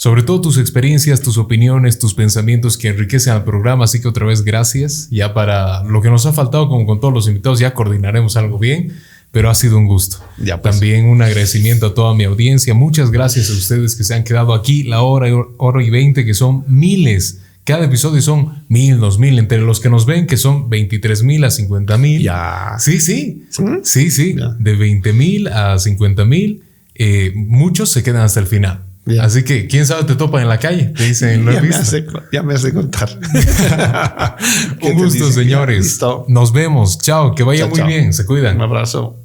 sobre 0.00 0.22
todo 0.22 0.40
tus 0.40 0.56
experiencias, 0.56 1.20
tus 1.20 1.36
opiniones, 1.36 1.98
tus 1.98 2.14
pensamientos 2.14 2.78
que 2.78 2.88
enriquecen 2.88 3.34
al 3.34 3.44
programa. 3.44 3.84
Así 3.84 4.00
que 4.00 4.08
otra 4.08 4.24
vez 4.24 4.42
gracias. 4.44 5.08
Ya 5.10 5.34
para 5.34 5.84
lo 5.84 6.00
que 6.00 6.08
nos 6.08 6.24
ha 6.24 6.32
faltado, 6.32 6.70
como 6.70 6.86
con 6.86 7.00
todos 7.00 7.12
los 7.12 7.28
invitados, 7.28 7.58
ya 7.58 7.74
coordinaremos 7.74 8.34
algo 8.38 8.58
bien. 8.58 8.94
Pero 9.30 9.50
ha 9.50 9.54
sido 9.54 9.76
un 9.76 9.86
gusto. 9.86 10.16
Ya 10.38 10.62
pues. 10.62 10.72
También 10.72 11.04
un 11.04 11.20
agradecimiento 11.20 11.84
a 11.84 11.94
toda 11.94 12.14
mi 12.14 12.24
audiencia. 12.24 12.72
Muchas 12.72 13.10
gracias 13.10 13.50
a 13.50 13.52
ustedes 13.52 13.94
que 13.94 14.04
se 14.04 14.14
han 14.14 14.24
quedado 14.24 14.54
aquí 14.54 14.84
la 14.84 15.02
hora, 15.02 15.26
hora 15.58 15.84
y 15.84 15.90
veinte, 15.90 16.24
que 16.24 16.32
son 16.32 16.64
miles. 16.66 17.40
Cada 17.64 17.84
episodio 17.84 18.22
son 18.22 18.64
mil, 18.70 19.00
dos 19.00 19.18
mil, 19.18 19.38
entre 19.38 19.60
los 19.60 19.80
que 19.80 19.90
nos 19.90 20.06
ven, 20.06 20.26
que 20.26 20.38
son 20.38 20.70
23 20.70 21.24
mil 21.24 21.44
a 21.44 21.50
50 21.50 21.98
mil. 21.98 22.22
Ya. 22.22 22.76
Sí, 22.78 23.00
sí. 23.00 23.44
Sí, 23.82 24.10
sí. 24.10 24.34
De 24.60 24.76
20 24.76 25.12
mil 25.12 25.48
a 25.48 25.78
50 25.78 26.24
mil. 26.24 26.62
Eh, 26.94 27.32
muchos 27.34 27.90
se 27.90 28.02
quedan 28.02 28.22
hasta 28.22 28.40
el 28.40 28.46
final. 28.46 28.84
Así 29.20 29.44
que, 29.44 29.66
quién 29.66 29.86
sabe, 29.86 30.04
te 30.04 30.14
topa 30.14 30.40
en 30.40 30.48
la 30.48 30.58
calle. 30.58 30.92
Te 30.96 31.04
dicen, 31.04 31.44
ya, 31.52 31.60
me 31.60 31.74
hace, 31.74 32.06
ya 32.32 32.42
me 32.42 32.54
hace 32.54 32.72
contar. 32.72 33.08
Un 34.82 34.94
gusto, 34.94 35.32
señores. 35.32 35.98
Nos 36.28 36.52
vemos. 36.52 36.98
Chao, 36.98 37.34
que 37.34 37.42
vaya 37.42 37.66
muy 37.66 37.82
bien. 37.82 38.12
Se 38.12 38.26
cuidan. 38.26 38.56
Un 38.56 38.62
abrazo. 38.62 39.20